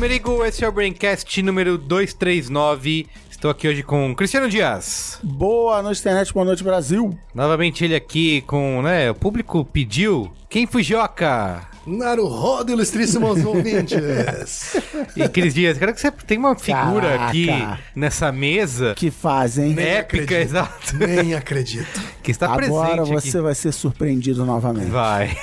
[0.00, 3.06] Merigo, esse é o Braincast número 239.
[3.30, 5.20] Estou aqui hoje com Cristiano Dias.
[5.22, 7.18] Boa noite, internet, boa noite, Brasil.
[7.34, 10.32] Novamente ele aqui com, né, o público pediu.
[10.48, 11.69] Quem Fujioka?
[11.86, 14.74] Naruhodo, ilustríssimos ouvintes.
[15.16, 17.24] E Cris Dias, quero que você tem uma figura Caraca.
[17.28, 17.48] aqui
[17.96, 19.74] nessa mesa Que fazem.
[19.74, 20.48] Nem épica, acredito.
[20.50, 22.00] exato, Nem acredito.
[22.22, 23.40] que está Agora presente você aqui.
[23.40, 24.90] vai ser surpreendido novamente.
[24.90, 25.36] Vai.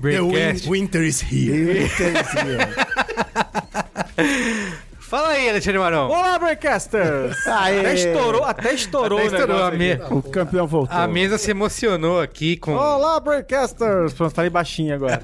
[0.00, 1.88] The win- winter is here.
[5.08, 6.10] Fala aí, Alexandre Marão.
[6.10, 7.34] Olá, Breakcasters!
[7.48, 7.80] Aê.
[7.80, 10.18] Até estourou, até estourou, Até o estourou negócio a me-.
[10.18, 10.94] O campeão voltou.
[10.98, 12.74] A mesa se emocionou aqui com...
[12.74, 14.12] Olá, Breakcasters!
[14.12, 15.22] Pronto, falei baixinho agora.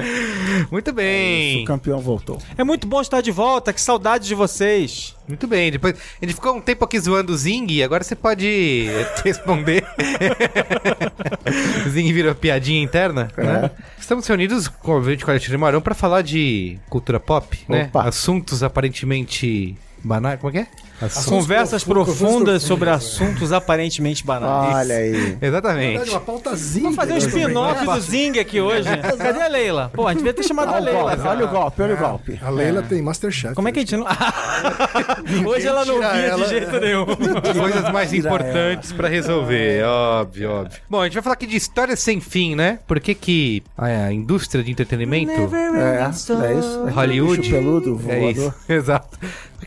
[0.72, 1.62] Muito O bem.
[1.66, 2.38] campeão voltou.
[2.56, 5.14] É muito bom estar de volta, que saudade de vocês.
[5.28, 5.70] Muito bem.
[5.70, 8.86] Depois, a gente ficou um tempo aqui zoando o Zing, agora você pode
[9.24, 9.84] responder.
[11.86, 13.42] o Zing virou piadinha interna, É.
[13.44, 13.70] né?
[13.98, 17.84] Estamos reunidos com o vídeo com o Alexandre Marão para falar de cultura pop, né?
[17.90, 18.08] Opa.
[18.08, 20.40] Assuntos aparentemente banais.
[20.40, 20.88] Como é que é?
[21.00, 24.74] As conversas profundas, profundas sobre assuntos aparentemente banais.
[24.74, 25.38] Olha aí.
[25.40, 25.90] Exatamente.
[25.90, 26.82] Verdade, uma pautazinha.
[26.82, 28.88] Vamos fazer um spin-off do Zing aqui hoje.
[29.16, 29.92] Cadê a Leila?
[29.94, 31.16] Pô, a gente devia ter chamado a Olha o Leila.
[31.16, 32.38] golpe, olha o golpe, olha o golpe.
[32.42, 33.54] A Leila tem Masterchef.
[33.54, 34.06] Como é que a gente não.
[35.46, 36.44] Hoje ela não via ela.
[36.44, 37.06] de jeito nenhum.
[37.06, 40.80] Coisas mais importantes pra resolver, óbvio, óbvio.
[40.90, 42.80] Bom, a gente vai falar aqui de histórias sem fim, né?
[42.88, 45.30] Por que que a indústria de entretenimento...
[45.30, 46.86] É, é isso.
[46.92, 47.40] Hollywood.
[47.40, 48.30] Bicho peludo, É voador.
[48.30, 49.18] isso, exato.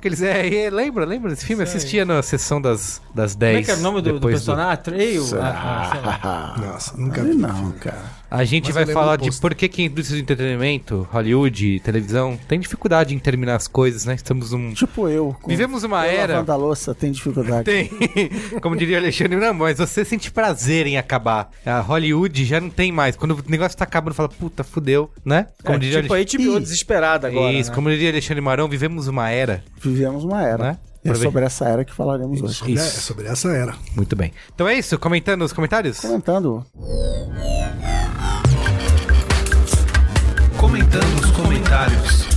[0.01, 1.61] Porque eles, é, é, lembra, lembra desse filme?
[1.61, 3.51] Eu assistia na sessão das, das 10.
[3.51, 4.83] Como é que era o nome do, do personagem?
[4.83, 5.23] Treio?
[5.39, 6.55] Ah, ah, sei lá.
[6.57, 7.35] Nossa, nunca vi.
[7.35, 8.20] não, cara.
[8.31, 12.39] A gente Mas vai falar de por que, que a indústria de entretenimento, Hollywood, televisão,
[12.47, 14.15] tem dificuldade em terminar as coisas, né?
[14.15, 14.73] Estamos num...
[14.73, 15.35] Tipo eu.
[15.41, 16.33] com- Vivemos uma eu era...
[16.35, 17.65] lavando a louça, tem dificuldade.
[17.65, 17.89] Tem,
[18.61, 21.51] como diria o Alexandre, não, mas você sente prazer em acabar.
[21.65, 23.17] A Hollywood já não tem mais.
[23.17, 25.47] Quando o negócio tá acabando, fala, puta, fudeu, né?
[25.61, 26.19] Como É, diria tipo o a
[26.53, 27.51] HBO desesperada agora.
[27.51, 27.75] Isso, né?
[27.75, 30.63] como diria Alexandre Marão, vivemos uma era, Vivemos uma era.
[30.63, 30.77] né?
[31.03, 32.63] É sobre essa era que falaremos hoje.
[32.63, 33.01] É, é Isso.
[33.01, 33.75] sobre essa era.
[33.95, 34.31] Muito bem.
[34.53, 35.99] Então é isso, comentando nos comentários?
[35.99, 36.65] Comentando.
[40.57, 42.30] Comentando os comentários.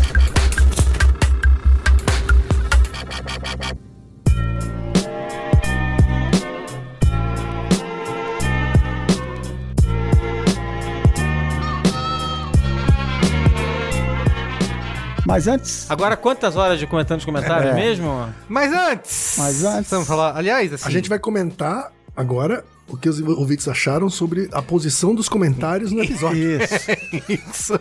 [15.35, 15.91] Mas antes.
[15.91, 17.75] Agora, quantas horas de comentando os comentários É.
[17.75, 18.29] mesmo?
[18.49, 19.35] Mas antes!
[19.37, 20.87] Mas antes- Vamos falar, aliás, assim...
[20.89, 25.91] A gente vai comentar agora o que os ouvintes acharam sobre a posição dos comentários
[25.91, 26.63] no episódio.
[26.63, 26.91] Isso.
[27.29, 27.81] Isso.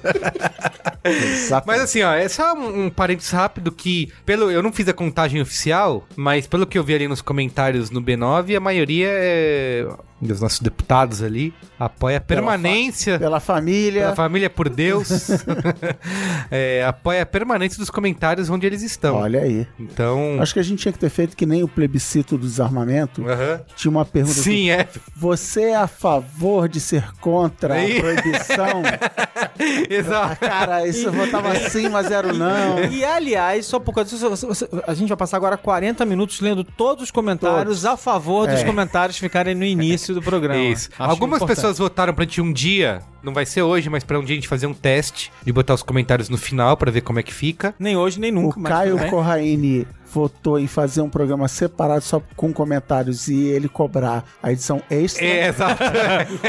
[1.04, 1.68] Exato.
[1.68, 4.94] Mas assim, ó, é só um, um parênteses rápido que, pelo, eu não fiz a
[4.94, 9.88] contagem oficial, mas pelo que eu vi ali nos comentários no B9, a maioria é,
[10.28, 14.02] dos nossos deputados ali apoia a permanência Pela família.
[14.04, 15.10] pela família por Deus,
[16.50, 19.16] é, apoia a permanência dos comentários onde eles estão.
[19.16, 19.68] Olha aí.
[19.80, 23.24] Então, Acho que a gente tinha que ter feito que nem o plebiscito do desarmamento.
[23.76, 24.82] Tinha uma pergunta sim, é.
[24.82, 28.00] assim, Você é a favor de ser contra a Aí.
[28.00, 28.82] proibição?
[29.90, 30.40] Exato.
[30.40, 32.84] Cara, isso eu votava sim, mas era o não.
[32.86, 37.04] E aliás, só por causa disso, a gente vai passar agora 40 minutos lendo todos
[37.06, 38.64] os comentários a favor dos É.
[38.64, 40.60] comentários ficarem no início do programa.
[40.62, 40.90] Isso.
[40.98, 41.56] Acho Algumas importante.
[41.58, 44.38] pessoas votaram pra gente um dia, não vai ser hoje, mas pra um dia a
[44.38, 47.34] gente fazer um teste de botar os comentários no final pra ver como é que
[47.34, 47.74] fica.
[47.80, 48.60] Nem hoje, nem O nunca.
[48.60, 49.10] mas Caio.
[49.10, 54.82] Corraine votou em fazer um programa separado só com comentários e ele cobrar a edição
[54.90, 55.26] extra.
[55.26, 55.84] É, exato.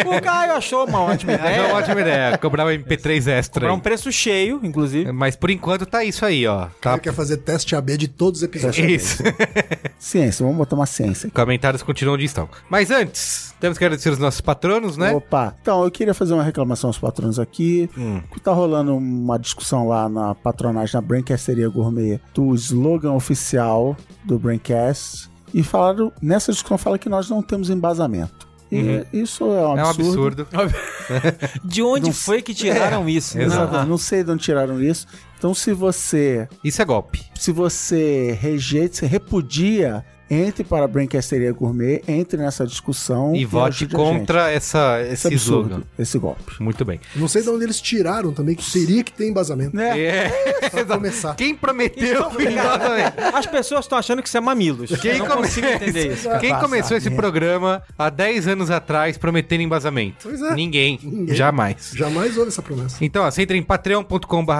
[0.07, 1.67] O Caio achou uma ótima É ideia.
[1.69, 2.39] uma ótima ideia.
[2.39, 3.67] Cobrar um MP3 extra.
[3.67, 3.73] Aí.
[3.73, 5.11] um preço cheio, inclusive.
[5.13, 6.67] Mas por enquanto tá isso aí, ó.
[6.81, 6.99] Tá.
[6.99, 8.87] Quer fazer teste AB de todos os episódios.
[8.87, 9.23] Isso.
[9.99, 11.31] Ciência, vamos botar uma ciência.
[11.31, 12.49] Comentários continuam onde estão.
[12.69, 15.13] Mas antes, temos que agradecer os nossos patronos, né?
[15.13, 17.89] Opa, então eu queria fazer uma reclamação aos patronos aqui.
[17.97, 18.21] Hum.
[18.43, 23.54] Tá rolando uma discussão lá na patronagem na Braincasteria Gourmet do slogan oficial
[24.25, 25.29] do Braincast.
[25.53, 28.49] E falaram, nessa discussão fala que nós não temos embasamento.
[28.73, 29.79] E isso é um Uhum.
[29.79, 30.49] É um absurdo.
[30.53, 30.75] absurdo.
[31.65, 33.39] De onde Não foi que tiraram isso?
[33.39, 33.45] né?
[33.45, 33.73] exato.
[33.73, 35.07] Não, não sei de onde tiraram isso.
[35.39, 37.23] Então, se você Isso é golpe.
[37.37, 43.87] se você rejeita, se repudia entre para a Brancasteria Gourmet, entre nessa discussão E vote
[43.89, 45.85] contra essa, esse esse absurdo, slogan.
[45.99, 46.63] esse golpe.
[46.63, 47.01] Muito bem.
[47.15, 49.77] Não sei de onde eles tiraram também, que teria que ter embasamento.
[49.77, 49.99] Né?
[50.01, 50.69] É.
[50.71, 51.35] Pra começar.
[51.35, 52.27] Quem prometeu?
[52.39, 53.13] Exatamente.
[53.35, 54.91] As pessoas estão achando que isso é mamilos.
[55.01, 56.29] Quem, Eu não come- entender isso.
[56.41, 60.17] Quem começou esse programa há 10 anos atrás prometendo embasamento?
[60.23, 60.55] Pois é.
[60.55, 60.99] Ninguém.
[61.03, 61.35] Ninguém.
[61.35, 61.93] Jamais.
[61.95, 62.97] Jamais houve essa promessa.
[63.05, 64.53] Então, ó, você entra em patreon.com.br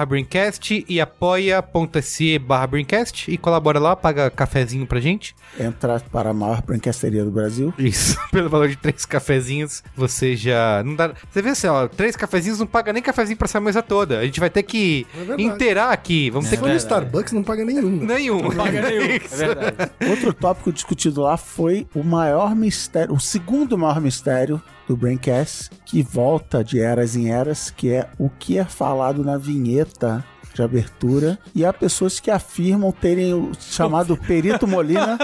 [0.87, 5.35] e apoia.se barra Braincast e colabora lá, paga cafezinho pra gente.
[5.59, 7.73] Entrar para a maior brancasteria do Brasil.
[7.77, 10.83] Isso, pelo valor de três cafezinhos, você já.
[10.83, 11.13] Não dá.
[11.31, 14.19] Você vê assim, ó, três cafezinhos não paga nem cafezinho pra essa mesa toda.
[14.19, 15.05] A gente vai ter que
[15.37, 16.29] É inteirar aqui.
[16.29, 16.67] Vamos ter Se que.
[16.67, 17.97] for no Starbucks, não paga nenhum.
[18.03, 18.15] né?
[18.15, 18.41] Nenhum.
[18.41, 19.05] Não paga nenhum.
[19.15, 19.91] É verdade.
[20.09, 26.03] Outro tópico discutido lá foi o maior mistério, o segundo maior mistério do Braincast, que
[26.03, 30.23] volta de eras em eras, que é o que é falado na vinheta
[30.55, 31.37] de abertura.
[31.53, 35.17] E há pessoas que afirmam terem o chamado Perito Molina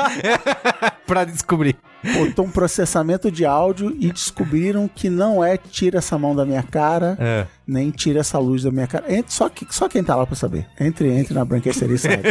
[1.08, 1.76] pra descobrir.
[2.18, 6.64] botou um processamento de áudio e descobriram que não é tira essa mão da minha
[6.64, 7.46] cara, É.
[7.68, 9.06] nem tira essa luz da minha cara.
[9.28, 10.66] Só, que, só quem tá lá pra saber.
[10.80, 12.24] Entre, entre na branqueceria e sabe.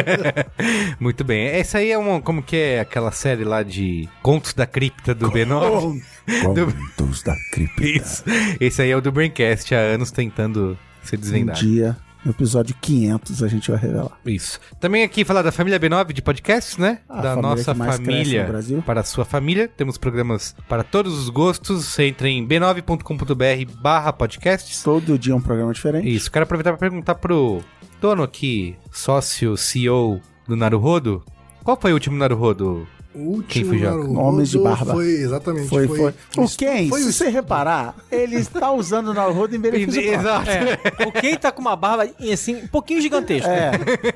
[0.99, 1.47] Muito bem.
[1.47, 2.21] Essa aí é uma.
[2.21, 6.01] Como que é aquela série lá de Contos da Cripta do B9?
[6.45, 7.85] Contos da cripta.
[7.85, 8.25] Isso.
[8.61, 11.59] Esse aí é o do Braincast, há anos tentando ser Um desvendado.
[11.59, 14.19] dia, no episódio 500, a gente vai revelar.
[14.25, 14.61] Isso.
[14.79, 17.01] Também aqui falar da família B9 de podcasts, né?
[17.09, 19.69] A da nossa família no para a sua família.
[19.69, 21.87] Temos programas para todos os gostos.
[21.87, 24.83] Você entra em b9.com.br barra podcasts.
[24.83, 26.15] Todo dia um programa diferente.
[26.15, 26.31] Isso.
[26.31, 27.63] Quero aproveitar para perguntar pro
[28.01, 31.25] dono aqui, sócio, CEO do Naruhodo.
[31.63, 32.87] Qual foi o último Naruhodo?
[33.13, 33.79] O Quem último foi?
[33.81, 34.93] Naruhodo Homens de barba.
[34.93, 35.69] Foi, exatamente.
[35.69, 36.15] Foi, foi.
[36.37, 40.01] O Ken, foi se você reparar, ele está usando o Naruhodo em benefício.
[40.01, 40.49] Exato.
[40.49, 43.49] É, o Ken tá com uma barba assim, um pouquinho gigantesca.
[43.51, 43.73] É.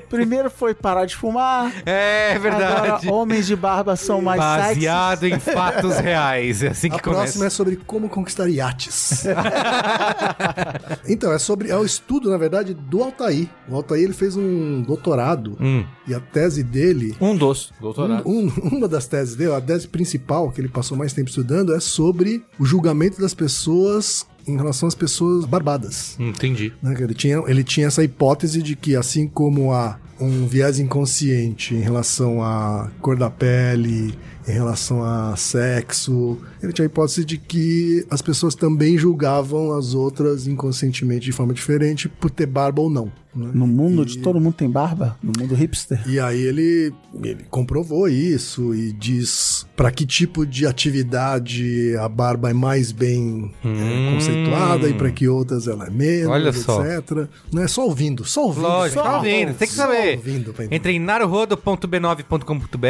[0.09, 1.73] Primeiro foi parar de fumar.
[1.85, 2.87] É verdade.
[2.87, 4.75] Agora, homens de barba são mais sexy.
[4.75, 6.63] Baseado em fatos reais.
[6.63, 7.45] É assim que A próxima começa.
[7.47, 9.25] é sobre como conquistar iates.
[11.07, 11.69] então, é sobre.
[11.69, 13.47] É o estudo, na verdade, do Altair.
[13.67, 15.83] O Altair ele fez um doutorado Hum.
[16.07, 17.15] e a tese dele.
[17.19, 18.23] Um dos, doutorado.
[18.27, 21.79] um- uma das teses dele, a tese principal que ele passou mais tempo estudando, é
[21.79, 26.15] sobre o julgamento das pessoas em relação às pessoas barbadas.
[26.19, 26.71] Entendi.
[26.81, 31.73] né, Ele tinha, ele tinha essa hipótese de que, assim como há um viés inconsciente
[31.73, 34.13] em relação à cor da pele,
[34.47, 39.93] em relação a sexo, ele tinha a hipótese de que as pessoas também julgavam as
[39.93, 43.05] outras inconscientemente de forma diferente por ter barba ou não.
[43.35, 43.51] né?
[43.53, 45.17] No mundo de todo mundo tem barba?
[45.21, 46.01] No mundo hipster?
[46.07, 52.49] E aí ele, ele comprovou isso e diz para que tipo de atividade a barba
[52.49, 54.13] é mais bem é, Hum.
[54.13, 56.83] conceituada e para que outras ela é menos, Olha só.
[56.85, 57.27] etc.
[57.51, 58.63] Não é só ouvindo, só ouvindo.
[58.63, 60.15] Lógico, só tá ouvindo, tem que saber.
[60.17, 60.53] ouvindo.
[60.71, 62.85] Entra em naruhodo.b9.com.br,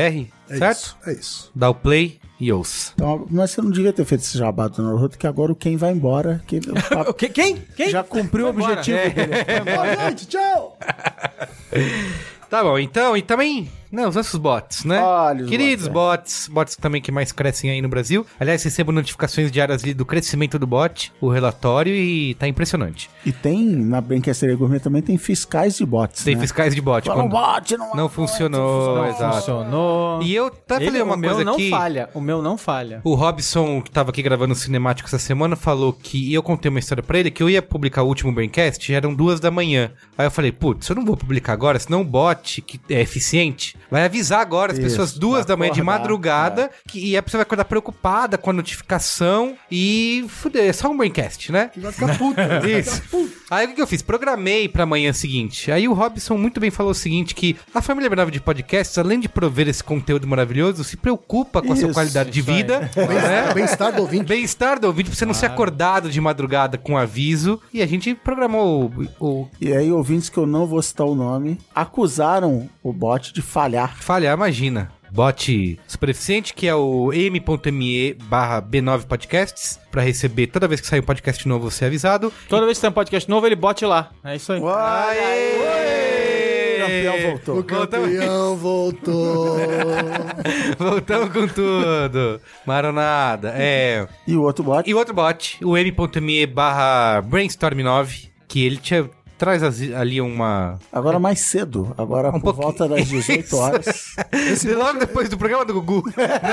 [0.50, 0.78] É certo?
[0.78, 1.52] isso, é isso.
[1.56, 2.92] Dá o play e ouça.
[2.96, 5.78] Então, mas você não devia ter feito esse jabá do Naruto, que agora o Ken
[5.78, 6.42] vai embora.
[6.46, 7.58] Que ele- o papo O que- Quem?
[7.76, 7.90] Quem?
[7.90, 8.80] já cumpriu o Vai embora.
[8.80, 9.76] objetivo dele.
[9.76, 10.78] Boa noite, tchau!
[12.50, 15.02] Tá bom, então, e também, né, os nossos bots, né?
[15.02, 18.26] Olha os Queridos bots, bots, bots também que mais crescem aí no Brasil.
[18.40, 23.10] Aliás, recebo notificações diárias ali do crescimento do bot, o relatório, e tá impressionante.
[23.26, 26.42] E tem, na Brinquesteria Gourmet também, tem fiscais de bots, Tem né?
[26.42, 27.08] fiscais de bot.
[27.10, 29.36] Quando bot, não, não funcionou, Não exato.
[29.38, 30.22] funcionou.
[30.22, 31.70] E eu até Ele- falei uma o meu não aqui.
[31.70, 32.10] falha.
[32.14, 33.02] O meu não falha.
[33.04, 36.30] O Robson, que tava aqui gravando o Cinemático essa semana, falou que.
[36.30, 38.96] E eu contei uma história pra ele que eu ia publicar o último Braincast, já
[38.98, 39.92] eram duas da manhã.
[40.18, 43.75] Aí eu falei, putz, eu não vou publicar agora, senão o bot, que é eficiente,
[43.90, 47.18] vai avisar agora as Isso, pessoas duas vai da manhã de acordar, madrugada, que, e
[47.18, 50.26] a pessoa vai acordar preocupada com a notificação e.
[50.28, 51.72] Fuder, é só um Braincast, né?
[51.76, 52.40] Vai ficar puto.
[52.68, 53.02] Isso.
[53.50, 54.02] Aí o que eu fiz?
[54.02, 55.72] Programei pra amanhã seguinte.
[55.72, 59.20] Aí o Robson muito bem falou o seguinte: que a família B9 de podcasts, além
[59.20, 62.90] de prover esse conteúdo maravilhoso, se preocupa com a sua Isso, qualidade de isso vida.
[63.06, 63.54] Né?
[63.54, 64.26] Bem-estar do ouvinte.
[64.26, 67.62] Bem-estar do ouvinte, pra você não ser acordado de madrugada com aviso.
[67.74, 71.16] E a gente programou o, o E aí, ouvintes que eu não vou citar o
[71.16, 73.96] nome, acusaram o bot de falhar.
[73.98, 74.92] falhar, imagina.
[75.12, 80.88] Bot super eficiente, que é o m.me barra B9 Podcasts, pra receber toda vez que
[80.88, 82.34] sair um podcast novo, você é avisado.
[82.50, 84.12] Toda vez que tem um podcast novo, ele bote lá.
[84.24, 84.62] É isso aí.
[84.62, 86.06] Aê!
[86.86, 87.60] Campeão voltou.
[87.60, 89.58] O campeão voltou.
[90.78, 92.42] Voltamos com tudo.
[92.66, 93.54] Maronada.
[93.56, 94.06] É.
[94.28, 94.88] E o outro bot?
[94.90, 99.62] E o outro bot, o m.me barra brainstorm9, que ele tinha traz
[99.94, 100.80] ali uma.
[100.92, 102.64] Agora mais cedo, agora por pouquinho.
[102.64, 104.16] volta das 18 horas.
[104.76, 106.04] Logo depois do programa do Gugu.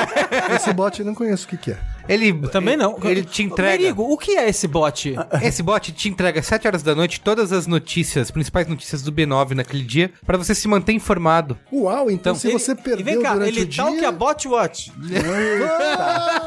[0.55, 1.79] Esse bot eu não conheço o que, que é.
[2.09, 2.33] Ele.
[2.49, 2.99] Também não.
[3.05, 3.79] Ele te entrega.
[3.83, 5.15] Merigo, o que é esse bot?
[5.43, 9.13] Esse bot te entrega às 7 horas da noite todas as notícias, principais notícias do
[9.13, 11.57] B9 naquele dia, pra você se manter informado.
[11.73, 13.85] Uau, então, Então, se Ele- você e perdeu vem cá, durante ele o dia...
[13.87, 14.93] o que a bot watch.
[16.05, 16.43] Ah,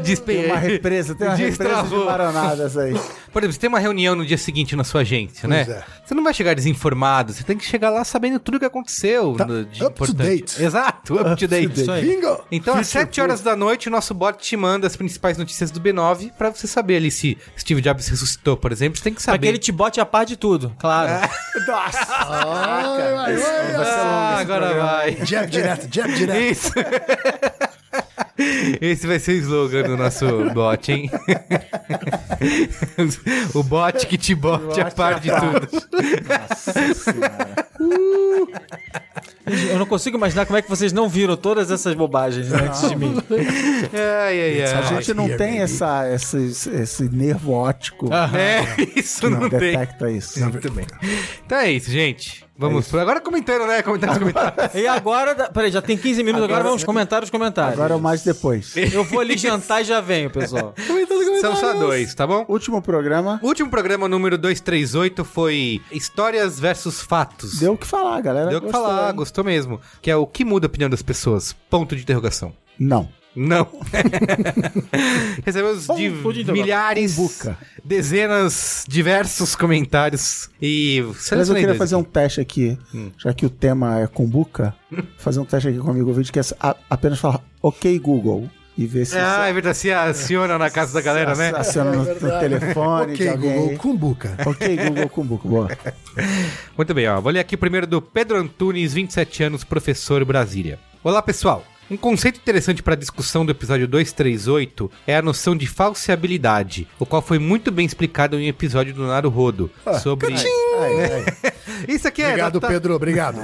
[0.00, 2.04] despe- Tem uma represa, tem uma represa de Destravou.
[2.06, 2.92] maronadas aí.
[3.32, 5.64] Por exemplo, você tem uma reunião no dia seguinte na sua agência, né?
[5.64, 5.84] Pois é.
[6.04, 9.34] Você não vai chegar desinformado, você tem que chegar lá sabendo tudo o que aconteceu
[9.36, 10.28] Tá no- de up to importante.
[10.28, 10.62] date.
[10.62, 11.80] Exato, up to date.
[11.80, 12.02] Isso aí.
[12.06, 12.44] Bingo!
[12.50, 15.80] Então, às 7 horas da noite, o nosso bot te manda as principais notícias do
[15.80, 18.96] B9 pra você saber ali se Steve Jobs ressuscitou, por exemplo.
[18.98, 19.38] Você tem que Pra saber.
[19.40, 21.28] que ele te bote a par de tudo, claro.
[21.66, 22.06] Nossa!
[22.06, 24.90] Vai ser longo Ah, agora programa.
[24.92, 25.16] vai.
[25.26, 26.40] Jab direto, jab direto.
[26.52, 26.72] Isso.
[28.80, 31.10] Esse vai ser o slogan do nosso bot, hein?
[33.54, 35.68] o bot que te bote a par de tudo.
[36.28, 37.66] Nossa senhora.
[39.70, 42.88] Eu não consigo imaginar como é que vocês não viram todas essas bobagens né, antes
[42.88, 43.16] de mim.
[43.92, 44.84] Ai, ai, A ai.
[44.96, 46.36] gente não tem essa, esse,
[46.74, 48.64] esse nervo óptico É,
[48.96, 49.58] isso que não, tem.
[49.60, 50.40] detecta isso.
[50.40, 50.86] Muito bem.
[51.44, 52.44] Então é isso, gente.
[52.58, 53.00] Vamos pro...
[53.00, 53.82] Agora comentando, né?
[53.82, 54.74] Comentando os comentários.
[54.74, 57.74] E agora, peraí, já tem 15 minutos, agora, Agora- vamos comentar os comentários.
[57.74, 58.74] Agora é o mais depois.
[58.92, 60.74] Eu vou ali jantar e já venho, pessoal.
[61.40, 62.44] São só dois, tá bom?
[62.48, 63.38] Último programa.
[63.42, 67.58] O último programa, número 238, foi Histórias versus Fatos.
[67.58, 68.48] Deu o que falar, galera.
[68.48, 69.16] Deu o que Gostou, falar, hein?
[69.16, 69.80] gostou mesmo.
[70.00, 71.54] Que é o que muda a opinião das pessoas.
[71.68, 72.52] Ponto de interrogação.
[72.78, 73.08] Não.
[73.36, 73.68] Não.
[75.44, 76.52] Recebemos de interrogação.
[76.54, 77.58] milhares, Cumbuca.
[77.84, 80.48] dezenas, diversos comentários.
[80.60, 82.78] E Mas eu queria fazer um teste aqui,
[83.18, 84.74] já que o tema é cumbuca,
[85.18, 86.42] fazer um teste aqui com o amigo ouvinte, que é
[86.88, 91.00] apenas falar ok Google e ver se Ah, é verdade, se aciona na casa da
[91.00, 91.52] galera, né?
[91.56, 93.36] aciona no, no telefone Ok.
[93.36, 94.36] Google, cumbuca.
[94.46, 95.68] Ok, Google Cumbuca, boa.
[96.76, 97.20] Muito bem, ó.
[97.20, 100.78] Vou ler aqui primeiro do Pedro Antunes, 27 anos, professor Brasília.
[101.02, 101.64] Olá, pessoal.
[101.88, 107.06] Um conceito interessante para a discussão do episódio 238 é a noção de falseabilidade, o
[107.06, 109.70] qual foi muito bem explicado em um episódio do Naruhodo
[110.02, 110.34] sobre...
[110.34, 110.44] Aí,
[111.12, 111.54] aí.
[111.94, 112.28] Isso aqui é...
[112.28, 113.38] Obrigado, tá, Pedro, obrigado.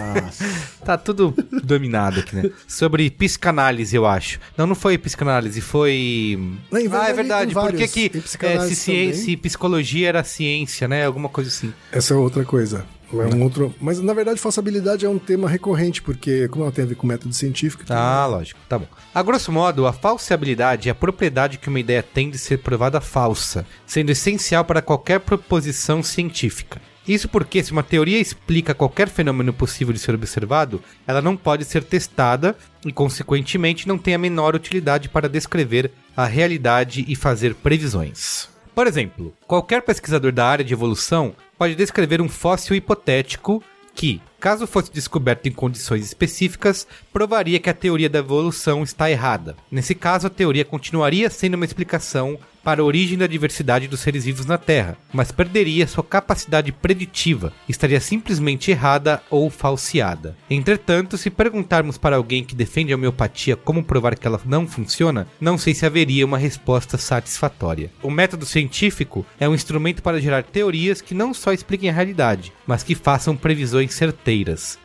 [0.84, 1.32] Tá tudo
[1.62, 2.50] dominado aqui, né?
[2.66, 4.40] Sobre psicanálise, eu acho.
[4.56, 6.36] Não, não foi psicanálise, foi...
[6.70, 11.06] Não, ah, é verdade, Por que que é, se, ciência, se psicologia era ciência, né?
[11.06, 11.72] Alguma coisa assim.
[11.92, 12.84] Essa é outra coisa.
[13.20, 13.74] É um outro...
[13.80, 17.06] Mas, na verdade, falsabilidade é um tema recorrente, porque como ela tem a ver com
[17.06, 17.82] método científico...
[17.84, 18.58] então- Ah, lógico.
[18.68, 18.86] Tá bom.
[19.14, 23.00] A grosso modo, a falseabilidade é a propriedade que uma ideia tem de ser provada
[23.00, 26.80] falsa, sendo essencial para qualquer proposição científica.
[27.06, 31.64] Isso porque, se uma teoria explica qualquer fenômeno possível de ser observado, ela não pode
[31.64, 37.56] ser testada e, consequentemente, não tem a menor utilidade para descrever a realidade e fazer
[37.56, 38.48] previsões.
[38.74, 43.62] Por exemplo, qualquer pesquisador da área de evolução pode descrever um fóssil hipotético
[43.94, 49.54] que, caso fosse descoberto em condições específicas, provaria que a teoria da evolução está errada.
[49.70, 54.24] Nesse caso, a teoria continuaria sendo uma explicação para a origem da diversidade dos seres
[54.24, 60.36] vivos na Terra, mas perderia sua capacidade preditiva, estaria simplesmente errada ou falseada.
[60.48, 65.26] Entretanto, se perguntarmos para alguém que defende a homeopatia como provar que ela não funciona,
[65.40, 67.90] não sei se haveria uma resposta satisfatória.
[68.02, 72.52] O método científico é um instrumento para gerar teorias que não só expliquem a realidade,
[72.66, 74.31] mas que façam previsões certeiras.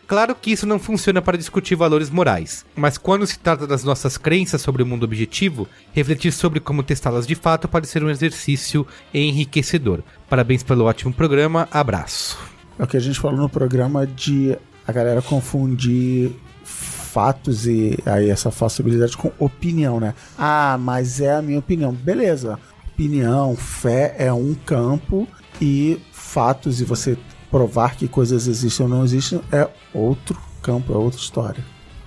[0.06, 4.18] Claro que isso não funciona para discutir valores morais, mas quando se trata das nossas
[4.18, 8.86] crenças sobre o mundo objetivo, refletir sobre como testá-las de fato pode ser um exercício
[9.14, 10.02] enriquecedor.
[10.30, 12.38] Parabéns pelo ótimo programa, abraço.
[12.78, 16.32] É o que a gente falou no programa de a galera confundir
[16.64, 20.14] fatos e aí essa falsibilidade com opinião, né?
[20.38, 21.92] Ah, mas é a minha opinião.
[21.92, 22.60] Beleza.
[22.94, 25.28] Opinião, fé é um campo
[25.62, 27.18] e fatos e você
[27.50, 31.64] provar que coisas existem ou não existem é outro campo, é outra história.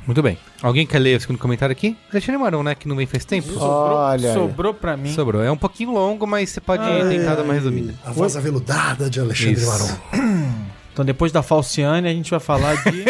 [0.07, 0.39] Muito bem.
[0.63, 1.97] Alguém quer ler o segundo comentário aqui?
[2.11, 2.75] Alexandre Marão, né?
[2.75, 3.49] Que não vem faz tempo.
[3.59, 4.33] Olha.
[4.35, 5.13] Sobrou pra mim.
[5.13, 5.43] Sobrou.
[5.43, 7.95] É um pouquinho longo, mas você pode tentar dar uma resumida.
[8.05, 9.67] A voz aveludada de Alexandre Isso.
[9.67, 10.71] Maron.
[10.93, 13.05] Então, depois da Falciane, a gente vai falar de.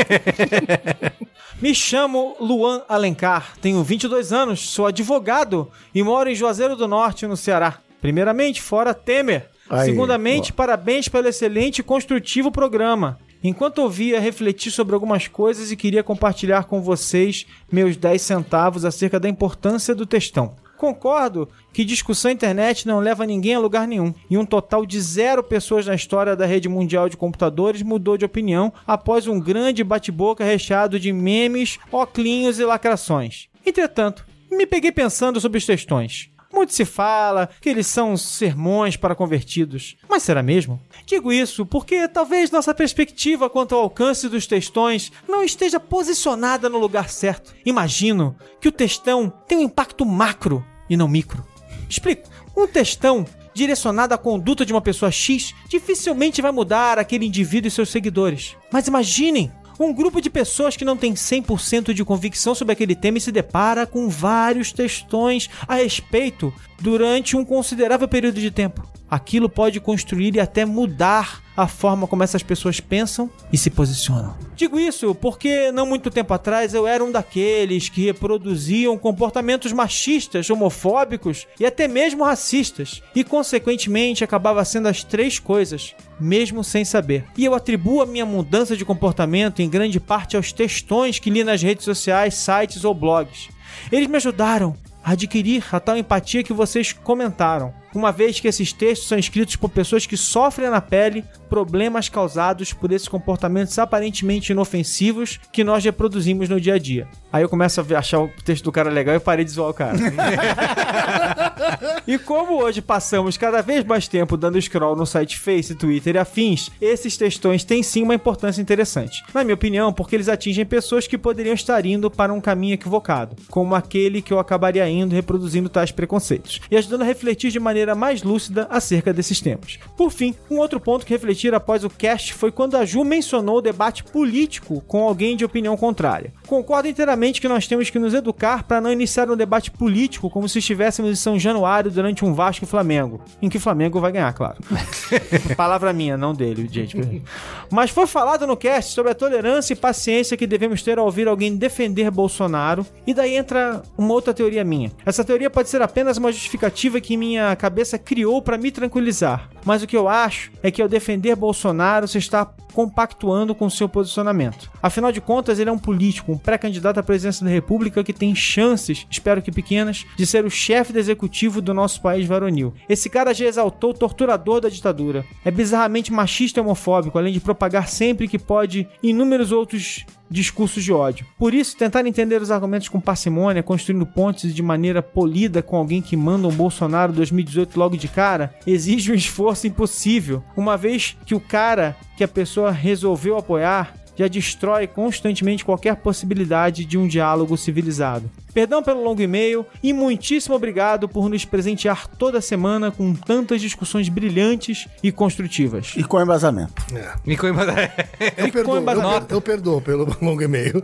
[1.60, 7.26] Me chamo Luan Alencar, tenho 22 anos, sou advogado e moro em Juazeiro do Norte,
[7.26, 7.78] no Ceará.
[8.00, 9.49] Primeiramente, fora Temer.
[9.70, 13.18] Aí, Segundamente, parabéns pelo excelente e construtivo programa.
[13.42, 19.18] Enquanto ouvia, refleti sobre algumas coisas e queria compartilhar com vocês meus 10 centavos acerca
[19.18, 20.54] da importância do textão.
[20.76, 25.42] Concordo que discussão internet não leva ninguém a lugar nenhum, e um total de zero
[25.42, 30.42] pessoas na história da rede mundial de computadores mudou de opinião após um grande bate-boca
[30.42, 33.48] recheado de memes, oclinhos e lacrações.
[33.64, 36.29] Entretanto, me peguei pensando sobre os textões.
[36.60, 39.96] Muito se fala que eles são sermões para convertidos.
[40.06, 40.78] Mas será mesmo?
[41.06, 46.76] Digo isso porque talvez nossa perspectiva quanto ao alcance dos textões não esteja posicionada no
[46.76, 47.54] lugar certo.
[47.64, 51.42] Imagino que o textão tem um impacto macro e não micro.
[51.88, 52.28] Explico.
[52.54, 53.24] Um textão
[53.54, 58.54] direcionado à conduta de uma pessoa X dificilmente vai mudar aquele indivíduo e seus seguidores.
[58.70, 59.50] Mas imaginem
[59.84, 63.32] um grupo de pessoas que não tem 100% de convicção sobre aquele tema e se
[63.32, 68.86] depara com vários textões a respeito durante um considerável período de tempo.
[69.10, 74.36] Aquilo pode construir e até mudar a forma como essas pessoas pensam e se posicionam.
[74.54, 80.48] Digo isso porque não muito tempo atrás eu era um daqueles que reproduziam comportamentos machistas,
[80.48, 87.24] homofóbicos e até mesmo racistas, e consequentemente acabava sendo as três coisas, mesmo sem saber.
[87.36, 91.42] E eu atribuo a minha mudança de comportamento em grande parte aos textões que li
[91.42, 93.48] nas redes sociais, sites ou blogs.
[93.90, 98.72] Eles me ajudaram a adquirir a tal empatia que vocês comentaram uma vez que esses
[98.72, 104.52] textos são escritos por pessoas que sofrem na pele problemas causados por esses comportamentos aparentemente
[104.52, 107.08] inofensivos que nós reproduzimos no dia a dia.
[107.32, 109.74] Aí eu começo a achar o texto do cara legal e parei de zoar o
[109.74, 109.98] cara.
[112.06, 116.18] e como hoje passamos cada vez mais tempo dando scroll no site Face, Twitter e
[116.18, 119.22] afins, esses textões têm sim uma importância interessante.
[119.34, 123.36] Na minha opinião, porque eles atingem pessoas que poderiam estar indo para um caminho equivocado,
[123.48, 127.79] como aquele que eu acabaria indo reproduzindo tais preconceitos, e ajudando a refletir de maneira
[127.80, 129.78] maneira mais lúcida acerca desses temas.
[129.96, 133.58] Por fim, um outro ponto que refletir após o cast foi quando a Ju mencionou
[133.58, 136.32] o debate político com alguém de opinião contrária.
[136.46, 140.48] Concordo inteiramente que nós temos que nos educar para não iniciar um debate político como
[140.48, 144.12] se estivéssemos em São Januário durante um Vasco e Flamengo, em que o Flamengo vai
[144.12, 144.58] ganhar, claro.
[145.56, 147.22] Palavra minha, não dele, gente.
[147.70, 151.28] Mas foi falado no cast sobre a tolerância e paciência que devemos ter ao ouvir
[151.28, 154.92] alguém defender Bolsonaro, e daí entra uma outra teoria minha.
[155.06, 159.48] Essa teoria pode ser apenas uma justificativa que minha cabeça cabeça criou para me tranquilizar.
[159.64, 163.88] Mas o que eu acho é que ao defender Bolsonaro, você está compactuando com seu
[163.88, 164.70] posicionamento.
[164.82, 168.34] Afinal de contas, ele é um político, um pré-candidato à presidência da República que tem
[168.34, 172.74] chances, espero que pequenas, de ser o chefe do executivo do nosso país varonil.
[172.88, 175.24] Esse cara já exaltou o torturador da ditadura.
[175.44, 180.92] É bizarramente machista e homofóbico, além de propagar sempre que pode inúmeros outros discursos de
[180.92, 181.26] ódio.
[181.38, 186.00] Por isso, tentar entender os argumentos com parcimônia, construindo pontes de maneira polida com alguém
[186.00, 191.34] que manda um Bolsonaro 2018 logo de cara, exige um esforço impossível, uma vez que
[191.34, 197.56] o cara que a pessoa resolveu apoiar já destrói constantemente qualquer possibilidade de um diálogo
[197.56, 198.30] civilizado.
[198.52, 204.10] Perdão pelo longo e-mail e muitíssimo obrigado por nos presentear toda semana com tantas discussões
[204.10, 205.94] brilhantes e construtivas.
[205.96, 206.74] E com embasamento.
[206.94, 207.14] É.
[207.24, 207.92] E com embasamento.
[208.36, 210.82] Eu perdoo, eu, eu perdoo pelo longo e-mail.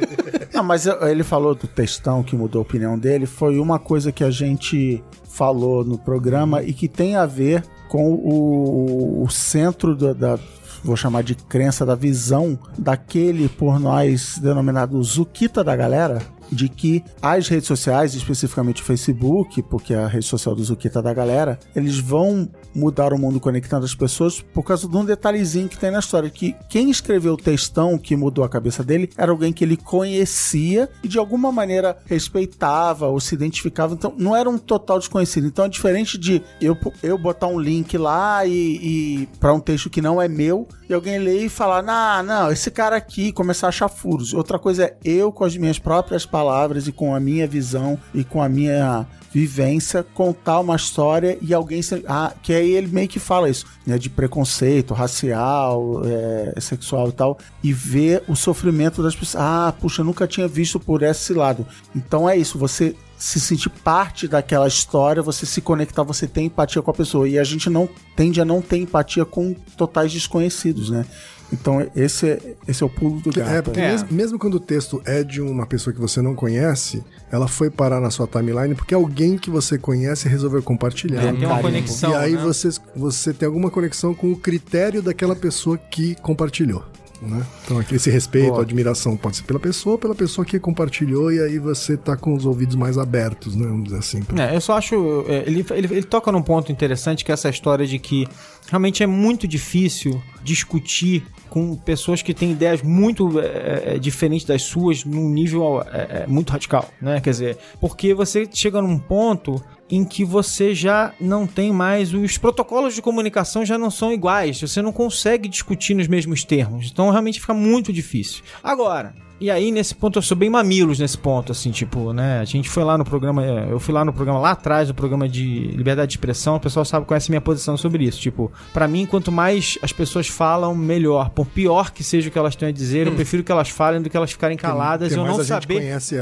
[0.54, 3.26] Não, mas ele falou do textão que mudou a opinião dele.
[3.26, 8.12] Foi uma coisa que a gente falou no programa e que tem a ver com
[8.12, 10.38] o, o centro da, da
[10.82, 17.04] vou chamar de crença da visão daquele por nós denominado Zuquita da galera, de que
[17.20, 21.58] as redes sociais, especificamente o Facebook, porque é a rede social do Zuquita da galera,
[21.74, 25.90] eles vão mudar o mundo conectando as pessoas por causa de um detalhezinho que tem
[25.90, 29.64] na história, que quem escreveu o textão que mudou a cabeça dele era alguém que
[29.64, 34.98] ele conhecia e de alguma maneira respeitava ou se identificava, então não era um total
[34.98, 35.46] desconhecido.
[35.46, 39.90] Então é diferente de eu, eu botar um link lá e, e para um texto
[39.90, 43.66] que não é meu e alguém ler e falar, não, não, esse cara aqui começar
[43.66, 44.32] a achar furos.
[44.32, 47.98] Outra coisa é eu com as minhas próprias palavras palavras e com a minha visão
[48.14, 53.08] e com a minha vivência contar uma história e alguém ah, que aí ele meio
[53.08, 59.02] que fala isso né de preconceito racial é, sexual e tal e ver o sofrimento
[59.02, 63.40] das pessoas ah puxa nunca tinha visto por esse lado então é isso você se
[63.40, 67.28] sentir parte daquela história, você se conectar, você tem empatia com a pessoa.
[67.28, 71.04] E a gente não tende a não ter empatia com totais desconhecidos, né?
[71.52, 73.50] Então, esse é, esse é o pulo do gato.
[73.50, 73.90] É, porque é.
[73.90, 77.70] Mesmo, mesmo, quando o texto é de uma pessoa que você não conhece, ela foi
[77.70, 81.22] parar na sua timeline porque alguém que você conhece resolveu compartilhar.
[81.22, 82.10] É, tem uma conexão.
[82.10, 82.42] E aí né?
[82.42, 86.84] você, você tem alguma conexão com o critério daquela pessoa que compartilhou.
[87.20, 87.44] Né?
[87.64, 88.62] Então, esse respeito, Boa.
[88.62, 92.46] admiração pode ser pela pessoa, pela pessoa que compartilhou, e aí você tá com os
[92.46, 93.66] ouvidos mais abertos, né?
[93.66, 94.22] Vamos dizer assim.
[94.22, 94.50] Pra...
[94.50, 95.24] É, eu só acho.
[95.28, 98.26] É, ele, ele, ele toca num ponto interessante que é essa história de que
[98.68, 104.62] realmente é muito difícil discutir com pessoas que têm ideias muito é, é, diferentes das
[104.62, 107.20] suas num nível é, é, muito radical, né?
[107.20, 112.36] Quer dizer, porque você chega num ponto em que você já não tem mais os
[112.36, 116.90] protocolos de comunicação já não são iguais, você não consegue discutir nos mesmos termos.
[116.90, 118.42] Então realmente fica muito difícil.
[118.62, 122.40] Agora, E aí, nesse ponto, eu sou bem mamilos nesse ponto, assim, tipo, né?
[122.40, 124.94] A gente foi lá no programa, é, eu fui lá no programa lá atrás, do
[124.94, 128.20] programa de liberdade de expressão, o pessoal sabe, conhece minha posição sobre isso.
[128.20, 131.30] Tipo, pra mim, quanto mais as pessoas falam, melhor.
[131.30, 134.02] Por pior que seja o que elas têm a dizer, eu prefiro que elas falem
[134.02, 135.74] do que elas ficarem caladas e porque eu não saber.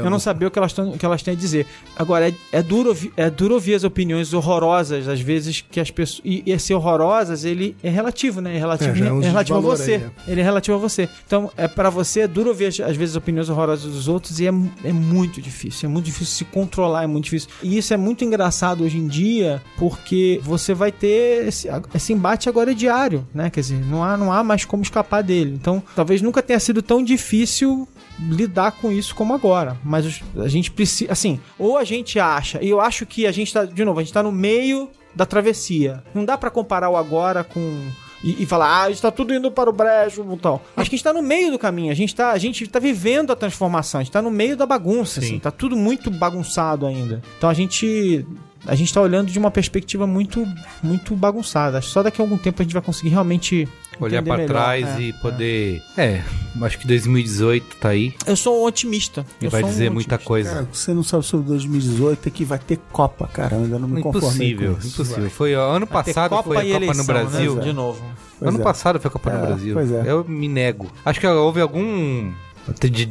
[0.05, 1.65] Eu não saber o que elas, tão, o que elas têm a dizer.
[1.95, 6.21] Agora, é, é, duro, é duro ouvir as opiniões horrorosas, às vezes, que as pessoas.
[6.23, 8.55] E esse horrorosas, ele é relativo, né?
[8.55, 9.93] É relativo, É, é é relativo a você.
[9.95, 10.31] aí, é.
[10.31, 11.09] Ele é relativo a você.
[11.25, 14.45] Então, é para você, é duro ouvir, às- às vezes, opiniões horrorosas dos outros e
[14.45, 14.51] é,
[14.83, 15.89] é muito difícil.
[15.89, 17.49] É muito difícil se controlar, é muito difícil.
[17.63, 22.49] E isso é muito engraçado hoje em dia, porque você vai ter esse, esse embate
[22.49, 23.49] agora é diário, né?
[23.49, 25.53] Quer dizer, não há, não há mais como escapar dele.
[25.59, 27.87] Então, talvez nunca tenha sido tão difícil
[28.19, 29.77] lidar com isso como agora.
[29.83, 33.53] Mas a gente precisa, assim, ou a gente acha, e eu acho que a gente
[33.53, 36.03] tá, de novo, a gente tá no meio da travessia.
[36.13, 37.81] Não dá pra comparar o agora com
[38.23, 40.61] e, e falar, ah, está tudo indo para o brejo e tal.
[40.75, 42.79] Acho que a gente tá no meio do caminho, a gente tá, a gente tá
[42.79, 45.27] vivendo a transformação, a gente tá no meio da bagunça, Sim.
[45.27, 47.21] assim, tá tudo muito bagunçado ainda.
[47.37, 48.25] Então a gente
[48.65, 50.45] a gente tá olhando de uma perspectiva muito
[50.81, 51.77] muito bagunçada.
[51.77, 53.67] Acho que só daqui a algum tempo a gente vai conseguir realmente
[53.99, 54.45] Olhar melhor.
[54.47, 55.81] trás É, e poder.
[55.97, 56.21] É.
[56.61, 59.25] acho que 2018 tá aí Eu sou um otimista.
[59.41, 60.49] e Eu vai sou um dizer muita coisa.
[60.51, 63.55] Cara, você não sabe sobre 2018 é que vai ter Copa, cara.
[63.55, 64.87] Eu ainda não me conformei Impossível, com isso.
[65.01, 65.29] impossível.
[65.29, 67.55] Foi ó, ano Vai passado Copa foi a Copa eleição, no Brasil.
[67.55, 67.61] né?
[67.63, 68.01] De novo.
[68.39, 68.63] Pois ano é.
[68.63, 69.73] passado foi a Copa É, no Brasil.
[69.73, 70.03] pois é.
[70.05, 70.91] Eu me nego.
[71.05, 72.31] Acho que houve algum.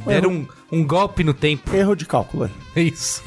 [0.06, 1.74] Deram um, um golpe no tempo.
[1.74, 2.50] Erro de cálculo aí.
[2.76, 3.22] É isso.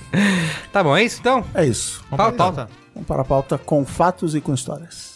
[0.72, 1.44] tá bom, é isso então?
[1.54, 2.02] É isso.
[2.10, 2.36] Vamos pra Pauta.
[2.36, 2.70] pauta?
[2.94, 5.13] Vamos para a pauta com fatos e com histórias.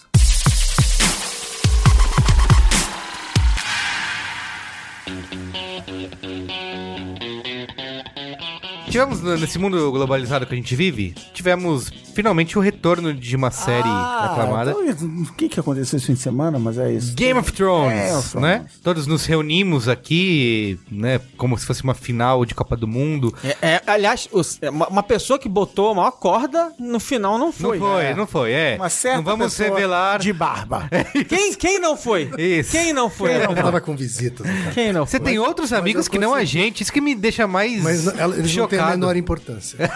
[8.90, 13.88] Tivemos nesse mundo globalizado que a gente vive, tivemos finalmente o retorno de uma série
[13.88, 14.74] aclamada.
[14.84, 16.58] então, o que, que aconteceu esse fim de semana?
[16.58, 17.14] Mas é isso.
[17.14, 18.34] Game of Thrones, Thrones.
[18.34, 18.66] né?
[18.82, 21.20] Todos nos reunimos aqui, né?
[21.36, 23.32] Como se fosse uma final de Copa do Mundo.
[23.44, 27.38] É, é, aliás, os- é, uma, uma pessoa que botou a maior corda, no final
[27.38, 27.78] não foi.
[27.78, 28.14] não foi, É.
[28.16, 28.74] não foi, é.
[28.76, 30.18] Uma certa não vamos revelar.
[30.18, 30.90] de barba.
[31.28, 32.32] Quem, quem não foi?
[32.36, 32.72] Isso.
[32.72, 33.36] Quem não foi?
[33.44, 34.44] Eu tava com visitas.
[34.44, 34.74] né, cara.
[34.74, 35.26] Quem não Você foi?
[35.26, 38.56] tem outros amigos que não a gente, isso que me deixa mais Mas ela- eles
[38.56, 38.98] não têm a chocado.
[38.98, 39.78] menor importância.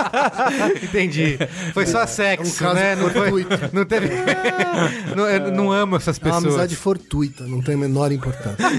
[0.82, 1.09] Entendi.
[1.72, 2.96] Foi só sexo, É um né?
[2.96, 4.08] Não, foi, não teve.
[5.16, 6.44] não, eu não amo essas É uma pessoas.
[6.44, 8.56] amizade fortuita, não tem a menor importância.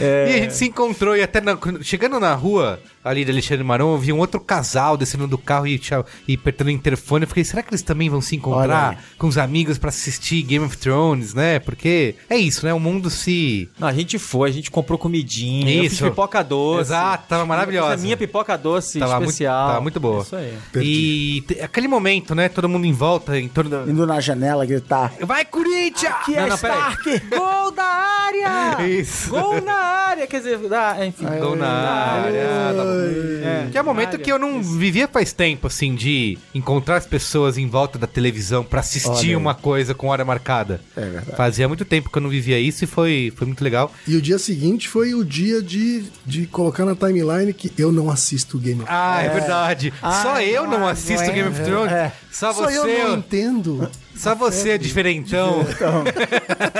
[0.00, 3.92] E a gente se encontrou e até na- chegando na rua ali da Alexandre Marão,
[3.92, 7.24] eu vi um outro casal descendo do carro e, tchau- e apertando o interfone.
[7.24, 10.64] Eu fiquei, será que eles também vão se encontrar com os amigos pra assistir Game
[10.64, 11.58] of Thrones, né?
[11.58, 12.72] Porque é isso, né?
[12.74, 13.68] O mundo se.
[13.78, 16.04] Não, a gente foi, a gente comprou comidinha, eu fiz Isso.
[16.04, 16.82] pipoca doce.
[16.82, 17.94] Exato, tava maravilhosa.
[17.94, 19.68] A minha pipoca doce Tava muito- especial.
[19.68, 20.22] tava muito boa.
[20.22, 20.56] Isso aí.
[20.76, 22.48] E aquele momento, né?
[22.48, 23.82] Todo mundo em volta, em torno da.
[23.90, 25.12] Indo na janela gritar.
[25.20, 26.14] Vai, Corinthians!
[26.24, 26.54] Que Não, é não.
[26.56, 27.18] Stark!
[27.36, 28.82] Gol da área!
[28.86, 29.30] Isso.
[29.30, 30.26] Gol na área!
[30.26, 31.26] Quer dizer, da, enfim.
[31.40, 32.91] Gol na área.
[32.92, 37.06] É, Que é um momento que eu não vivia faz tempo, assim, de encontrar as
[37.06, 40.80] pessoas em volta da televisão pra Olha assistir uma coisa com hora marcada.
[40.96, 41.36] É verdade.
[41.36, 43.92] Fazia muito tempo que eu não vivia isso e foi, foi muito legal.
[44.06, 48.10] E o dia seguinte foi o dia de, de colocar na timeline que eu não
[48.10, 49.02] assisto Game of Thrones.
[49.04, 49.92] Ah, é, verdade.
[50.00, 51.34] Só eu não assisto não é?
[51.34, 51.92] Game of Thrones.
[51.92, 52.12] É.
[52.30, 53.90] Só Só eu você, não entendo.
[54.22, 55.64] Só você é diferentão.
[55.68, 56.04] Então,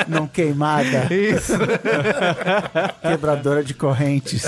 [0.09, 1.52] não queimada, Isso.
[3.02, 4.44] quebradora de correntes.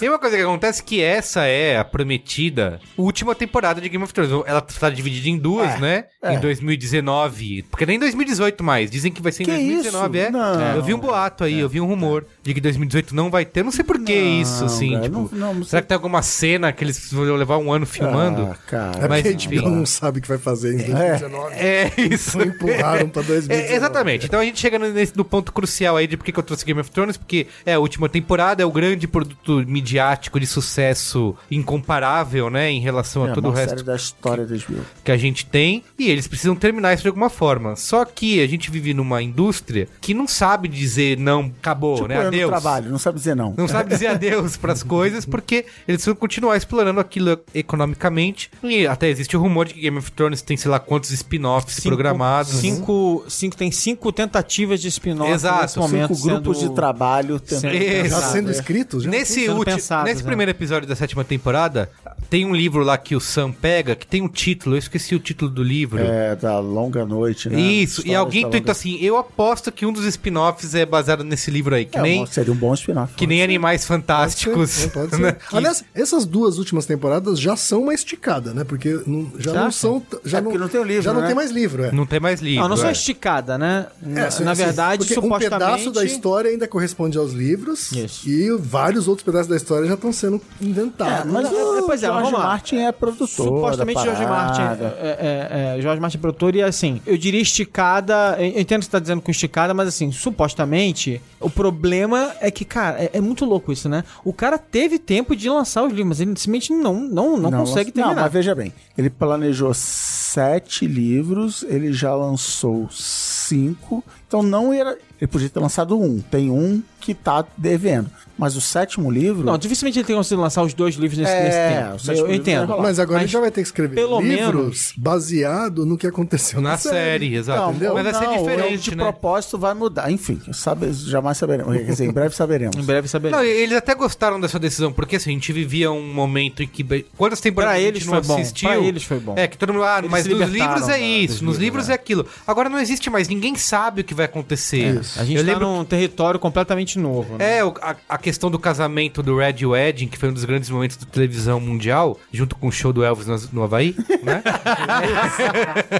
[0.00, 4.02] E uma coisa que acontece é que essa é a prometida última temporada de Game
[4.04, 4.32] of Thrones.
[4.46, 6.04] Ela tá dividida em duas, É, né?
[6.22, 6.34] é.
[6.34, 7.62] Em 2019.
[7.70, 8.90] Porque nem 2018 mais.
[8.90, 10.26] Dizem que vai ser em Que 2019, isso?
[10.28, 10.30] é.
[10.30, 10.76] Não.
[10.76, 13.62] Eu vi um boato aí, eu vi um rumor de que 2018 não vai ter.
[13.64, 14.92] Não sei por que Não, isso, assim.
[14.92, 17.86] cara, tipo, não- não será que tem alguma cena que eles vão levar um ano
[17.86, 18.50] filmando?
[18.52, 19.04] Ah, cara.
[19.04, 19.60] É Mas, porque a.
[19.62, 21.54] HBO não sabe o que vai fazer em 2019.
[21.56, 22.30] É isso.
[22.32, 23.72] Só empurraram pra 2019.
[23.72, 24.26] É, exatamente.
[24.26, 26.80] Então a gente chega nesse, no ponto crucial aí de por que eu trouxe Game
[26.80, 32.50] of Thrones, porque é a última temporada, é o grande produto midiático de sucesso incomparável,
[32.50, 34.80] né, em relação a É todo a o maior resto série da história mil.
[35.02, 37.76] que a gente tem, e eles precisam terminar isso de alguma forma.
[37.76, 42.26] Só que a gente vive numa indústria que não sabe dizer não, acabou, Tipo, né,
[42.26, 42.50] adeus.
[42.50, 43.54] trabalho, não sabe dizer não.
[43.56, 48.50] Não sabe dizer adeus pras coisas, porque eles vão continuar explorando aquilo economicamente.
[48.62, 51.80] E até existe o rumor de que Game of Thrones tem, sei lá, quantos spin-offs
[51.80, 52.52] programados.
[52.54, 56.14] Cinco, cinco, tem cinco tentativas de spin-off Exato, nesse momento.
[56.14, 57.60] Cinco grupos sendo- de trabalho tentando.
[57.60, 57.84] sendo Isso.
[57.94, 58.52] Já pensados, sendo é.
[58.52, 59.02] escritos?
[59.04, 59.10] Já?
[59.10, 60.26] Nesse, sendo último, pensados, nesse né?
[60.26, 61.90] primeiro episódio da sétima temporada,
[62.30, 65.18] tem um livro lá que o Sam pega, que tem um título, eu esqueci o
[65.18, 66.00] título do livro.
[66.00, 67.60] É, da longa noite, né?
[67.60, 71.74] Isso, e alguém longa- assim, eu aposto que um dos spin-offs é baseado nesse livro
[71.74, 73.14] aí, que É, nem, seria um bom spin-off.
[73.14, 74.84] que nem Animais Fantásticos.
[74.84, 75.20] É, pode ser.
[75.20, 75.32] né?
[75.32, 78.64] Que- Aliás, essas duas últimas temporadas já são uma esticada, né?
[78.64, 79.64] Porque não- já Já?
[79.64, 80.02] não são.
[80.24, 81.26] Já É porque não tem o livro, Já não né?
[81.28, 81.92] tem mais livro, é.
[81.92, 82.62] Não tem mais livro.
[82.62, 82.92] Não, não só é.
[82.92, 83.86] esticada, né?
[84.02, 84.64] Na, É, sim, na sim.
[84.64, 85.46] verdade, Porque supostamente...
[85.46, 88.28] um pedaço da história ainda corresponde aos livros Isso.
[88.28, 91.32] e vários outros pedaços da história já estão sendo É, inventados.
[91.32, 92.32] mas é, pois é, George.
[92.32, 93.28] Martin é produtor.
[93.28, 98.36] Supostamente George Martin é, é, é, George Martin é produtor e assim, eu diria esticada,
[98.38, 102.64] eu entendo que você tá dizendo com esticada, mas assim, supostamente, o problema é que,
[102.64, 104.04] cara, é, é muito louco isso, né?
[104.24, 107.92] O cara teve tempo de lançar os livros, mas ele simplesmente não, não, não, consegue
[107.94, 108.22] Não, terminar.
[108.22, 114.96] mas veja bem, ele planejou sete livros, ele já lançou cinco, então não era...
[115.20, 119.44] Ele podia ter lançado um, tem um que tá devendo, mas o sétimo livro...
[119.44, 121.98] Não, dificilmente ele tem conseguido lançar os dois livros nesse, É, nesse o tempo.
[122.00, 122.78] sétimo Eu, eu entendo.
[122.78, 126.60] Mas agora Mas ele já vai ter que escrever pelo livros baseado no que aconteceu
[126.60, 127.60] na, Na série, exato.
[127.60, 127.94] Não, Entendeu?
[127.94, 129.04] Mas vai ser diferente, de né?
[129.04, 130.10] propósito vai mudar.
[130.10, 131.74] Enfim, sabe, jamais saberemos.
[131.76, 132.76] Quer dizer, em breve saberemos.
[132.76, 133.44] Em breve saberemos.
[133.44, 136.82] Não, eles até gostaram dessa decisão, porque assim, a gente vivia um momento em que.
[137.16, 138.68] Quantas temporadas Pra a eles gente não foi bom, assistiu?
[138.68, 139.34] pra eles foi bom.
[139.36, 139.84] É, que todo mundo.
[139.84, 141.92] Ah, Eles mas nos livros é isso, nos livros, livros é.
[141.92, 142.26] é aquilo.
[142.46, 145.00] Agora não existe mais, ninguém sabe o que vai acontecer.
[145.16, 147.36] A gente Eu tá lembro num território completamente novo.
[147.38, 147.58] né?
[147.58, 150.96] É, a, a questão do casamento do Red Wedding, que foi um dos grandes momentos
[150.96, 154.42] da televisão mundial, junto com o show do Elvis no, no Havaí, né?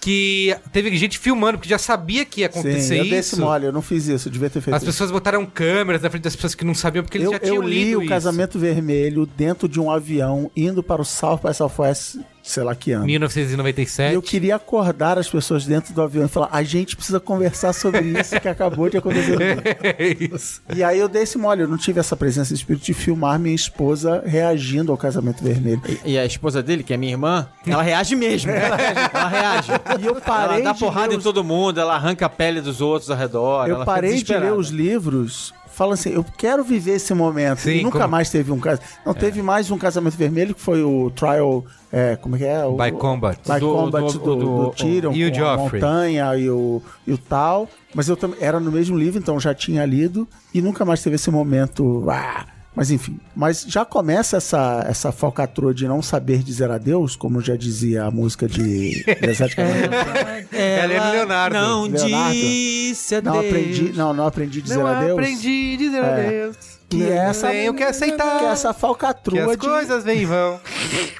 [0.00, 3.40] que teve gente filmando, porque já sabia que ia acontecer Sim, eu isso.
[3.40, 4.92] mole, eu não fiz isso, eu devia ter feito As isso.
[4.92, 7.56] pessoas botaram câmeras na frente das pessoas que não sabiam, porque eles Eu, já tinham
[7.56, 8.08] eu li lido o isso.
[8.08, 12.92] Casamento Vermelho dentro de um avião indo para o South by Southwest, sei lá que
[12.92, 13.04] ano.
[13.06, 14.12] 1997.
[14.12, 17.72] E eu queria acordar as pessoas dentro do avião e falar: a gente precisa conversar
[17.72, 19.32] sobre isso que acabou de acontecer.
[19.32, 20.62] no dia." É isso.
[20.74, 23.38] e aí eu dei esse mole, eu não tive essa presença de espírito de filmar
[23.38, 25.80] minha esposa reagindo ao casamento vermelho.
[26.04, 28.50] E a esposa dele, que é minha irmã, ela reage mesmo.
[28.56, 29.10] Ela reage.
[29.12, 29.70] Ela reage.
[30.00, 32.28] E eu parei ela dá de porrada ler em os- todo mundo, ela arranca a
[32.28, 33.68] pele dos outros ao redor.
[33.68, 35.52] Eu ela parei de ler os livros.
[35.76, 37.58] Fala assim, eu quero viver esse momento.
[37.58, 38.80] Sim, e nunca como- mais teve um caso.
[39.04, 41.66] Não teve mais um casamento vermelho que foi o trial.
[41.92, 42.64] É, como é que é?
[42.64, 43.38] O, By Combat.
[43.46, 45.82] By Do- Combat do- do, do, do- Tyrion e o com a Joffrey.
[45.82, 47.68] montanha e o, e o tal.
[47.94, 50.26] Mas eu também era no mesmo livro, então já tinha lido.
[50.54, 52.04] E nunca mais teve esse momento.
[52.08, 57.40] Ah, mas enfim, mas já começa essa, essa falcatrua de não saber dizer adeus, como
[57.40, 59.94] já dizia a música de Desert Camargo.
[60.52, 61.56] Ela é Leonardo.
[61.56, 62.34] Não Leonardo.
[62.34, 63.34] disse adeus.
[63.34, 65.12] Não aprendi, não, não aprendi a dizer Não adeus.
[65.18, 66.26] aprendi a dizer É.
[66.26, 66.75] adeus.
[66.88, 68.38] Que é essa, Tenho que aceitar.
[68.38, 69.58] Que é essa Que falcatrua as de...
[69.58, 70.60] coisas vêm e vão.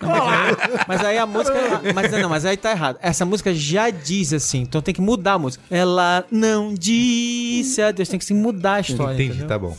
[0.87, 1.55] Mas aí a música.
[1.94, 2.98] Mas não, mas aí tá errado.
[3.02, 5.64] Essa música já diz assim, então tem que mudar a música.
[5.70, 9.14] Ela não disse adeus, tem que se mudar a história.
[9.14, 9.48] Entendi, entendeu?
[9.48, 9.76] tá bom.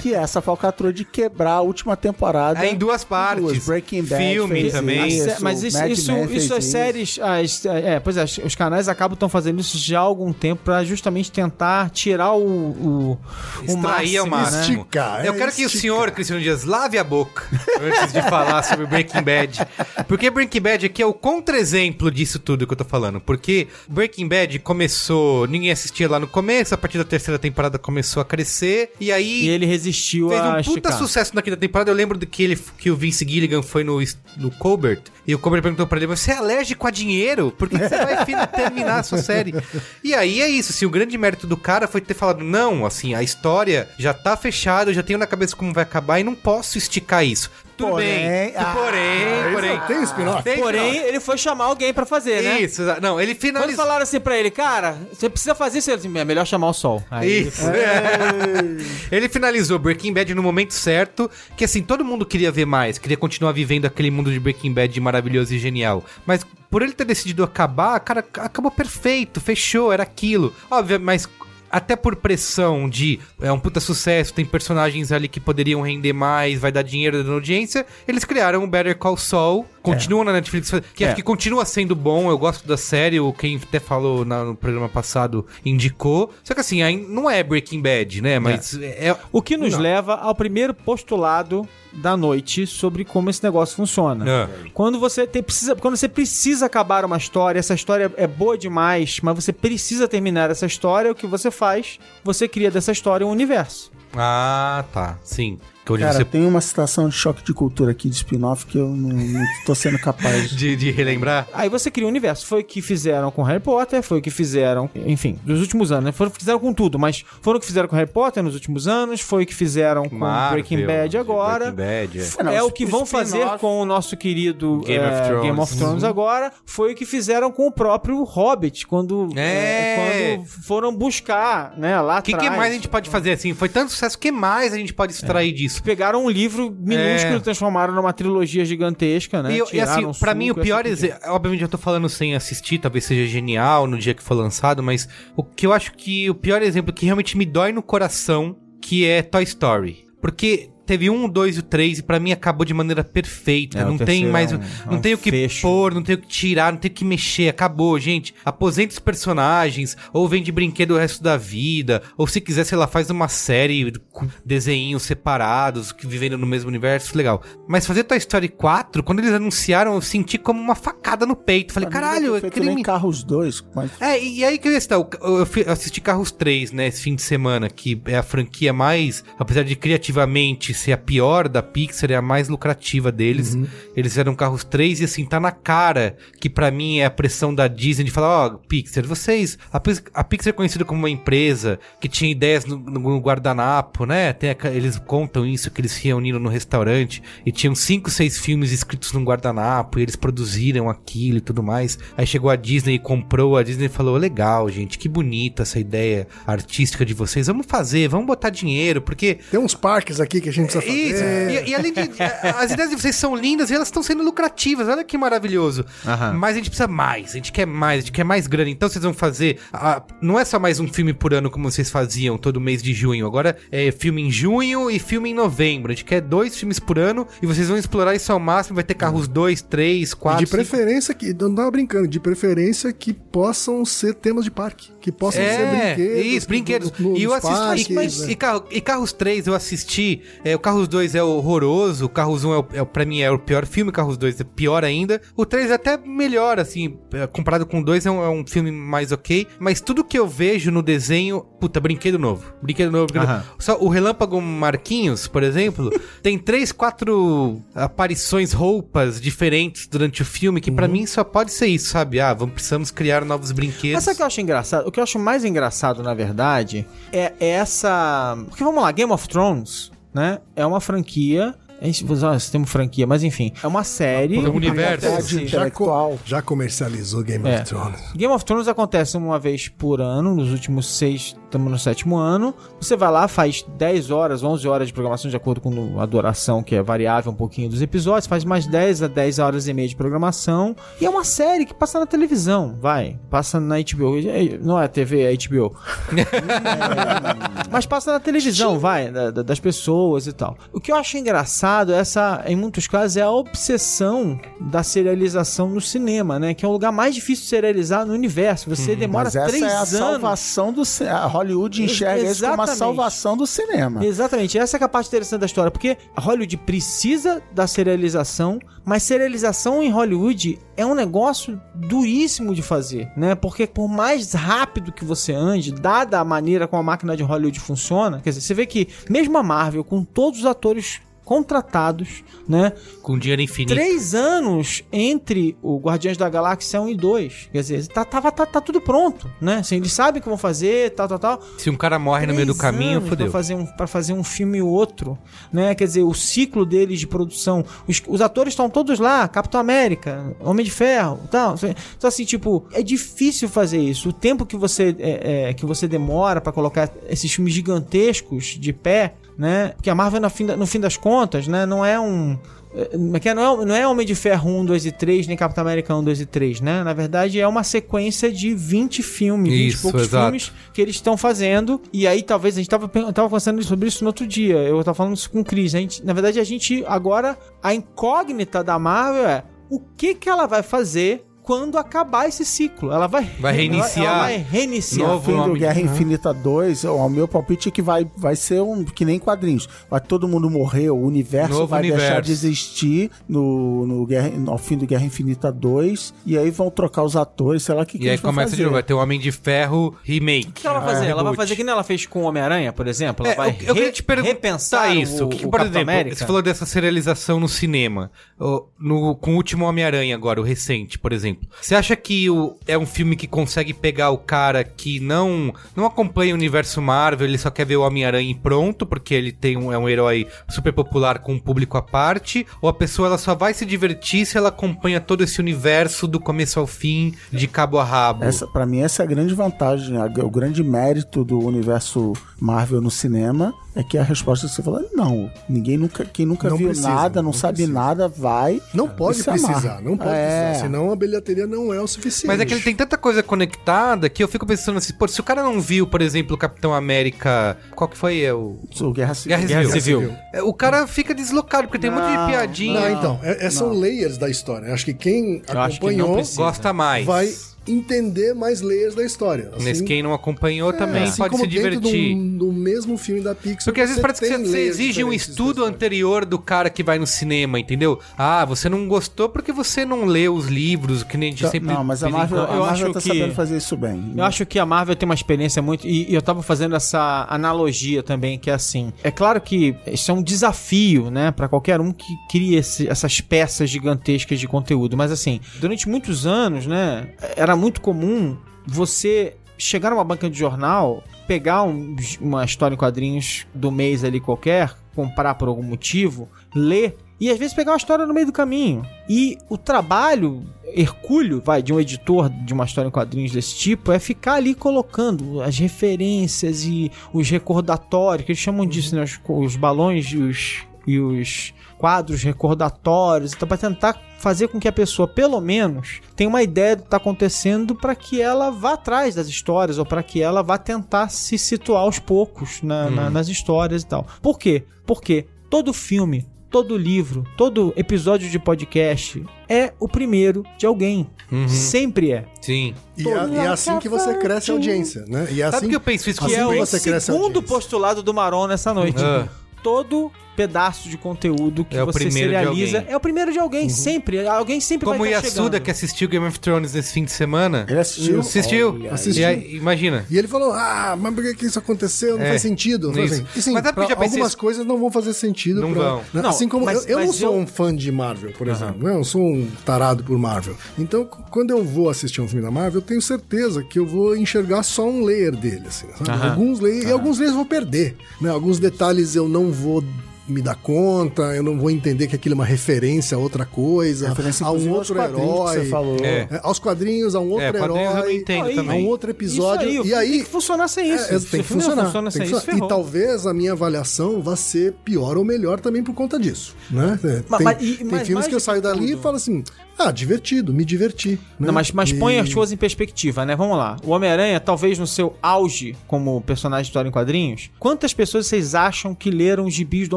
[0.00, 2.64] Que é essa falcatrua de quebrar a última temporada.
[2.64, 3.42] É em duas partes.
[3.44, 3.66] Duas.
[3.66, 5.08] Breaking Bad Filme fez também.
[5.08, 6.72] Isso, mas isso, Mad isso, isso as isso.
[6.72, 7.18] séries.
[7.20, 10.84] As, é, pois é, os canais acabam estão fazendo isso já há algum tempo pra
[10.84, 12.40] justamente tentar tirar o.
[12.42, 13.18] o,
[13.60, 14.78] o Extrair ao máximo, máximo.
[14.78, 14.84] né?
[14.90, 17.44] Esticar, é Eu quero que o senhor, Cristiano Dias, lave a boca
[17.80, 19.66] antes de falar sobre Breaking Bad.
[20.08, 23.20] Porque Breaking Bad aqui é o contra-exemplo disso tudo que eu tô falando.
[23.20, 28.20] Porque Breaking Bad começou, ninguém assistia lá no começo, a partir da terceira temporada começou
[28.20, 30.98] a crescer, e aí E ele resistiu fez a um puta esticar.
[30.98, 31.90] sucesso na quinta temporada.
[31.90, 34.00] Eu lembro que, ele, que o Vince Gilligan foi no,
[34.36, 37.52] no Colbert e o Colbert perguntou pra ele: Você é alérgico a dinheiro?
[37.56, 39.54] Por que, você vai terminar a sua série?
[40.02, 40.72] E aí é isso.
[40.72, 44.36] Assim, o grande mérito do cara foi ter falado: Não, assim, a história já tá
[44.36, 47.50] fechada, eu já tenho na cabeça como vai acabar e não posso esticar isso.
[47.76, 48.52] Tudo Porém, bem.
[48.56, 49.80] ah, porém, porém.
[49.86, 50.42] Tem spin-off?
[50.42, 51.08] Tem Porém, spin-off.
[51.08, 52.60] ele foi chamar alguém pra fazer, né?
[52.60, 53.76] Isso, não, ele Quando finalizou.
[53.84, 56.74] falaram assim pra ele, cara, você precisa fazer isso, ele disse, é melhor chamar o
[56.74, 57.02] sol.
[57.10, 57.62] Aí ele Isso.
[59.10, 63.16] ele finalizou Breaking Bad no momento certo, que assim, todo mundo queria ver mais, queria
[63.16, 66.04] continuar vivendo aquele mundo de Breaking Bad maravilhoso e genial.
[66.26, 70.54] Mas por ele ter decidido acabar, cara, acabou perfeito, fechou, era aquilo.
[70.70, 71.26] Óbvio, mas
[71.70, 76.58] até por pressão de é um puta sucesso, tem personagens ali que poderiam render mais,
[76.58, 81.04] vai dar dinheiro da audiência, eles criaram o Better Call Saul, continuam na Netflix, que
[81.04, 81.08] É.
[81.08, 84.54] acho que continua sendo bom, eu gosto da série, o quem até falou na- no
[84.56, 89.40] programa passado indicou, só que assim, aí não é Breaking Bad, né, mas é, O
[89.40, 94.28] que nos leva ao primeiro postulado da noite sobre como esse negócio funciona.
[94.28, 94.48] É.
[94.72, 99.20] Quando você tem, precisa, quando você precisa acabar uma história, essa história é boa demais,
[99.22, 101.98] mas você precisa terminar essa história, o que você faz?
[102.24, 103.90] Você cria dessa história um universo.
[104.16, 105.18] Ah, tá.
[105.22, 105.58] Sim.
[105.90, 105.94] Fantástica.
[105.94, 108.88] Onde Cara, você tem uma citação de choque de cultura aqui de spin-off que eu
[108.88, 110.76] não, não tô sendo capaz de.
[110.76, 111.48] de, relembrar.
[111.52, 112.46] Aí você cria um universo.
[112.46, 116.04] Foi o que fizeram com Harry Potter, foi o que fizeram, enfim, nos últimos anos,
[116.04, 116.12] né?
[116.12, 118.54] Foram o que fizeram com tudo, mas foram o que fizeram com Harry Potter nos
[118.54, 121.70] últimos anos, foi o que fizeram com Marvel, Breaking Bad agora.
[121.70, 122.40] Breaking Bad, é.
[122.40, 125.42] É, não, é o que vão fazer com o nosso querido Game of é, Thrones.
[125.42, 126.52] Game of Thrones agora.
[126.64, 130.36] Foi o que fizeram com o próprio Hobbit, quando, É.
[130.36, 132.50] quando foram buscar, né, lá O que, atrás.
[132.50, 133.54] que mais a gente pode fazer assim?
[133.54, 135.79] Foi tanto sucesso, o que mais a gente pode extrair disso?
[135.80, 137.36] Pegaram um livro minúsculo É.
[137.36, 139.54] e transformaram numa trilogia gigantesca, né?
[139.54, 142.78] E, eu- e assim, pra mim o pior exemplo, obviamente eu tô falando sem assistir,
[142.78, 146.34] talvez seja genial no dia que for lançado, mas o que eu acho que o
[146.34, 150.04] pior exemplo que realmente me dói no coração, que é Toy Story.
[150.20, 153.78] Porque teve um, dois e o três e pra mim acabou de maneira perfeita.
[153.78, 155.62] É, não tem mais, é o- um- não é um tem o que fecho.
[155.62, 158.34] pôr, não tem o que tirar, não tem o que mexer, acabou, gente.
[158.44, 162.86] Aposenta os personagens, ou vende brinquedo o resto da vida, ou se quiser, sei lá,
[162.86, 167.42] faz uma série com desenhinhos separados, que vivendo no mesmo universo, legal.
[167.68, 171.72] Mas fazer Toy Story 4, quando eles anunciaram, eu senti como uma facada no peito.
[171.72, 172.82] Falei, caralho, é feito nem.
[172.82, 175.72] Carros 2, mas É, e e aí que eu ia citar, eu, eu fi- eu
[175.72, 179.76] assisti Carros 3, né, esse fim de semana, que é a franquia mais, apesar de
[179.76, 183.56] criativamente ser a pior da Pixar, é a mais lucrativa deles.
[183.96, 187.54] Eles fizeram Carros 3 e assim, tá na cara que pra mim é a pressão
[187.54, 189.80] da Disney de falar, ó, Pixar, vocês, a,
[190.14, 194.50] a Pixar é conhecida como uma empresa que tinha ideias no, no guardanapo, né, Tem
[194.50, 198.72] a- eles contam isso, que eles se reuniram no restaurante e tinham cinco, seis filmes
[198.72, 201.98] escritos num guardanapo e eles produziram aquilo e tudo mais.
[202.16, 206.26] Aí chegou a Disney e comprou, a Disney falou, legal, gente, que bonita essa ideia
[206.46, 210.52] artística de vocês, vamos fazer, vamos botar dinheiro, porque Tem uns parques aqui que a
[210.52, 210.98] gente precisa fazer.
[210.98, 211.66] isso.
[211.66, 212.00] E, e além de.
[212.00, 214.88] a- As ideias de vocês são lindas e elas estão sendo lucrativas.
[214.88, 215.84] Olha que maravilhoso.
[216.06, 216.32] Aham.
[216.34, 217.30] Mas a gente precisa mais.
[217.30, 217.98] A gente quer mais.
[217.98, 218.70] A gente quer mais grana.
[218.70, 219.58] Então vocês vão fazer.
[219.72, 222.92] ah, não é só mais um filme por ano como vocês faziam todo mês de
[222.92, 223.26] junho.
[223.26, 225.92] Agora é filme em junho e filme em novembro.
[225.92, 228.74] A gente quer dois filmes por ano e vocês vão explorar isso ao máximo.
[228.74, 230.44] Vai ter carros dois, três, E quatro.
[230.44, 234.90] de preferência que, não tava brincando, de preferência que possam ser temas de parque.
[235.00, 236.26] Que possam ser É, brinquedos.
[236.26, 236.92] isso, brinquedos.
[236.98, 238.32] no- e eu parques, e, mas- né?
[238.32, 240.20] e, carro- e Carros 3 eu assisti.
[240.44, 242.04] é, o Carros 2 é horroroso.
[242.04, 243.90] O Carros 1 é, o, é, o- pra mim é o pior filme.
[243.92, 245.20] Carros 2 é pior ainda.
[245.34, 246.98] O 3 é até melhor, assim.
[247.12, 249.46] é, comparado com o 2 é um, é um filme mais ok.
[249.58, 251.40] Mas tudo que eu vejo no desenho.
[251.60, 252.44] Puta, brinquedo novo.
[252.62, 253.06] Brinquedo novo.
[253.06, 253.44] Brinquedo novo.
[253.58, 255.90] Só o Relâmpago Marquinhos, por exemplo,
[256.22, 260.60] tem três, quatro aparições, roupas diferentes durante o filme.
[260.60, 260.92] Que pra Uhum.
[260.92, 262.20] mim só pode ser isso, sabe?
[262.20, 263.94] Ah, vamos, precisamos criar novos brinquedos.
[263.94, 264.89] Mas sabe o que eu acho engraçado?
[264.90, 268.36] O que eu acho mais engraçado, na verdade, é essa.
[268.48, 270.40] Porque vamos lá, Game of Thrones, né?
[270.56, 271.54] É uma franquia.
[271.80, 272.04] A gente
[272.36, 273.52] esse termo franquia, mas enfim.
[273.62, 274.36] É uma série.
[274.36, 275.22] É um universo.
[275.22, 275.46] Sim.
[275.46, 277.56] Já, co- já comercializou Game É.
[277.56, 278.00] of Thrones.
[278.14, 282.54] Game of Thrones acontece uma vez por ano, nos últimos seis, estamos no sétimo ano.
[282.80, 286.62] Você vai lá, faz 10 horas, 11 horas de programação, de acordo com a duração,
[286.62, 289.88] que é variável um pouquinho dos episódios, faz mais 10 a 10 horas e meia
[289.88, 290.76] de programação.
[291.00, 293.18] E é uma série que passa na televisão, vai.
[293.30, 294.18] Passa na HBO.
[294.18, 295.74] É, Não é TV, é HBO.
[297.70, 300.56] Mas passa na televisão, vai, da- da- das pessoas e tal.
[300.72, 305.80] O que eu acho engraçado, essa, em muitos casos, é a obsessão da serialização no
[305.80, 306.54] cinema, né?
[306.54, 308.68] Que é o lugar mais difícil de serializar no universo.
[308.68, 309.88] Você demora Mas essa três é a anos.
[309.90, 311.18] salvação do cinema.
[311.18, 314.04] A Hollywood Ex- enxerga isso como a salvação do cinema.
[314.04, 318.58] Exatamente, essa é é a parte interessante da história, porque a Hollywood precisa da serialização,
[318.84, 323.34] mas serialização em Hollywood é um negócio duríssimo de fazer, né?
[323.34, 327.60] Porque por mais rápido que você ande, dada a maneira como a máquina de Hollywood
[327.60, 332.72] funciona, quer dizer, você vê que mesmo a Marvel, com todos os atores contratados, né?
[333.02, 333.72] Com dinheiro infinito.
[333.72, 337.48] Três anos entre o Guardiões da Galáxia 1 e 2.
[337.52, 339.58] Quer dizer, tá, tava, tá, tá tudo pronto, né?
[339.58, 341.42] Assim, eles sabem o que vão fazer, tal, tal, tal.
[341.56, 343.26] Se um cara morre no meio do Três caminho, fodeu.
[343.28, 345.16] Pra fazer, um, pra fazer um filme e outro,
[345.52, 345.72] né?
[345.76, 347.64] Quer dizer, o ciclo deles de produção.
[347.86, 351.54] Os, os atores estão todos lá, Capitão América, Homem de Ferro, tal.
[351.96, 354.08] Então, assim, tipo, é difícil fazer isso.
[354.08, 358.72] O tempo que você, é, é, que você demora pra colocar esses filmes gigantescos de
[358.72, 359.72] pé, né?
[359.74, 361.64] Porque a Marvel, no fim, no fim das contas, né?
[361.64, 362.38] Não é um.
[362.74, 365.62] é, que Não é, não é Homem de Ferro 1, 2 e 3, nem Capitão
[365.62, 366.84] América 1, 2 e 3, né?
[366.84, 370.24] Na verdade, é uma sequência de 20 filmes, 20 e Isso, poucos exato.
[370.24, 371.80] filmes que eles estão fazendo.
[371.90, 374.56] E aí, talvez, a gente tava, tava conversando sobre isso no outro dia.
[374.56, 375.74] Eu tava falando isso com o Chris.
[375.74, 377.38] A gente, na verdade, a gente agora.
[377.62, 382.92] A incógnita da Marvel é o que, que ela vai fazer quando acabar esse ciclo.
[382.92, 384.04] Ela vai, Vai reiniciar.
[384.06, 385.08] Ela, ela vai reiniciar.
[385.08, 388.84] Novo fim do Guerra Infinita 2, o meu palpite é que vai, vai ser um
[388.84, 389.68] que nem quadrinhos.
[389.90, 392.22] Vai todo mundo morrer, o universo Novo vai deixar universo.
[392.22, 397.02] de existir no, no Guerra, ao fim do Guerra Infinita 2, e aí vão trocar
[397.02, 398.56] os atores, sei lá o que, que E aí eles vão começa fazer.
[398.56, 400.48] de novo, vai ter o Homem de Ferro remake.
[400.48, 401.06] O que ela vai fazer?
[401.08, 403.24] ela vai fazer que nem ela fez com o Homem-Aranha, por exemplo?
[403.26, 405.24] Ela É, vai eu, eu queria te perguntar repensar isso.
[405.24, 406.16] o, O que, que, por Capitão exemplo, América?
[406.16, 408.10] você falou dessa serialização no cinema.
[408.38, 411.29] O- no, com o último Homem-Aranha agora, o recente, por exemplo.
[411.60, 415.86] Você acha que o, é um filme que consegue pegar o cara que não, não
[415.86, 419.56] acompanha o universo Marvel, ele só quer ver o Homem-Aranha e pronto, porque ele tem
[419.56, 422.46] um, é um herói super popular com um público à parte?
[422.62, 426.18] Ou a pessoa ela só vai se divertir se ela acompanha todo esse universo do
[426.20, 428.24] começo ao fim, de cabo a rabo?
[428.24, 432.80] Essa, pra mim, essa é a grande vantagem, a- o grande mérito do universo Marvel
[432.80, 436.56] no cinema é que a resposta que você falou, não, ninguém nunca, quem nunca Não
[436.56, 437.72] viu precisa, nada, não, não sabe precisa.
[437.72, 438.60] nada, vai.
[438.74, 440.46] Não pode precisar, não pode É.
[440.48, 440.64] precisar.
[440.66, 442.26] Senão a bilheteria não é o suficiente.
[442.26, 445.20] Mas é que ele tem tanta coisa conectada que eu fico pensando assim, pô, se
[445.20, 447.56] o cara não viu, por exemplo, o Capitão América.
[447.74, 448.20] Qual que foi?
[448.22, 448.58] É o.
[448.80, 449.36] O Guerra Civil.
[449.36, 450.00] Guerra Guerra Civil.
[450.00, 450.16] Civil.
[450.32, 452.80] É, O cara fica deslocado, porque tem um monte de Não, piadinha.
[452.80, 454.72] Não, então, é- é- são layers da história.
[454.72, 456.36] Acho que quem Eu que não acompanhou precisa.
[456.42, 457.06] Gosta mais.
[457.06, 457.32] vai
[457.66, 459.50] entender mais layers da história.
[459.54, 462.14] Assim, Nesse quem não acompanhou também assim pode como se divertir.
[462.14, 463.64] Do, do mesmo filme da Pixar.
[463.64, 467.06] Porque às vezes parece que você, exige um estudo anterior do cara que vai no
[467.06, 467.98] cinema, entendeu?
[468.16, 471.50] Ah, você não gostou porque você não leu os livros, que nem a gente Tá,
[471.50, 471.68] sempre.
[471.72, 474.12] Não, mas a Marvel, a Eu Marvel acho tá que- sabendo fazer isso bem.
[474.16, 475.86] Eu acho que a Marvel tem uma experiência muito.
[475.86, 478.92] E, e eu tava fazendo essa analogia também, que é assim.
[479.02, 483.20] É claro que isso é um desafio, né, Pra qualquer um que cria esse- essas
[483.20, 484.96] peças gigantescas de conteúdo.
[484.96, 487.08] Mas assim, durante muitos anos, né,
[487.50, 488.36] era muito comum
[488.66, 494.20] você chegar numa banca de jornal, pegar um- uma história em quadrinhos do mês ali
[494.20, 496.96] qualquer, comprar por algum motivo, ler.
[497.20, 498.82] E às vezes pegar uma história no meio do caminho.
[499.06, 503.92] E o trabalho hercúleo, vai, de um editor de uma história em quadrinhos desse tipo,
[503.92, 509.02] é ficar ali colocando as referências e os recordatórios, que eles chamam disso, né?
[509.02, 514.68] Os, os balões e os, e os quadros recordatórios, então para tentar fazer com que
[514.68, 518.74] a pessoa, pelo menos, tenha uma ideia do que está acontecendo para que ela vá
[518.74, 523.10] atrás das histórias ou para que ela vá tentar se situar aos poucos na- na-
[523.10, 524.06] nas histórias e tal.
[524.20, 524.64] Por quê?
[524.86, 531.08] Porque todo filme, todo livro, todo episódio de podcast é o primeiro de alguém.
[531.32, 531.48] Uhum.
[531.48, 532.24] Sempre é.
[532.42, 532.74] Sim.
[532.98, 535.28] E é, e é assim que você cresce a audiência, né?
[535.30, 536.22] E é Sabe assim que eu penso isso?
[536.24, 536.60] assim Que é o...
[536.62, 539.02] a segundo postulado do Maron nessa noite.
[539.02, 539.26] Ah.
[539.62, 540.10] Todo
[540.40, 544.26] pedaço de conteúdo que É você serializa é o primeiro de alguém, sempre.
[544.26, 545.62] Alguém sempre Como o vai estar Yasuda, chegando.
[545.62, 547.66] que assistiu Game of Thrones nesse fim de semana.
[547.68, 548.20] Ele assistiu.
[548.20, 548.72] Assistiu?
[548.74, 548.94] Olha.
[548.94, 549.22] Assistiu.
[549.22, 550.06] E aí, imagina.
[550.10, 552.16] E ele falou: Ah, mas por que, isso aconteceu?
[552.16, 552.90] Não É, faz sentido.
[552.90, 555.60] Assim, e sim, Mas pra já pensei algumas coisas não vão fazer sentido.
[555.60, 555.98] Não pra- vão.
[556.14, 556.22] né?
[556.22, 558.48] Não, assim como mas- eu, eu não mas sou eu- um fã de Marvel, por
[558.48, 558.82] exemplo.
[558.88, 558.94] né?
[558.94, 560.56] Eu sou um tarado por Marvel.
[560.78, 564.16] Então, quando eu vou assistir um filme da Marvel, eu tenho certeza que eu vou
[564.16, 565.64] enxergar só um layer dele.
[565.66, 566.10] Assim, sabe?
[566.10, 566.30] Aham.
[566.30, 567.96] Alguns layers, E alguns layers eu vou perder.
[568.20, 568.30] Né?
[568.30, 569.82] Alguns detalhes eu não vou
[570.30, 574.08] me dar conta, eu não vou entender que aquilo é uma referência a outra coisa,
[574.08, 575.58] Referência, a um outro herói.
[575.58, 575.96] você falou.
[576.04, 576.28] É.
[576.30, 578.84] É, aos quadrinhos, a um outro É, quadrinhos eu não herói, entendo Aí, a também.
[578.84, 579.68] um outro episódio.
[579.68, 581.04] Isso aí, o e aí tem que funcionar sem isso.
[581.14, 581.84] é, tem que funcionar.
[581.86, 582.64] funciona tem sem que isso.
[582.64, 586.54] E talvez a minha avaliação vá ser pior ou melhor também por conta disso.
[586.70, 586.98] Né?
[587.04, 589.42] É, Mas- tem mas- tem mas filmes que eu saio dali tudo- e falo assim:
[589.78, 591.10] ah, divertido, me diverti.
[591.38, 591.46] né?
[591.46, 593.34] Não, mas, mas põe E- as coisas em perspectiva, né?
[593.34, 593.76] Vamos lá.
[593.84, 598.54] O Homem-Aranha, talvez no seu auge como personagem de história em quadrinhos, quantas pessoas vocês
[598.54, 599.96] acham que leram os gibis do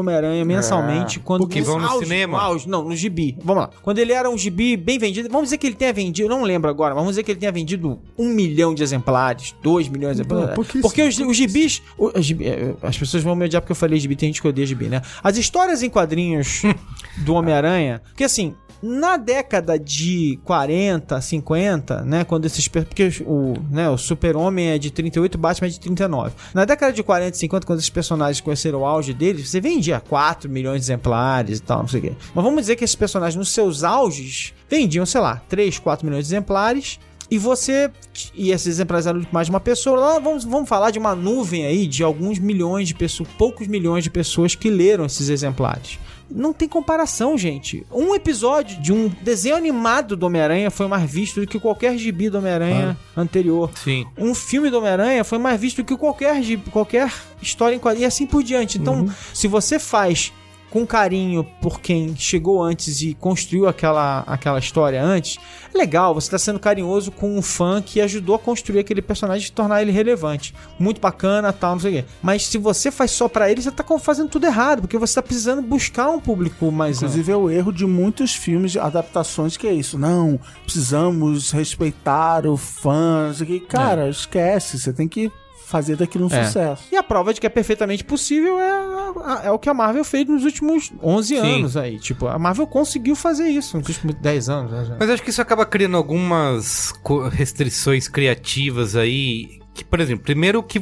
[0.00, 1.18] Homem-Aranha mensalmente?
[1.20, 2.38] quando Que vão no auge, cinema?
[2.40, 3.36] auge, não, no gibi.
[3.42, 3.70] Vamos lá.
[3.82, 6.68] Quando ele era um gibi bem vendido, vamos dizer que ele tenha vendido, não lembro
[6.70, 10.22] agora, mas vamos dizer que ele tenha vendido um milhão de exemplares, dois milhões de
[10.22, 10.54] exemplares.
[10.54, 13.72] pouquíssimo, Porque os, os gibis, o- os gibi- eh, as pessoas vão me odiar porque
[13.72, 15.02] eu falei gibi, tem gente que odeia gibi, né?
[15.22, 16.62] As histórias em quadrinhos
[17.24, 18.54] do Homem-Aranha, porque assim,
[18.84, 24.90] na década de 40, 50, né, quando esses porque o, né, o Super-Homem é de
[24.90, 26.34] 38, o Batman é de 39.
[26.52, 30.00] Na década de 40 e 50, quando esses personagens conheceram o auge deles, você vendia
[30.00, 32.12] 4 milhões de exemplares e tal, não sei o quê.
[32.34, 36.26] Mas vamos dizer que esses personagens nos seus auges vendiam, sei lá, 3, 4 milhões
[36.26, 37.00] de exemplares.
[37.30, 37.90] E você.
[38.34, 39.98] E esses exemplares eram de mais de uma pessoa.
[39.98, 44.04] Lá vamos, vamos falar de uma nuvem aí de alguns milhões de pessoas, poucos milhões
[44.04, 45.98] de pessoas que leram esses exemplares.
[46.30, 47.86] Não tem comparação, gente.
[47.92, 52.28] Um episódio de um desenho animado do Homem-Aranha foi mais visto do que qualquer gibi
[52.30, 53.70] do Homem-Aranha anterior.
[53.82, 54.04] Sim.
[54.16, 58.04] Um filme do Homem-Aranha foi mais visto do que qualquer, gibi- qualquer história em quadrinhos
[58.04, 58.78] e assim por diante.
[58.78, 60.32] Então, se você faz
[60.74, 65.38] com carinho por quem chegou antes e construiu aquela, aquela história antes,
[65.72, 69.46] é legal, você tá sendo carinhoso com um fã que ajudou a construir aquele personagem
[69.46, 70.52] e tornar ele relevante.
[70.76, 72.08] Muito bacana, tal, não sei o quê.
[72.20, 75.22] Mas se você faz só pra ele, você tá fazendo tudo errado, porque você tá
[75.22, 77.06] precisando buscar um público mais amplo.
[77.06, 79.96] Inclusive é o erro de muitos filmes de adaptações que é isso.
[79.96, 83.28] Não, precisamos respeitar o fã.
[83.28, 83.66] não sei o quê.
[83.68, 84.80] Cara, esquece.
[84.80, 85.30] Você tem que
[85.66, 86.44] fazer daquilo um É.
[86.44, 86.84] sucesso.
[86.92, 90.26] E a prova de que é perfeitamente possível é, é o que a Marvel fez
[90.26, 91.56] nos últimos 11 Sim.
[91.56, 91.98] anos aí.
[91.98, 94.72] Tipo, a Marvel conseguiu fazer isso nos últimos 10 anos.
[94.90, 94.96] né?
[94.98, 96.92] Mas acho que isso acaba criando algumas
[97.32, 99.58] restrições criativas aí.
[99.72, 100.78] Que, por exemplo, primeiro que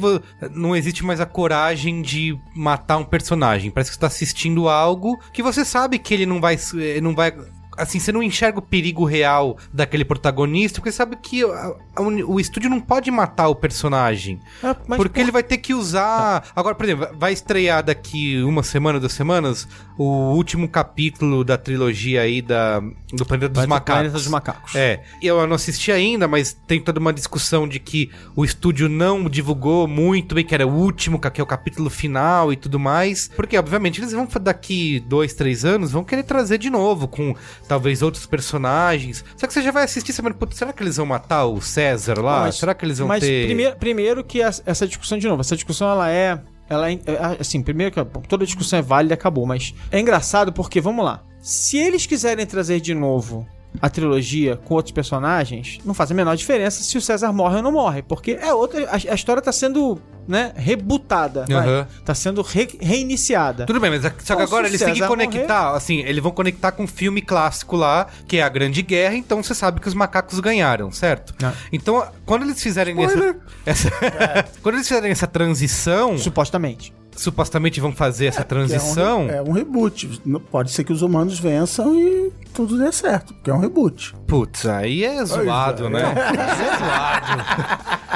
[0.51, 3.71] não existe mais a coragem de matar um personagem.
[3.71, 6.55] Parece que você tá assistindo algo que você sabe que ele não vai.
[6.77, 7.33] eh, Não vai
[7.77, 12.39] assim, você não enxerga o perigo real daquele protagonista, porque sabe que a- a o
[12.39, 14.39] estúdio não pode matar o personagem.
[14.87, 16.45] Mas porque por- ele vai ter que usar.
[16.55, 19.67] Agora, por exemplo, vai estrear daqui uma semana, duas semanas,
[19.97, 22.79] o último capítulo da trilogia aí da,
[23.11, 23.93] do Planeta dos Macacos.
[23.93, 24.75] Planeta dos Macacos.
[24.75, 29.29] É, eu não assisti ainda, mas tem toda uma discussão de que o estúdio não
[29.29, 33.29] divulgou muito bem que era o último, que é o capítulo final e tudo mais.
[33.35, 37.35] Porque, obviamente, eles vão daqui dois, três anos, vão querer trazer de novo com
[37.67, 39.23] talvez outros personagens.
[39.37, 42.19] Só que você já vai assistir sabendo, putz, será que eles vão matar o César
[42.19, 42.41] lá?
[42.41, 43.45] Mas- será que eles vão Mas ter.
[43.45, 46.39] primeiro, primeiro que essa discussão, de novo, essa discussão ela é.
[46.73, 50.81] Ela é, é, assim, primeiro que toda discussão é válida acabou, mas é engraçado porque,
[50.81, 53.47] vamos lá, se eles quiserem trazer de novo
[53.81, 57.61] a trilogia com outros personagens, não faz a menor diferença se o César morre ou
[57.63, 58.85] não morre, porque é outra.
[58.89, 61.45] A, a história tá sendo, né, rebutada.
[61.51, 61.87] Aham.
[62.05, 63.65] Tá sendo re- reiniciada.
[63.65, 66.71] Tudo bem, mas a- só que agora eles têm que conectar, assim, eles vão conectar
[66.71, 69.93] com um filme clássico lá, que é a Grande Guerra, então você sabe que os
[69.93, 71.33] macacos ganharam, certo?
[71.43, 71.51] Ah.
[71.71, 73.89] Então, quando eles fizerem essa, essa-
[74.61, 76.93] quando eles fizerem essa transição, Supostamente.
[77.15, 80.21] Supostamente vão fazer essa Que é um re- transição, É um, reboot.
[80.25, 84.13] Não- Pode ser que os humanos vençam e tudo dê certo, porque é um reboot.
[84.27, 86.01] putz, aí é zoado, né?
[86.13, 87.43] é zoado.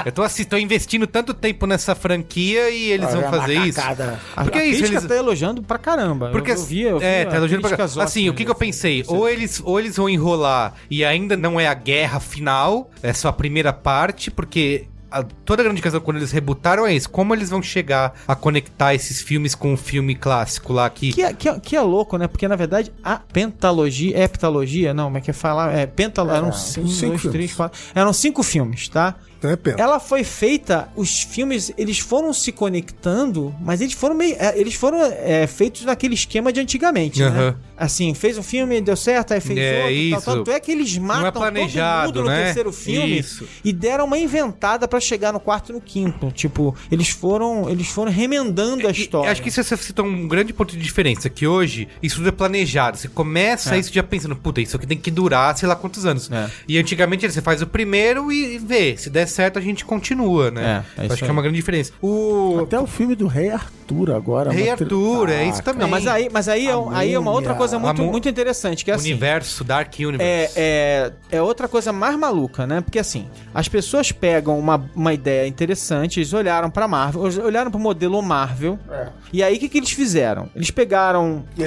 [0.06, 3.54] Eu tô, assi- tô investindo tanto tempo nessa franquia e eles vão Olha a fazer
[3.56, 3.80] isso.
[4.36, 6.30] A, Porque a é isso, crítica eles- tá elogiando pra caramba.
[6.30, 7.84] Porque, eu, eu vi, eu é, a tá elogiando pra cá.
[8.04, 9.02] Assim, o que, que eu pensei?
[9.02, 13.12] assim, Ou eles, ou eles vão enrolar e ainda não é a guerra final, é
[13.14, 17.10] só a primeira parte, porque a- toda a grande questão quando eles rebutaram é isso.
[17.10, 21.12] Como eles vão chegar a conectar esses filmes com o filme clássico lá que.
[21.14, 22.28] Que é, que, é, que é louco, né?
[22.28, 25.74] Porque na verdade a pentalogia, heptalogia, não, como é que é falar?
[25.74, 27.80] É, pental, eram cinco, cinco dois, três, quatro.
[27.96, 29.16] Eram cinco filmes, tá?
[29.38, 29.78] Então é pena.
[29.80, 34.36] Ela foi feita, os filmes, eles foram se conectando, mas eles foram meio.
[34.40, 37.28] é, eles foram é, feitos naquele esquema de antigamente, né?
[37.28, 37.56] Aham.
[37.80, 39.92] Assim, fez um filme, deu certo, aí fez É, outro.
[39.94, 40.26] isso.
[40.26, 42.46] Tal, tanto é que eles matam planejado, todo mundo no né?
[42.46, 43.48] terceiro filme Isso.
[43.64, 46.32] e deram uma inventada pra chegar no quarto e no quinto.
[46.32, 49.32] Tipo, eles foram, eles foram remendando a E- história.
[49.32, 52.32] Acho que isso você citou um grande ponto de diferença, que hoje isso tudo é
[52.32, 52.98] planejado.
[52.98, 53.80] Você começa É.
[53.80, 56.32] isso já pensando, puta, isso aqui tem que durar sei lá quantos anos.
[56.32, 56.50] É.
[56.68, 58.98] E antigamente você faz o primeiro e vê.
[58.98, 60.84] Se der certo, a gente continua, né?
[60.98, 61.30] É, é acho que aí.
[61.30, 61.92] é uma grande diferença.
[62.02, 64.52] O Até o filme do Rei Arthur agora.
[64.52, 65.82] Rei Arthur, é Ah, isso também.
[65.82, 68.12] Não, mas aí, mas aí, é, um- aí é uma outra coisa muito, A mu-
[68.12, 69.12] muito interessante, que é assim.
[69.12, 70.24] universo, Dark Universe.
[70.24, 72.82] É, é, é outra coisa mais maluca, né?
[72.82, 77.70] Porque assim, as pessoas pegam uma, uma ideia interessante, eles olharam pra Marvel, eles olharam
[77.72, 78.78] pro modelo Marvel,
[79.32, 80.50] e aí o que, que eles fizeram?
[80.56, 81.44] Eles pegaram.
[81.58, 81.64] E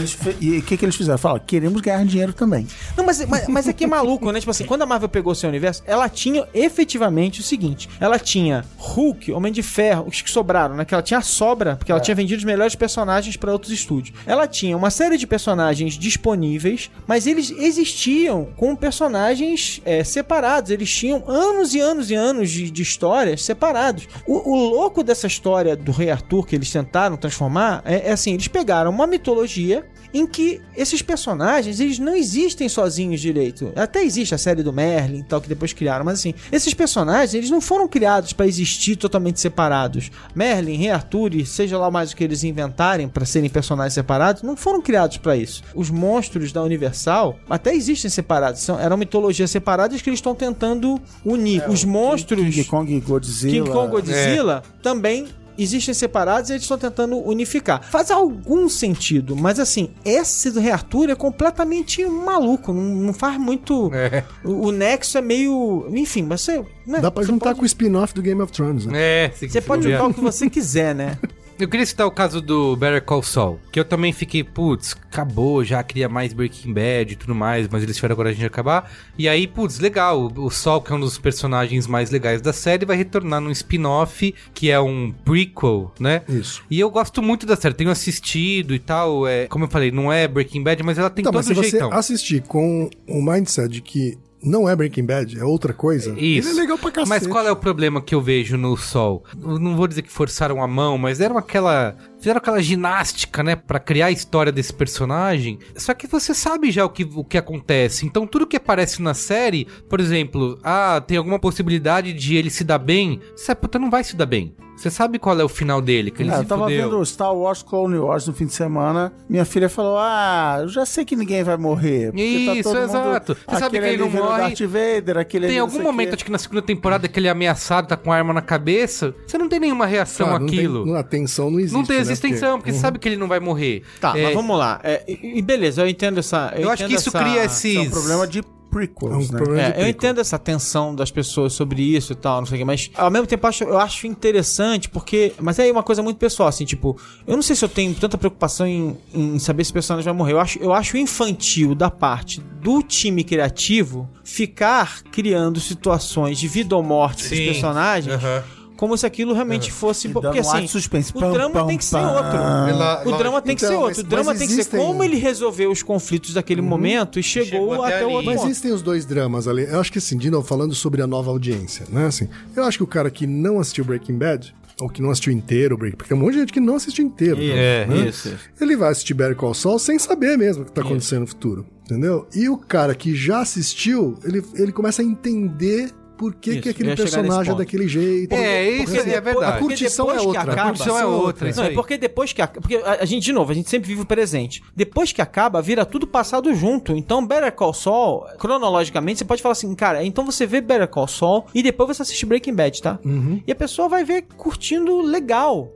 [0.50, 1.18] e o que, que eles fizeram?
[1.18, 2.66] Falaram, queremos ganhar dinheiro também.
[2.96, 4.38] Não, mas, mas, mas é que é maluco, né?
[4.40, 8.18] Tipo assim, quando a Marvel pegou o seu universo, ela tinha efetivamente o seguinte: ela
[8.18, 10.84] tinha Hulk, Homem de Ferro, os que sobraram, né?
[10.84, 14.16] Que ela tinha a sobra, porque ela tinha vendido os melhores personagens pra outros estúdios.
[14.26, 20.70] Ela tinha uma série de personagens disponíveis, mas eles existiam com personagens é, separados.
[20.70, 24.08] Eles tinham anos e anos e anos de, de histórias separados.
[24.26, 28.34] O, o louco dessa história do Rei Arthur que eles tentaram transformar é, é assim:
[28.34, 33.72] eles pegaram uma mitologia em que esses personagens eles não existem sozinhos direito.
[33.76, 37.34] Até existe a série do Merlin e tal que depois criaram, mas assim, esses personagens
[37.34, 40.10] eles não foram criados pra existir totalmente separados.
[40.34, 44.42] Merlin, Rei Arthur, e seja lá mais o que eles inventarem pra serem personagens separados,
[44.42, 45.62] não foram criados pra isso.
[45.74, 51.00] Os monstros da Universal até existem separados, são, eram mitologias separadas que eles estão tentando
[51.24, 51.68] unir.
[51.68, 53.64] Os monstros King Kong e Godzilla.
[53.64, 55.28] King Kong Godzilla também
[55.58, 57.82] existem separados e eles estão tentando unificar.
[57.90, 63.38] Faz algum sentido, mas assim, esse do Rei Arthur é completamente maluco, não, não faz
[63.38, 63.90] muito...
[63.94, 64.24] É.
[64.44, 65.86] O, o Nexo é meio...
[65.90, 66.58] Enfim, mas você...
[66.86, 69.24] né, Dá pra você juntar pode- com o spin-off do Game of Thrones, né?
[69.26, 71.18] É, se Você pode juntar o que você quiser, né?
[71.60, 75.62] Eu queria citar o caso do Better Call Saul, que eu também fiquei, putz, acabou,
[75.62, 78.90] já queria mais Breaking Bad e tudo mais, mas eles tiveram coragem de acabar.
[79.18, 82.86] E aí, putz, legal, o Saul, que é um dos personagens mais legais da série,
[82.86, 86.22] vai retornar num spin-off, que é um prequel, né?
[86.26, 86.62] Isso.
[86.70, 90.10] E eu gosto muito da série, tenho assistido e tal, é, como eu falei, não
[90.10, 93.68] é Breaking Bad, mas ela tem Então, todo mas se você assistir com o mindset
[93.68, 96.48] de que não é Breaking Bad, é outra coisa, Isso.
[96.48, 97.08] ele é legal pra cacete.
[97.08, 99.24] Mas qual é o problema que eu vejo no Sol?
[99.40, 101.96] Eu não vou dizer que forçaram a mão, mas deram aquela.
[102.18, 103.56] Fizeram aquela ginástica, né?
[103.56, 105.58] Pra criar a história desse personagem.
[105.74, 108.04] Só que você sabe já o que, o que acontece.
[108.04, 112.64] Então tudo que aparece na série, por exemplo, ah, tem alguma possibilidade de ele se
[112.64, 113.20] dar bem.
[113.34, 114.54] Você, puta, não vai se dar bem.
[114.80, 116.88] Você sabe qual é o final dele, que ele É, se eu tava fudeu.
[116.90, 119.12] vendo Star Wars Clone Wars no fim de semana.
[119.28, 122.06] Minha filha falou: Ah, eu já sei que ninguém vai morrer.
[122.06, 123.36] porque Isso, exato.
[123.46, 124.38] Você sabe que ele não morre.
[124.40, 127.88] Darth Vader, aquele Tem algum momento, acho que na segunda temporada, que ele é ameaçado,
[127.88, 129.14] tá com a arma na cabeça.
[129.26, 130.86] Você não tem nenhuma reação Claro, não tem- àquilo.
[130.86, 131.74] não- a tensão não existe.
[131.76, 132.02] Não tem né?
[132.02, 133.82] existência, porque, Porque- você sabe que ele não vai morrer.
[134.00, 134.80] Tá, É, mas vamos lá.
[134.82, 136.54] É, e, beleza, eu entendo essa.
[136.56, 137.76] Eu acho entendo que isso essa- cria esse.
[137.76, 139.38] É um problema de prequels, É um né?
[139.38, 142.56] problema É, de eu entendo essa tensão das pessoas sobre isso e tal, não sei
[142.56, 145.32] o que, mas ao mesmo tempo eu acho, eu acho interessante porque.
[145.40, 146.96] Mas é uma coisa muito pessoal, assim, tipo,
[147.26, 150.14] eu não sei se eu tenho tanta preocupação em, em saber se o personagem vai
[150.14, 150.32] morrer.
[150.32, 156.76] Eu acho, eu acho infantil da parte do time criativo ficar criando situações de vida
[156.76, 158.14] ou morte dos personagens.
[158.14, 158.42] Aham.
[158.80, 160.08] Como se aquilo realmente fosse.
[160.08, 161.12] E Porque um assim, de suspense.
[161.14, 162.12] o drama pam, tem que ser pam.
[162.14, 162.30] outro.
[162.30, 164.00] Pela- O drama tem que Então, ser mas- outro.
[164.00, 167.68] O drama tem que ser existem- como ele resolveu os conflitos daquele momento e chegou,
[167.72, 169.64] Chegou até até, o outro Mas existem os dois dramas ali.
[169.64, 172.06] Eu acho que assim, de novo, falando sobre a nova audiência, né?
[172.06, 172.26] Assim,
[172.56, 175.76] eu acho que o cara que não assistiu Breaking Bad, ou que não assistiu inteiro,
[175.76, 177.38] Breaking, porque tem um monte de gente que não assistiu inteiro.
[177.38, 178.08] É, né?
[178.08, 178.32] isso.
[178.58, 181.66] Ele vai assistir Better Call Saul sem saber mesmo o que tá acontecendo no futuro,
[181.84, 182.26] entendeu?
[182.34, 185.90] E o cara que já assistiu, ele, ele começa a entender
[186.20, 188.34] por que, Isso, que aquele personagem é daquele jeito.
[188.34, 189.52] É, isso Porque, assim, é verdade.
[189.56, 190.52] A curtição é Porque depois que outra.
[190.52, 192.60] acaba- a curtição é outra, Não, é porque depois que acaba.
[192.60, 194.62] Porque a, gente, de novo, a gente sempre vive o presente.
[194.76, 196.94] Depois que acaba, vira tudo passado junto.
[196.94, 201.08] Então, Better Call Saul, cronologicamente, você pode falar assim, cara, então você vê Better Call
[201.08, 202.98] Saul e depois você assiste Breaking Bad, tá?
[203.02, 203.40] Uhum.
[203.46, 205.72] E a pessoa vai ver curtindo legal.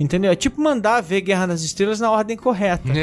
[0.00, 0.32] Entendeu?
[0.32, 2.88] É tipo mandar ver Guerra nas Estrelas na ordem correta.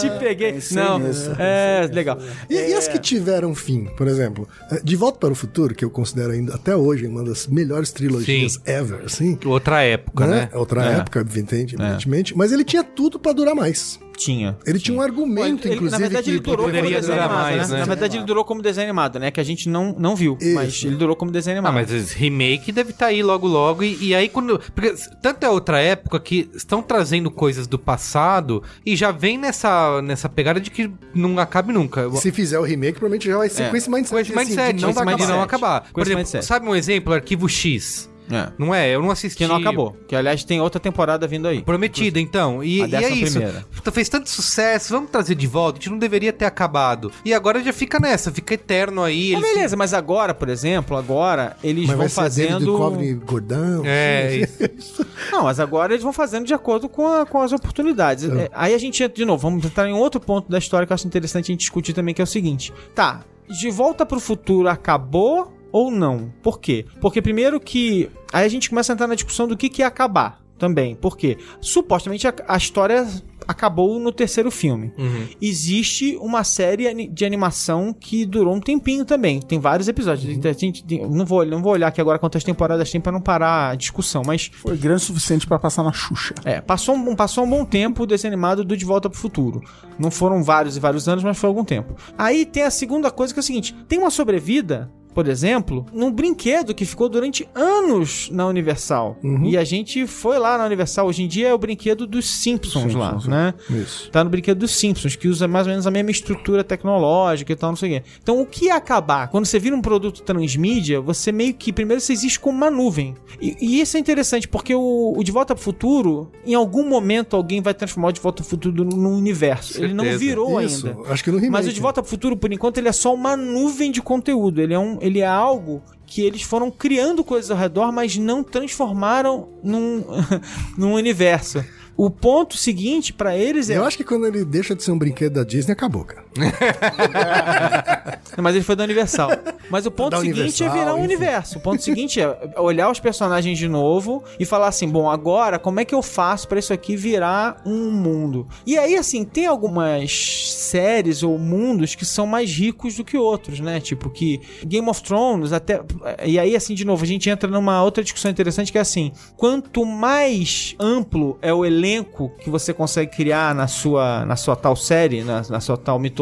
[0.00, 0.52] Te peguei.
[0.54, 2.18] pensei Não, nisso, é legal.
[2.48, 5.84] E, e as que tiveram fim, por exemplo, eh, De Volta para o Futuro, que
[5.84, 8.60] eu considero ainda até hoje uma das melhores trilogias Sim.
[8.66, 9.38] ever, assim.
[9.44, 10.36] Outra época, né?
[10.36, 10.48] né?
[10.52, 10.98] É outra É.
[10.98, 13.98] época, evidente- evidentemente, mas ele tinha tudo pra durar mais.
[14.20, 14.56] Tinha.
[14.66, 17.26] Ele tinha um argumento, Ele- inclusive, na verdade, que ele durou como poderia desenho durar
[17.30, 17.74] animado, mais, né?
[17.74, 17.80] né?
[17.80, 19.30] Na verdade, ele durou como desenho animado, né?
[19.30, 20.36] Que a gente não, não viu.
[20.38, 20.54] Isso.
[20.54, 21.74] Mas ele durou como desenho Ah, animado.
[21.74, 23.82] mas esse remake deve estar aí logo logo.
[23.82, 24.58] E, e aí, quando.
[24.74, 30.02] Porque tanto é outra época que estão trazendo coisas do passado e já vem nessa,
[30.02, 32.10] nessa pegada de que não acabe nunca.
[32.16, 33.68] Se fizer o remake, provavelmente já vai ser É.
[33.70, 34.10] com esse mindset.
[34.12, 35.76] Com esse assim, mindset, não esse vai mindset de não acabar.
[35.76, 35.88] acabar.
[35.88, 36.44] Com Por esse exemplo, mindset.
[36.44, 37.14] sabe um exemplo?
[37.14, 38.09] Arquivo X.
[38.30, 38.48] É.
[38.58, 38.88] Não é?
[38.88, 39.38] Eu não assisti.
[39.38, 39.96] Que não acabou.
[40.06, 41.62] Que, aliás, tem outra temporada vindo aí.
[41.62, 42.62] Prometida, então.
[42.62, 43.32] E, A e é isso.
[43.38, 43.64] primeira.
[43.92, 45.78] Fez tanto sucesso, vamos trazer de volta.
[45.78, 47.10] A gente não deveria ter acabado.
[47.24, 49.32] E agora já fica nessa, fica eterno aí.
[49.32, 52.64] Mas beleza, mas agora, por exemplo, agora eles Mas vão vai ser David fazendo...
[52.72, 53.82] Duchovny gordão.
[53.84, 54.36] É,
[54.76, 55.04] isso.
[55.32, 58.24] Não, mas agora eles vão fazendo de acordo com, a- com as oportunidades.
[58.28, 60.92] É, aí a gente entra de novo, vamos entrar em outro ponto da história que
[60.92, 62.72] eu acho interessante a gente discutir também, que é o seguinte.
[62.94, 66.32] Tá, de volta pro futuro acabou ou não?
[66.42, 66.86] Por quê?
[67.00, 68.10] Porque primeiro que.
[68.32, 70.94] Aí a gente começa a entrar na discussão do que, que é acabar também.
[70.94, 71.38] Por quê?
[71.60, 73.06] Supostamente a, a história
[73.48, 74.92] acabou no terceiro filme.
[74.96, 75.26] Uhum.
[75.40, 79.40] Existe uma série de animação que durou um tempinho também.
[79.40, 80.38] Tem vários episódios.
[80.44, 83.70] A gente, não, vou, não vou olhar aqui agora quantas temporadas tem pra não parar
[83.70, 86.34] a discussão, mas Foi grande o suficiente pra passar na Xuxa.
[86.44, 89.62] é, passou um, passou um bom tempo o desenho animado do De Volta pro Futuro.
[89.98, 91.96] Não foram vários e vários anos, mas foi algum tempo.
[92.16, 94.92] Aí tem a segunda coisa que é o seguinte: tem uma sobrevida.
[95.14, 99.16] Por exemplo, num brinquedo que ficou durante anos na Universal.
[99.44, 101.06] E a gente foi lá na Universal.
[101.06, 103.54] Hoje em dia é o brinquedo dos Simpsons, lá, Simpsons, né?
[103.70, 104.10] Isso.
[104.10, 107.56] Tá no brinquedo dos Simpsons, que usa mais ou menos a mesma estrutura tecnológica e
[107.56, 108.08] tal, não sei o quê.
[108.22, 109.28] Então, o que ia acabar?
[109.28, 113.14] Quando você vira um produto transmídia, você meio que, primeiro, você existe como uma nuvem.
[113.40, 117.36] E, e isso é interessante, porque o, o De Volta pro Futuro, em algum momento,
[117.36, 119.82] alguém vai transformar o De Volta pro Futuro num universo.
[119.82, 120.24] Ele não Certeza.
[120.24, 121.12] virou Isso, ainda.
[121.12, 121.52] acho que no remake.
[121.52, 124.60] Mas o De Volta pro Futuro, por enquanto, ele é só uma nuvem de conteúdo.
[124.60, 128.42] Ele é, um, ele é algo que eles foram criando coisas ao redor, mas não
[128.42, 130.04] transformaram num,
[130.76, 131.64] num universo.
[131.96, 133.76] O ponto seguinte pra eles é.
[133.76, 136.24] Eu acho que quando ele deixa de ser um brinquedo da Disney, acabou, cara.
[138.36, 139.30] Mas ele foi da Universal.
[139.70, 141.06] Mas o ponto Da seguinte Universal, é virar um enfim.
[141.06, 141.58] universo.
[141.58, 145.80] O ponto seguinte é olhar os personagens de novo e falar assim: bom, agora como
[145.80, 148.46] é que eu faço pra isso aqui virar um mundo?
[148.66, 153.60] E aí, assim, tem algumas séries ou mundos que são mais ricos do que outros,
[153.60, 153.80] né?
[153.80, 155.80] Tipo que Game of Thrones, até.
[156.24, 159.12] E aí, assim, de novo, a gente entra numa outra discussão interessante que é assim:
[159.36, 164.76] quanto mais amplo é o elenco que você consegue criar na sua, na sua tal
[164.76, 166.19] série, na, na sua tal mitologia,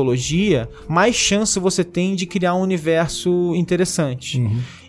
[0.88, 4.38] mais chance você tem de criar um universo interessante.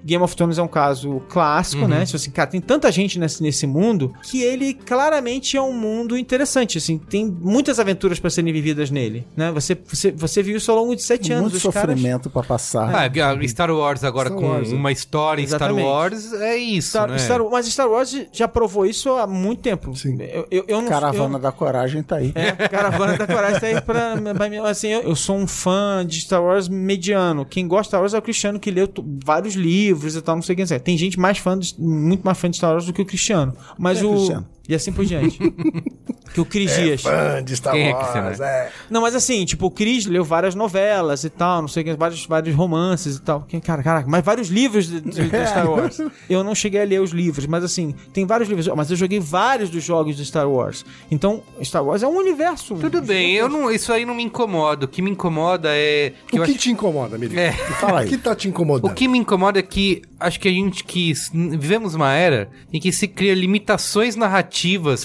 [0.03, 2.05] Game of Thrones é um caso clássico, né?
[2.05, 6.17] Tipo assim, cara, tem tanta gente nesse, nesse mundo que ele claramente é um mundo
[6.17, 9.51] interessante, assim, tem muitas aventuras pra serem vividas nele, né?
[9.51, 11.51] Você, você, você viu isso ao longo de sete anos.
[11.51, 11.91] Muito Os caras...
[11.91, 12.93] sofrimento pra passar.
[12.93, 14.75] Ah, a Star Wars agora Star com Wars, é.
[14.75, 15.73] uma história em Star.
[15.73, 17.17] Wars é isso, Star, né?
[17.17, 19.95] Star- mas Star Wars já provou isso há muito tempo.
[19.95, 20.17] Sim.
[20.21, 22.31] Eu, eu, eu não Caravana eu, da Coragem tá aí.
[22.35, 24.57] É, Caravana da Coragem tá aí pra, pra mim.
[24.57, 27.45] Assim, eu, eu sou um fã de Star Wars mediano.
[27.45, 28.87] Quem gosta de Star Wars é o Cristiano, que leu
[29.23, 30.79] vários livros e tal, não sei quem é.
[30.79, 33.55] Tem gente mais fã, de, muito mais fã de Star Wars do que o Cristiano.
[33.77, 34.11] Mas é o.
[34.11, 34.47] Cristiano?
[34.69, 35.39] E assim por diante.
[36.31, 37.01] que o Cris Dias.
[37.01, 38.71] Fã de Star Quem é Wars, que você, é.
[38.87, 41.93] Não, mas assim, tipo, o Cris leu várias novelas e tal, não sei o que,
[41.95, 43.41] vários, vários romances e tal.
[43.47, 45.99] Quem- Cara, caraca, mas vários livros de, de- de Star Wars.
[46.29, 48.67] Eu não cheguei a ler os livros, mas assim, tem vários livros.
[48.75, 50.85] Mas eu joguei vários dos jogos de Star Wars.
[51.09, 52.75] Então, Star Wars é um universo.
[52.75, 54.85] Tudo bem, eu não, isso aí não me incomoda.
[54.85, 57.39] O que me incomoda é que O que acho te incomoda, Miri?
[57.39, 57.51] É.
[57.51, 58.21] Fala O que aí.
[58.21, 58.93] tá te O incomodando?
[58.93, 62.91] que me incomoda é que acho que a gente que vivemos uma era em que
[62.91, 64.58] se cria limitações narrativas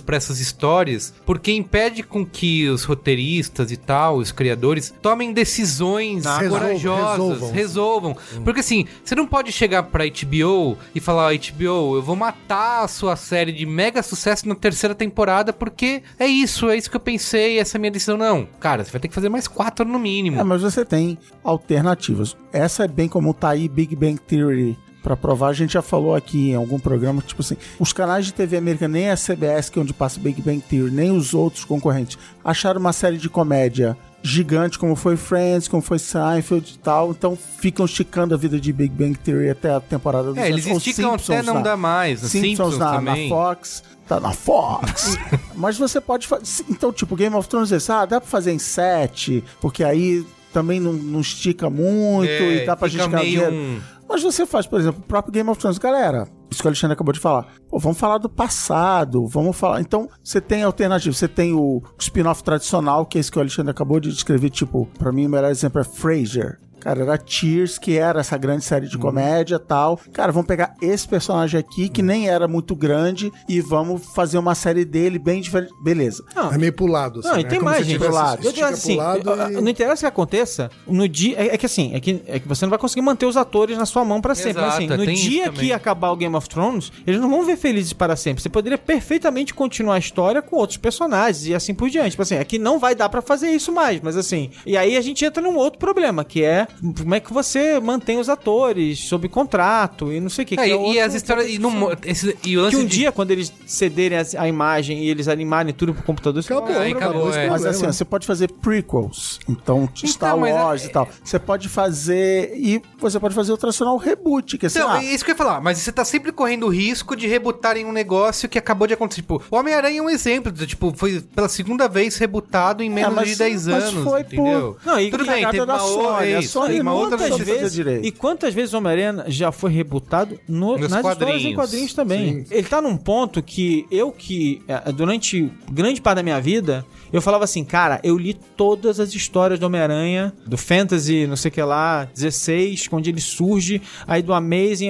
[0.04, 6.26] pra essas histórias, porque impede com que os roteiristas e tal, os criadores, tomem decisões
[6.26, 7.52] Ah, corajosas, resolvam.
[7.52, 8.16] resolvam.
[8.44, 12.84] Porque assim, você não pode chegar pra HBO e falar, "Ó, HBO, eu vou matar
[12.84, 16.96] a sua série de mega sucesso na terceira temporada porque é isso, é isso que
[16.96, 18.16] eu pensei, essa é a minha decisão.
[18.16, 20.40] Não, cara, você vai ter que fazer mais quatro no mínimo.
[20.40, 22.36] É, mas você tem alternativas.
[22.52, 25.48] Essa é bem como tá aí Big Bang Theory pra provar.
[25.48, 28.94] A gente já falou aqui em algum programa, tipo assim, os canais de TV americana,
[28.94, 32.80] nem a CBS, que é onde passa Big Bang Theory, nem os outros concorrentes, acharam
[32.80, 33.96] uma série de comédia
[34.26, 38.72] gigante como foi Friends, como foi Seinfeld e tal, então ficam esticando a vida de
[38.72, 42.22] Big Bang Theory até a temporada dos É, eles esticam até não dar mais.
[42.22, 43.28] Os Simpsons, Simpsons, na, na também.
[43.28, 43.82] Fox.
[44.08, 45.18] Tá na Fox.
[45.54, 46.64] Mas você pode fazer.
[46.70, 50.24] Então, tipo, Game of Thrones, ah, dá pra fazer em sete, porque aí
[50.54, 54.22] também não, não estica muito É, e dá pra fica gente ganhar meio um- Mas
[54.22, 55.78] você faz, por exemplo, o próprio Game of Thrones.
[55.78, 57.46] Galera, isso que o Alexandre acabou de falar.
[57.68, 59.80] Pô, vamos falar do passado, vamos falar.
[59.80, 61.14] Então, você tem alternativa.
[61.14, 64.50] Você tem o spin-off tradicional, que é esse que o Alexandre acabou de descrever.
[64.50, 66.60] Tipo, pra mim, o melhor exemplo é Frasier.
[66.84, 68.90] Cara, era Cheers, que era essa grande série Uhum.
[68.90, 69.98] de comédia e tal.
[70.12, 74.54] Cara, vamos pegar esse personagem aqui, que nem era muito grande, e vamos fazer uma
[74.54, 75.72] série dele bem diferente.
[75.82, 76.22] Beleza.
[76.36, 77.20] Não, É meio pulado.
[77.20, 77.48] Assim, Não, e né?
[77.48, 77.94] tem Como mais, gente.
[77.94, 78.44] tivesse- lado.
[78.46, 81.36] Eu digo assim, pro lado eu- e- não interessa o que aconteça, no dia.
[81.38, 83.78] É, é que assim, é que, é que você não vai conseguir manter os atores
[83.78, 84.62] na sua mão pra sempre.
[84.62, 87.94] Exato, assim, no dia que acabar o Game of Thrones, eles não vão ver felizes
[87.94, 88.42] para sempre.
[88.42, 92.10] Você poderia perfeitamente continuar a história com outros personagens e assim por diante.
[92.10, 94.50] Tipo assim, é que não vai dar pra fazer isso mais, mas assim.
[94.66, 98.18] E aí a gente entra num outro problema, que é como é que você mantém
[98.18, 100.54] os atores sob contrato e não sei o que.
[100.54, 101.48] É, que e, é e outro- as histórias.
[101.50, 104.48] E, mo- esse- e o lance Que um de- dia, quando eles cederem a, a
[104.48, 107.50] imagem e eles animarem tudo pro computador, isso Acabou, Aí acabou, esse é.
[107.50, 109.38] Mas assim, você pode fazer prequels.
[109.48, 111.08] Então, Star mas é- Wars e tal.
[111.22, 112.52] Você pode fazer.
[112.56, 115.30] E você pode fazer o tradicional reboot, que é assim, Então, ah, é isso que
[115.30, 118.58] eu ia falar, mas você tá sempre correndo o risco de rebutarem um negócio que
[118.58, 119.22] acabou de acontecer.
[119.22, 120.52] Tipo, o Homem-Aranha é um exemplo.
[120.52, 124.24] Tipo, foi pela segunda vez rebutado em menos É, mas- de 10 mas anos, foi
[124.24, 124.76] por- entendeu?
[124.84, 128.06] Não, e- Tudo e bem, teve da uma, Sony, teve uma outra vezes, direito.
[128.06, 131.54] e quantas vezes o Homem-Aranha já foi rebutado no- nas histórias em quadrinhos.
[131.54, 132.44] quadrinhos também.
[132.50, 136.84] Ele tá num ponto que eu que, eh, durante grande parte da minha vida,
[137.16, 141.48] eu falava assim, cara, eu li todas as histórias do Homem-Aranha, do Fantasy, não sei
[141.48, 144.88] o que lá, 16, onde ele surge, aí do Amazing,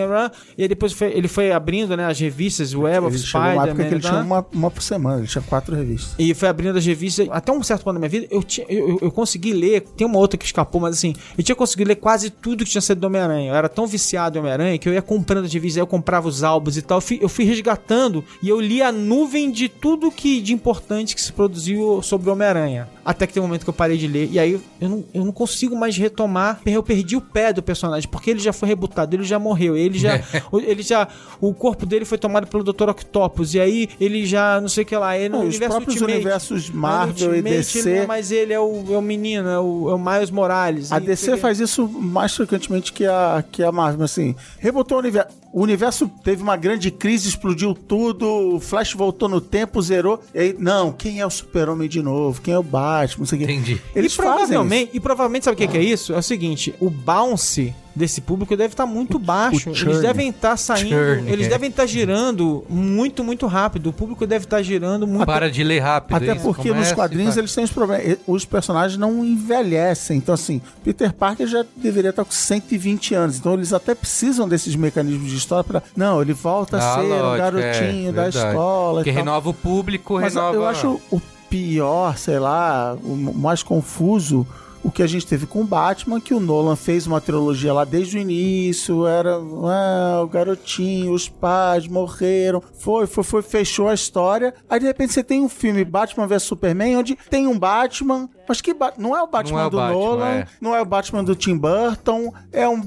[0.59, 3.51] e aí depois foi- ele foi abrindo, né, as revistas, Web of ele chegou uma
[3.51, 6.15] época que Spider-Man, ele tinha uma, uma por semana, ele tinha quatro revistas.
[6.19, 7.29] E foi abrindo as revistas.
[7.31, 9.83] Até um certo ponto da minha vida, eu, tinha, eu, eu- consegui ler.
[9.97, 12.81] Tem uma outra que escapou, mas assim, eu tinha conseguido ler quase tudo que tinha
[12.81, 13.51] sido do Homem-Aranha.
[13.51, 16.27] Eu era tão viciado em Homem-Aranha que eu ia comprando as revistas, aí eu comprava
[16.29, 16.99] os álbuns e tal.
[16.99, 21.15] Eu fui, eu fui resgatando e eu li a nuvem de tudo que de importante
[21.15, 22.89] que se produziu sobre o Homem-Aranha.
[23.05, 24.29] Até que tem um momento que eu parei de ler.
[24.33, 26.61] E aí eu não, eu não consigo mais retomar.
[26.65, 29.77] Eu perdi o pé do personagem, porque ele já foi rebutado, ele já morreu.
[29.77, 30.21] Ele já.
[30.51, 31.07] o- ele já.
[31.41, 32.89] O corpo dele foi tomado pelo Dr.
[32.91, 33.55] Octopus.
[33.55, 34.61] E aí ele já.
[34.61, 35.17] Não sei o que lá.
[35.19, 37.79] Ele, no Não, os universo próprios Ultimate, universos no Marvel e Ultimate, DC.
[37.81, 40.31] ele não é mais ele, é o, é o menino, é o, é o Miles
[40.31, 40.91] Morales.
[40.93, 44.97] A E DC ele- faz isso mais frequentemente que a, que a Marvel, assim, rebotou
[44.97, 45.29] o universo.
[45.53, 48.27] o universo teve uma grande crise, explodiu tudo,
[48.57, 50.21] o Flash voltou no tempo, zerou.
[50.35, 52.41] E aí, não, quem é o super-homem de novo?
[52.41, 52.94] Quem é o Batman?
[53.19, 53.53] Não sei o quê.
[53.53, 53.81] Entendi.
[53.95, 54.47] Eles e fazem isso.
[54.47, 56.13] provavelmente, e provavelmente sabe o que, que é isso?
[56.13, 59.73] É o seguinte, o bounce desse público deve estar muito baixo.
[59.73, 59.93] churn.
[59.93, 61.51] Eles devem estar saindo, Churn, eles é.
[61.51, 63.91] devem estar girando muito, muito rápido.
[63.91, 65.25] O público deve estar girando muito.
[65.27, 66.17] Para de ler rápido.
[66.17, 68.05] Até isso, porque começa nos e quadrinhos eles têm os problemas.
[68.05, 70.17] E- Os personagens não envelhecem.
[70.17, 73.39] Então, assim, Peter Parker já deveria estar com 120 anos.
[73.39, 77.01] Então, eles até precisam desses mecanismos de história para Não, ele volta a Ah, ser
[77.03, 78.49] um lógico, garotinho é, da verdade.
[78.49, 78.95] escola.
[78.97, 79.23] Porque e tal.
[79.23, 80.57] renova o público, Mas renova...
[80.57, 84.47] eu acho o pior, sei lá, o mais confuso.
[84.85, 87.85] O que a gente teve com o Batman, que o Nolan fez uma trilogia lá
[87.87, 93.95] desde o início, era ah, o garotinho, os pais morreram, foi, foi, foi, fechou a
[93.95, 94.53] história.
[94.69, 98.61] Aí de repente você tem um filme Batman vs Superman, onde tem um Batman, mas
[98.61, 100.47] que Ba- não é o Batman Não é o do Batman, Nolan, é.
[100.61, 102.83] não é o Batman do Tim Burton, é um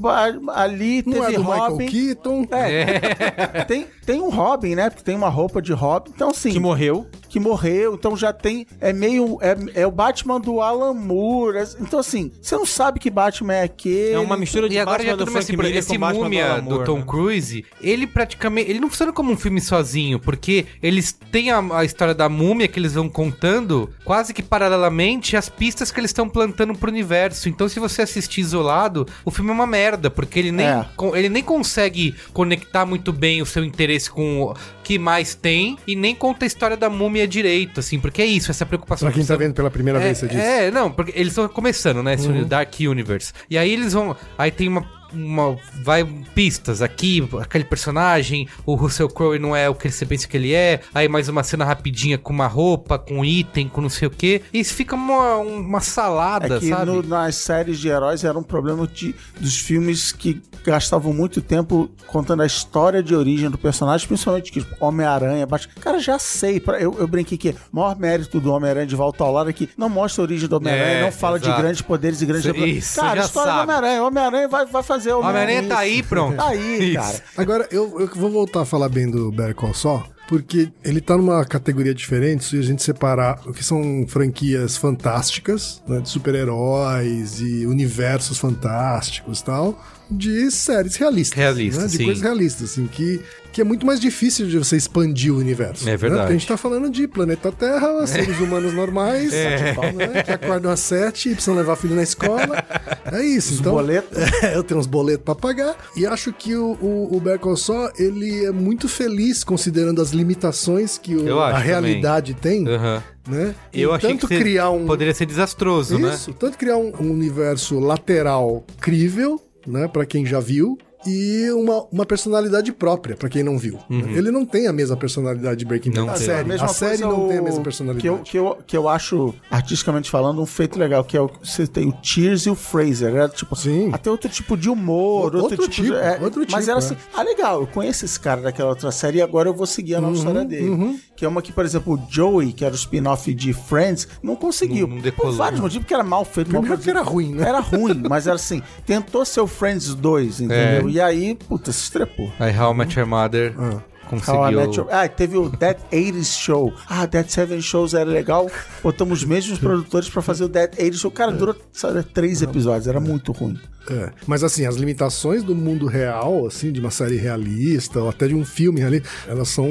[0.53, 1.83] ali Não teve é do Robin.
[1.83, 2.47] Michael Keaton.
[2.51, 4.91] É, tem, tem um Robin, né?
[4.91, 6.11] Porque tem uma roupa de Robin.
[6.13, 7.07] Então, assim Que morreu.
[7.27, 8.67] que morreu, então já tem.
[8.79, 9.39] É meio.
[9.41, 11.57] É, é o Batman do Alan Moore.
[11.87, 14.13] Então, assim, você não sabe que Batman é aquele.
[14.13, 15.99] É uma mistura de E agora Batman já do tudo Frank assim, Miller esse com
[15.99, 17.03] Batman múmia do Moore, Tom né?
[17.07, 21.85] Cruise, ele praticamente, ele não funciona como um filme sozinho, porque eles têm a, a
[21.85, 26.27] história da múmia que eles vão contando quase que paralelamente às pistas que eles estão
[26.27, 27.49] plantando pro universo.
[27.49, 30.85] Então se você assistir isolado, o filme é uma merda, porque ele nem, É.
[31.15, 34.53] ele nem consegue conectar muito bem o seu interesse com o
[34.87, 38.49] que mais tem e nem conta a história da múmia direito, assim, porque é isso,
[38.49, 39.09] essa preocupação.
[39.09, 40.39] Pra quem tá vendo pela primeira é, vez, você disse.
[40.39, 42.13] É, não, porque eles estão começando, né?
[42.13, 43.33] Esse Dark Universe.
[43.49, 44.15] E aí eles vão.
[44.37, 44.89] Aí tem uma.
[45.13, 46.03] Uma vai
[46.35, 50.53] pistas aqui, aquele personagem, o Russell Crowe não é o que você pensa que ele
[50.53, 50.81] é.
[50.93, 54.11] Aí mais uma cena rapidinha com uma roupa, com um item, com não sei o
[54.11, 54.41] quê.
[54.53, 56.85] E isso fica uma, uma salada, É que sabe?
[56.91, 61.89] no- nas séries de heróis era um problema de, dos filmes que gastavam muito tempo
[62.07, 65.73] contando a história de origem do personagem, principalmente tipo, Homem-Aranha, Batman.
[65.79, 66.59] Cara, já sei.
[66.59, 69.53] pra- Eu, eu brinquei que o maior mérito do Homem-Aranha de volta ao lar é
[69.53, 71.55] que não mostra a origem do Homem-Aranha, É, não fala exato.
[71.55, 73.63] de grandes poderes e grandes Isso, Cara, a história do sabe.
[73.71, 74.03] Homem-Aranha.
[74.03, 76.37] O Homem-Aranha vai, vai fazer o Homem-Aranha tá aí, pronto.
[76.37, 76.95] Tá aí, Isso.
[76.95, 77.23] cara.
[77.37, 81.15] Agora, eu, eu vou voltar a falar bem do Better Call Saul, porque ele tá
[81.17, 87.39] numa categoria diferente se a gente separar o que são franquias fantásticas, né, de super-heróis
[87.39, 89.79] e universos fantásticos e tal,
[90.09, 91.37] de séries realistas.
[91.37, 92.05] Realistas, né, de sim.
[92.05, 95.83] coisas realistas, assim, que, que é muito mais difícil de você expandir o universo.
[95.83, 95.97] É né?
[95.97, 96.21] verdade.
[96.21, 100.79] Porque a gente tá falando de planeta Terra, seres humanos normais, né, que acordam às
[100.79, 102.63] sete e precisam levar filho na escola.
[103.11, 103.73] É isso, então.
[103.73, 104.17] boletos.
[104.43, 105.75] É, eu tenho uns boletos pra pagar.
[105.95, 111.15] E acho que o, o, o Saul, ele é muito feliz considerando as limitações que
[111.15, 111.65] o- a também.
[111.67, 113.03] realidade tem, Aham.
[113.27, 113.55] né?
[113.73, 116.13] Eu E achei tanto que criar um poderia ser desastroso, né?
[116.13, 120.77] isso, tanto criar um, um universo lateral crível, né, para quem já viu.
[121.05, 123.77] E uma, uma personalidade própria, pra quem não viu.
[123.89, 125.99] Ele não tem a mesma personalidade de Breaking Bad.
[126.01, 126.05] Uhum.
[126.07, 128.01] Não a série, a série coisa, não tem a mesma personalidade.
[128.01, 131.29] Que eu, que, eu, que eu acho, artisticamente falando, um feito legal, que é o
[131.41, 133.13] você tem o Cheers e o Fraser.
[133.15, 133.91] Era tipo, Sim.
[133.93, 136.73] até outro tipo de humor, outro, outro tipo, de, tipo, é, outro Mas tipo, era
[136.73, 136.77] é.
[136.83, 139.95] assim, ah, legal, eu conheço esse cara daquela outra série e agora eu vou seguir
[139.95, 140.99] a nova Uhum, história dele.
[141.17, 144.35] Que é uma que, por exemplo, o Joey, que era o spin-off de Friends, não
[144.35, 144.87] conseguiu.
[144.87, 145.65] Não- não decolou, por vários não.
[145.65, 146.51] motivos, porque era mal feito.
[146.53, 146.97] mal Primeiro que produzido.
[146.99, 147.49] era ruim, né?
[147.49, 150.87] Era ruim, mas era assim, tentou ser o Friends 2, entendeu?
[150.87, 150.91] É.
[150.91, 152.31] E aí, puta, se estrepou.
[152.39, 154.87] Aí How I Met Your Mother I conseguiu...
[154.89, 156.73] Ah, teve o Dead 80s Show.
[156.87, 158.49] Ah, Dead 7 Shows era legal.
[158.81, 161.11] Botamos os mesmos produtores pra fazer o Dead 80s Show.
[161.11, 163.59] Cara, durou sabe, três episódios, era muito ruim.
[163.89, 168.27] É, mas assim, as limitações do mundo real, assim, de uma série realista, ou até
[168.27, 169.65] de um filme ali, elas são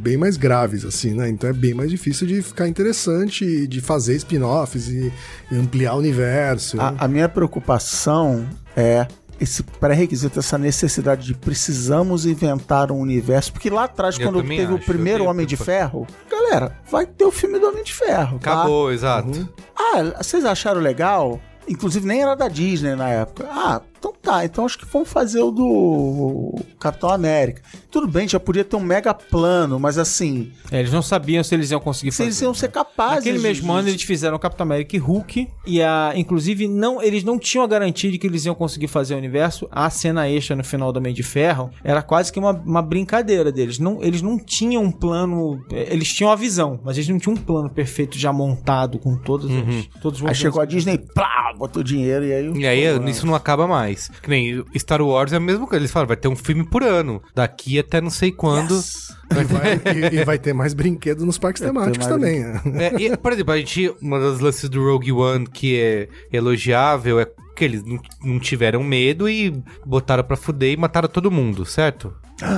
[0.00, 1.28] bem mais graves, assim, né?
[1.28, 5.12] Então é bem mais difícil de ficar interessante, de fazer spin-offs e,
[5.52, 6.76] ampliar o universo.
[6.78, 6.94] né?
[6.98, 9.06] A, a minha preocupação é
[9.40, 13.52] esse pré-requisito, essa necessidade de precisamos inventar um universo.
[13.52, 15.56] Porque lá atrás, Eu quando teve o acho, eu primeiro Homem de.
[15.56, 18.38] Ferro, galera, vai ter o filme do Homem de Ferro.
[18.38, 18.52] tá?
[18.52, 19.48] Acabou, exato.
[19.76, 21.40] Ah, vocês acharam legal?
[21.68, 23.48] Inclusive nem era da Disney na época.
[23.50, 27.62] Ah, então tá, então acho que vamos fazer o do Capitão América.
[27.90, 31.54] Tudo bem, já podia ter um mega plano, mas assim, É, eles não sabiam se
[31.54, 32.28] eles iam conseguir se fazer.
[32.28, 33.16] eles iam ser capazes.
[33.16, 37.38] Naquele mesmo ano eles fizeram Capitão América e Hulk e a, inclusive não, eles não
[37.38, 39.68] tinham a garantia de que eles iam conseguir fazer o universo.
[39.70, 43.52] A cena extra no final do Homem de Ferro era quase que uma, uma brincadeira
[43.52, 43.78] deles.
[43.78, 47.34] Não, eles não tinham um plano, eh, eles tinham a visão, mas eles não tinham
[47.34, 51.52] um plano perfeito já montado com todos os todos os Aí chegou a Disney, plá,
[51.58, 52.52] botou dinheiro e aí.
[52.54, 53.89] E aí, isso não acaba mais.
[54.22, 55.80] Que nem Star Wars é a mesma coisa.
[55.82, 57.22] Eles falam, vai ter um filme por ano.
[57.34, 58.74] Daqui até não sei quando.
[58.76, 59.14] Yes.
[59.30, 62.40] E, vai, e- e vai ter mais brinquedos nos parques temáticos mais também.
[62.40, 62.60] né?
[62.86, 67.20] É, e, por exemplo, a gente, uma das lances do Rogue One que é elogiável
[67.20, 71.64] é que eles não, não tiveram medo e botaram pra fuder e mataram todo mundo,
[71.66, 72.12] certo?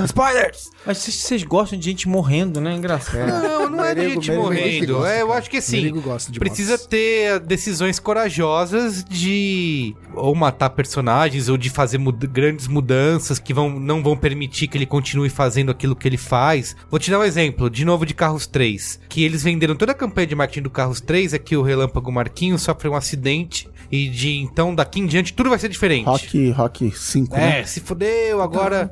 [0.04, 0.70] Spoilers!
[0.86, 2.74] Mas vocês, vocês gostam de gente morrendo, né?
[2.74, 3.26] Engraçado.
[3.42, 4.64] Não, não é de Merigo, gente Merigo, morrendo.
[4.66, 5.92] Merigo gosta, é, eu acho que assim,
[6.30, 6.86] de precisa mortes.
[6.86, 13.68] ter decisões corajosas de ou matar personagens ou de fazer mud- grandes mudanças que vão,
[13.78, 16.76] não vão permitir que ele continue fazendo aquilo que ele faz.
[16.90, 19.94] Vou te dar um exemplo, de novo de Carros 3, que eles venderam toda a
[19.94, 24.08] campanha de marketing do Carros 3 é que o Relâmpago Marquinhos sofreu um acidente e
[24.08, 26.06] de então daqui em diante tudo vai ser diferente.
[26.06, 27.60] Rock, Rock 5, né?
[27.60, 28.90] É, se fudeu, agora.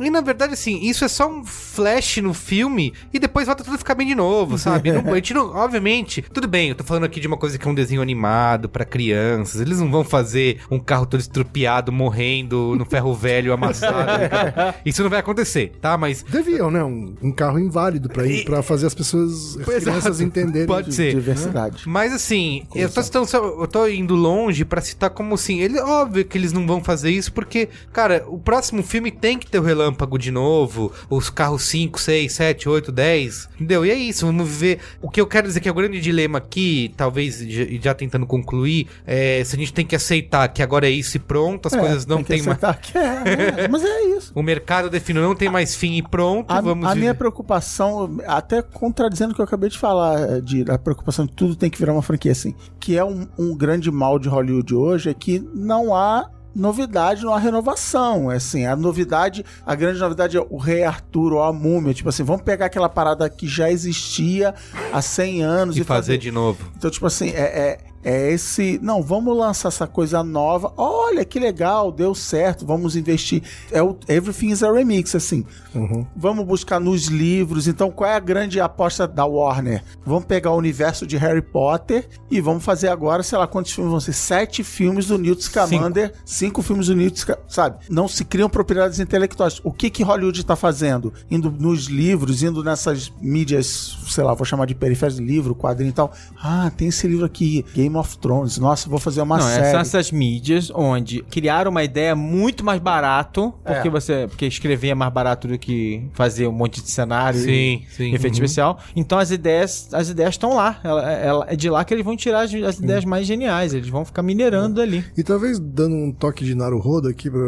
[0.00, 3.74] E na verdade, assim, isso é só um flash no filme e depois volta tudo
[3.74, 4.90] a ficar bem de novo, sabe?
[4.92, 7.66] Não- a gente não, obviamente, tudo bem, eu tô falando aqui de uma coisa que
[7.66, 9.60] é um desenho animado pra crianças.
[9.60, 14.10] Eles não vão fazer um carro todo estrupiado, morrendo no ferro velho amassado.
[14.84, 15.96] isso não vai acontecer, tá?
[15.96, 16.22] Mas.
[16.22, 16.82] Deviam, né?
[16.84, 20.22] Um, um carro inválido pra, ir, pra fazer as pessoas, as Pois, crianças exato.
[20.24, 20.66] entenderem.
[20.66, 21.14] Pode de- ser.
[21.14, 21.82] Diversidade.
[21.88, 23.26] Mas assim, eu tô, citando
[23.60, 27.10] eu tô indo longe pra citar como assim, ele óbvio que eles não vão fazer
[27.10, 31.62] isso porque, cara, o próximo filme tem que ter o relâmpago de novo, os carros
[31.62, 33.84] 5, 6, 7, 8, 10, entendeu?
[33.86, 34.78] E é isso, vamos ver.
[35.00, 37.38] O que eu quero dizer que é o grande dilema aqui, talvez
[37.82, 41.20] já, tentando concluir, é se a gente tem que aceitar que agora é isso e
[41.20, 42.62] pronto, as É, coisas não tem tem que mais.
[42.94, 44.32] é, é, mas é isso.
[44.40, 48.62] O mercado definiu, não tem mais fim e pronto, A, vamos a minha preocupação, até
[48.62, 51.78] contradizendo o que eu acabei de falar, é, de a preocupação de tudo tem que
[51.78, 55.38] virar uma franquia assim, que é um, um grande mal de Hollywood hoje, é que
[55.54, 58.30] não há novidade, não há renovação.
[58.30, 61.94] É assim, a novidade, a grande novidade é o Rei Arthur ou a Múmia.
[61.94, 64.54] Tipo assim, vamos pegar aquela parada que já existia
[64.92, 66.70] há 100 anos E fazer de novo.
[66.76, 68.78] Então, tipo assim, é, é, é esse.
[68.82, 70.72] Não, vamos lançar essa coisa nova.
[70.76, 73.42] Olha que legal, deu certo, vamos investir.
[73.70, 75.44] É o Everything is a Remix, assim.
[75.74, 76.06] Uhum.
[76.16, 77.66] Vamos buscar nos livros.
[77.68, 79.82] Então, qual é a grande aposta da Warner?
[80.04, 83.90] Vamos pegar o universo de Harry Potter e vamos fazer agora, sei lá, quantos filmes
[83.90, 84.12] vão ser?
[84.12, 87.78] Sete filmes do Newt Scamander, cinco, filmes do Newt Sca- sabe?
[87.90, 89.60] Não se criam propriedades intelectuais.
[89.64, 91.12] O que que Hollywood tá fazendo?
[91.30, 95.92] Indo nos livros, indo nessas mídias, sei lá, vou chamar de periféricas, livro, quadrinho e
[95.92, 96.12] tal.
[96.42, 98.58] Ah, tem esse livro aqui, Game of Thrones.
[98.58, 99.70] Nossa, vou fazer uma Não, série.
[99.70, 103.90] são essas mídias onde criaram uma ideia muito mais barato, porque É.
[103.90, 107.86] você porque escrever é mais barato do que fazer um monte de cenário Sim, e
[107.90, 108.14] sim.
[108.14, 108.44] efeito Uhum.
[108.44, 108.78] especial.
[108.94, 110.78] Então as ideias as ideias estão lá.
[110.84, 113.74] Ela- ela- é de lá que eles vão tirar as, as ideias mais geniais.
[113.74, 115.04] Eles vão ficar minerando ali.
[115.16, 117.40] E talvez dando um toque de Naruhodo aqui pra,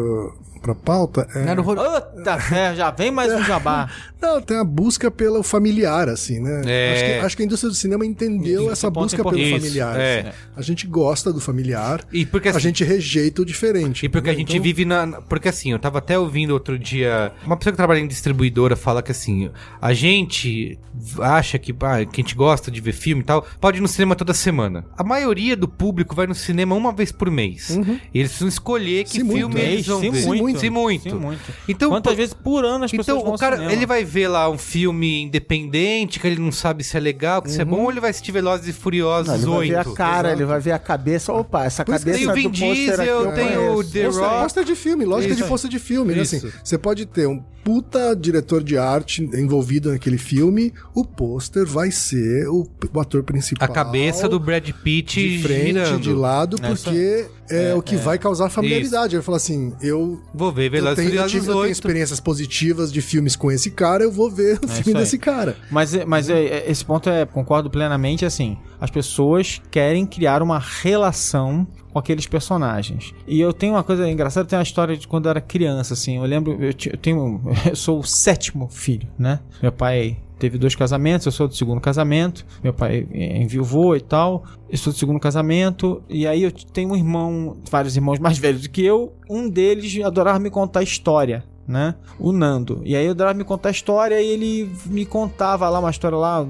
[0.63, 1.27] pra pauta.
[1.35, 1.55] É...
[1.57, 3.91] Puta, é, já vem mais um jabá.
[4.21, 6.63] Não, tem a busca pelo familiar, assim, né?
[6.65, 6.93] É.
[6.93, 9.61] Acho, que, acho que a indústria do cinema entendeu Isso, essa busca pelo importante.
[9.61, 9.97] familiar.
[10.01, 10.37] Isso, assim.
[10.57, 14.07] A gente gosta do familiar, E porque a assim, gente rejeita o diferente.
[14.07, 14.47] E porque a entendeu?
[14.47, 15.21] gente Então, vive na.
[15.23, 17.33] Porque assim, eu tava até ouvindo outro dia.
[17.45, 19.51] Uma pessoa que trabalha em distribuidora fala que assim,
[19.81, 20.79] a gente
[21.21, 23.89] acha que, ah, que a gente gosta de ver filme e tal, pode ir no
[23.89, 24.85] cinema toda semana.
[24.97, 27.71] A maioria do público vai no cinema uma vez por mês.
[28.15, 29.73] E eles precisam escolher que Se muito, filme né?
[29.73, 30.27] eles vão Se ver.
[30.27, 30.52] muito.
[30.59, 31.03] Se muito.
[31.11, 31.41] Se muito.
[31.69, 33.73] Então, Quantas pô, vezes por ano as pessoas então, vão o cara, cinema?
[33.73, 37.51] ele vai ver lá um filme independente, que ele não sabe se é legal, que
[37.51, 39.79] se é bom, ou ele vai assistir Velozes e Furiosos Não, ele vai ver a
[39.91, 39.95] 8.
[39.95, 40.43] cara, Exato.
[40.43, 41.33] ele vai ver a cabeça.
[41.33, 43.85] Opa, essa Por isso cabeça tem o do Vin Diesel, eu tem o.
[43.85, 44.43] The Rock.
[44.43, 45.43] Pôster de filme, lógica Isso.
[45.43, 46.15] de pôster de filme.
[46.15, 46.23] né?
[46.23, 46.37] Isso.
[46.37, 51.93] Assim, você pode ter um puta diretor de arte envolvido naquele filme, o pôster vai
[51.93, 53.69] ser o, o ator principal.
[53.69, 56.01] A cabeça do Brad Pitt de frente, girando.
[56.01, 59.15] de lado, É isso porque é, o que vai causar familiaridade.
[59.15, 61.73] Ele fala assim, eu Vou ver eu Velozes e Furiosos tive, eu tenho 8.
[61.73, 65.57] experiências positivas de filmes com esse cara, eu vou ver o isso filme desse cara.
[65.71, 70.43] Mas, é- mas é- é- esse ponto é, concordo plenamente, assim, as pessoas querem criar
[70.43, 73.15] uma relação com aqueles personagens.
[73.27, 76.17] E eu tenho uma coisa engraçada, tem uma história de quando eu era criança, assim,
[76.17, 79.41] eu lembro, eu, eu tenho, eu sou o sétimo filho, né?
[79.63, 84.01] Meu pai teve dois casamentos, eu sou do segundo casamento, meu pai eh, enviuvou e
[84.01, 88.39] tal, eu sou do segundo casamento, e aí eu tenho um irmão, vários irmãos mais
[88.43, 91.95] velhos do que eu, um deles adorava me contar história, né?
[92.19, 92.83] O Nando.
[92.85, 96.45] E aí eu adorava me contar história e ele me contava lá uma história lá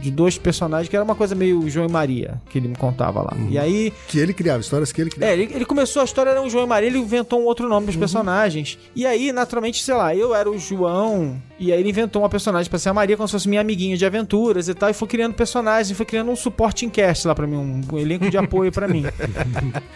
[0.00, 3.20] de dois personagens que era uma coisa meio João e Maria que ele me contava
[3.20, 3.36] lá.
[3.50, 5.30] E aí Que ele criava, histórias que ele criava.
[5.30, 7.68] é, ele, ele começou a história, era um João e Maria, ele inventou um outro
[7.68, 8.78] nome pros personagens.
[8.96, 12.68] E aí, naturalmente, sei lá, eu era o João, e aí ele inventou uma personagem
[12.70, 15.08] pra ser a Maria, como se fosse minha amiguinha de aventuras e tal, e foi
[15.08, 17.56] criando personagens, e foi criando um supporting cast lá pra mim,
[17.92, 19.04] um, elenco de apoio pra mim.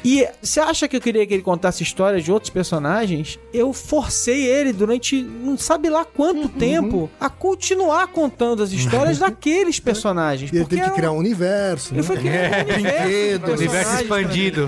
[0.05, 3.39] E você acha que eu queria que ele contasse histórias de outros personagens?
[3.55, 9.79] Eu forcei ele durante não sabe lá quanto tempo a continuar contando as histórias daqueles
[9.79, 10.51] personagens.
[10.53, 11.95] E ele tem que criar um- universo.
[11.95, 12.07] Ele né?
[12.07, 14.23] foi criando um universo de Universo personagens pra mim.
[14.25, 14.67] expandido.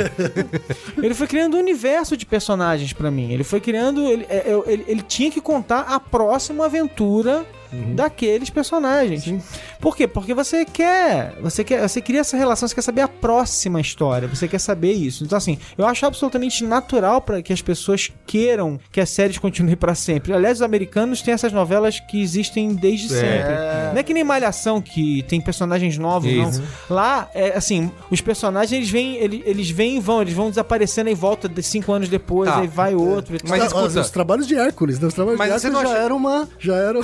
[1.02, 3.32] Ele foi criando um universo de personagens pra mim.
[3.32, 4.00] Ele foi criando.
[4.08, 7.44] Ele, é, eu- ele, ele tinha que contar a próxima aventura aventura
[7.94, 9.24] daqueles personagens.
[9.80, 10.06] Por quê?
[10.06, 14.28] Porque você quer, você quer, você cria essa relação, você quer saber a próxima história,
[14.28, 15.24] você quer saber isso.
[15.24, 19.76] Então assim, eu acho absolutamente natural para que as pessoas queiram que as séries continuem
[19.76, 20.32] para sempre.
[20.32, 23.54] Aliás, os americanos têm essas novelas que existem desde sempre.
[23.92, 26.60] Não é que nem Malhação que tem personagens novos, Isso.
[26.88, 26.96] não.
[26.96, 31.10] Lá, é assim, os personagens eles vêm, eles, eles vêm e vão, eles vão desaparecendo
[31.10, 32.60] e volta de cinco anos depois, Tá.
[32.60, 33.36] aí vai outro.
[33.36, 33.50] e tal.
[33.50, 35.06] Mas Os- escuta- os, trabalhos de Hércules, né?
[35.08, 36.48] Os trabalhos Mas de você Hércules já acha- era uma.
[36.58, 37.00] Já era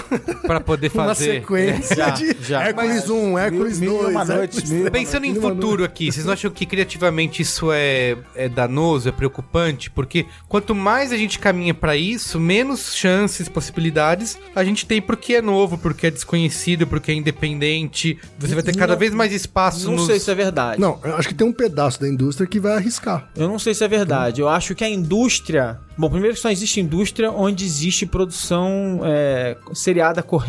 [0.47, 1.35] Pra poder uma fazer.
[1.35, 2.63] sequência Já, de já.
[2.65, 4.15] Hércules 1, Hércules Mil- mil e 2.
[4.15, 6.51] uma noites, Hércules mil e uma Pensando em Mil uma futuro aqui, vocês não acham
[6.51, 9.91] que criativamente isso é, é danoso, é preocupante?
[9.91, 15.35] Porque quanto mais a gente caminha pra isso, menos chances, possibilidades a gente tem porque
[15.35, 18.19] é novo, porque é desconhecido, porque é independente.
[18.39, 20.07] Você vai ter cada Não- vez mais espaço Não nos...
[20.07, 20.81] sei se é verdade.
[20.81, 23.29] Não, eu acho que tem um pedaço da indústria que vai arriscar.
[23.37, 24.41] Eu não sei se é verdade.
[24.41, 25.79] Eu acho que a indústria.
[25.97, 30.40] Bom, primeiro que só existe indústria onde existe produção é, seriada corrente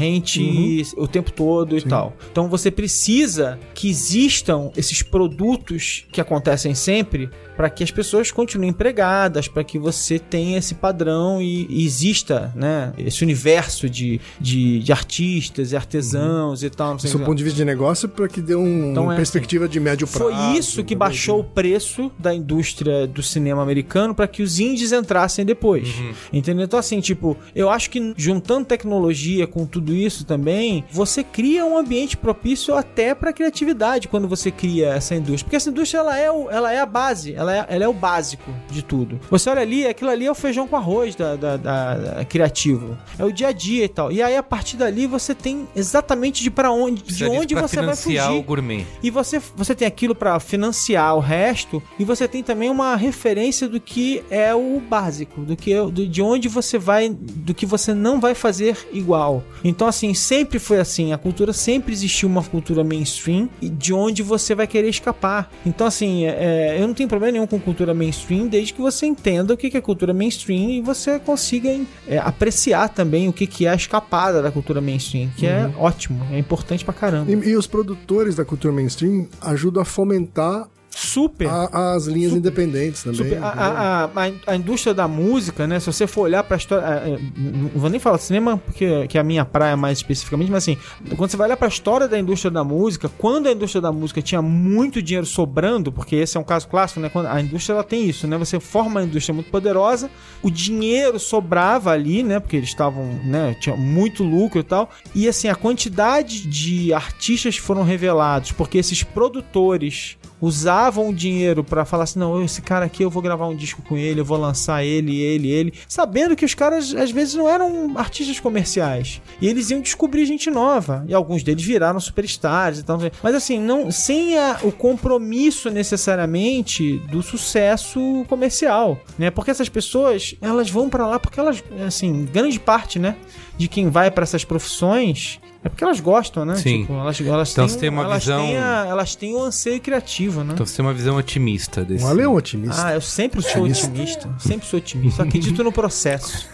[0.98, 2.16] o tempo todo e tal.
[2.32, 8.70] Então você precisa que existam esses produtos que acontecem sempre para que as pessoas continuem
[8.72, 14.80] empregadas, para que você tenha esse padrão e, e exista, né, esse universo de, de,
[14.80, 16.96] de artistas e artesãos e tal.
[16.96, 17.26] Isso do que.
[17.26, 20.08] ponto de vista de negócio, para que dê um- Então uma é perspectiva de médio
[20.08, 20.32] prazo.
[20.32, 24.92] Foi isso que baixou o preço da indústria do cinema americano para que os indies
[24.92, 25.90] entrassem depois.
[26.32, 26.66] Entendeu?
[26.66, 31.78] Então, assim, tipo, eu acho que juntando tecnologia com tudo isso também, você cria um
[31.78, 35.44] ambiente propício até para criatividade quando você cria essa indústria.
[35.46, 37.94] Porque essa indústria ela é, o, ela é a base, ela é, ela é o
[37.94, 39.20] básico de tudo.
[39.30, 42.98] Você olha ali, aquilo ali é o feijão com arroz da, da, da- da criativo.
[43.18, 44.12] É o dia a dia e tal.
[44.12, 47.60] E aí, a partir dali, você tem exatamente de para onde, de Precisa onde você
[47.76, 48.40] vai financiar fugir.
[48.40, 48.86] o gourmet.
[49.04, 53.68] E você, você tem aquilo pra financiar o resto, e você tem também uma referência
[53.68, 57.66] do que é o básico, do que é, do, de onde você vai, do que
[57.66, 59.44] você não vai fazer igual.
[59.64, 61.14] Então, assim, sempre foi assim.
[61.14, 65.52] A cultura sempre existiu uma cultura mainstream e de onde você vai querer escapar.
[65.66, 69.54] Então, assim, é, eu não tenho problema nenhum com cultura mainstream, desde que você entenda
[69.54, 71.70] o que é cultura mainstream e você consiga
[72.08, 76.38] é, apreciar também o que, é a escapada da cultura mainstream, que é ótimo, é
[76.38, 77.32] importante pra caramba.
[77.32, 81.48] E, e os produtores da cultura mainstream ajudam a fomentar Super.
[81.48, 83.18] a- as linhas independentes também.
[83.18, 85.80] Super- a, a, a, a- a indústria da música, né?
[85.80, 86.86] Se você for olhar pra história.
[86.86, 90.00] é, é, Não vou nem falar de cinema, porque que é a minha praia mais
[90.00, 90.78] especificamente, mas assim,
[91.16, 94.22] quando você vai olhar pra história da indústria da música, quando a indústria da música
[94.22, 97.10] tinha muito dinheiro sobrando, porque esse é um caso clássico, né?
[97.10, 98.38] Quando a indústria ela tem isso, né?
[98.38, 100.10] Você forma uma indústria muito poderosa,
[100.44, 102.40] o dinheiro sobrava ali, né?
[102.40, 103.56] Porque eles estavam, né?
[103.60, 104.90] Tinha muito lucro e tal.
[105.16, 111.64] E assim, a quantidade de artistas que foram revelados, porque esses produtores usavam o dinheiro
[111.64, 114.26] pra falar assim, não, esse cara aqui eu vou gravar um disco com ele, eu
[114.26, 119.22] vou lançar ele, ele, ele, sabendo que os caras às vezes não eram artistas comerciais.
[119.40, 122.98] E eles iam descobrir gente nova, e alguns deles viraram superstars e tal.
[123.22, 129.30] Mas assim, não sem a- o compromisso necessariamente do sucesso comercial, né?
[129.30, 133.16] Porque essas pessoas, elas vão pra lá porque elas, assim, grande parte, né,
[133.58, 136.56] de quem vai pra essas profissões é porque elas gostam, né?
[136.56, 136.82] Sim.
[136.82, 139.44] Tipo, elas, elas Então têm, você tem uma elas visão- Têm a- elas têm o
[139.44, 140.54] anseio criativo, né?
[140.54, 142.04] Então você tem uma visão otimista desse.
[142.04, 142.88] O Ale é um otimista.
[142.88, 144.30] Ah, eu sempre sou otimista.
[144.40, 145.18] Sempre sou otimista.
[145.18, 146.48] Só acredito no processo.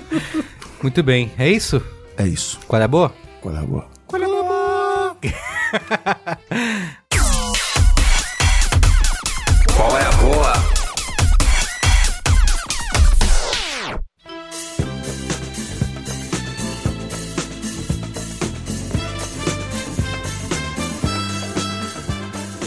[0.82, 1.30] Muito bem.
[1.38, 1.82] É isso?
[2.16, 2.58] É isso.
[2.68, 3.12] Qual é a boa?
[3.40, 3.86] Qual é a boa?
[4.06, 5.16] Qual é a boa?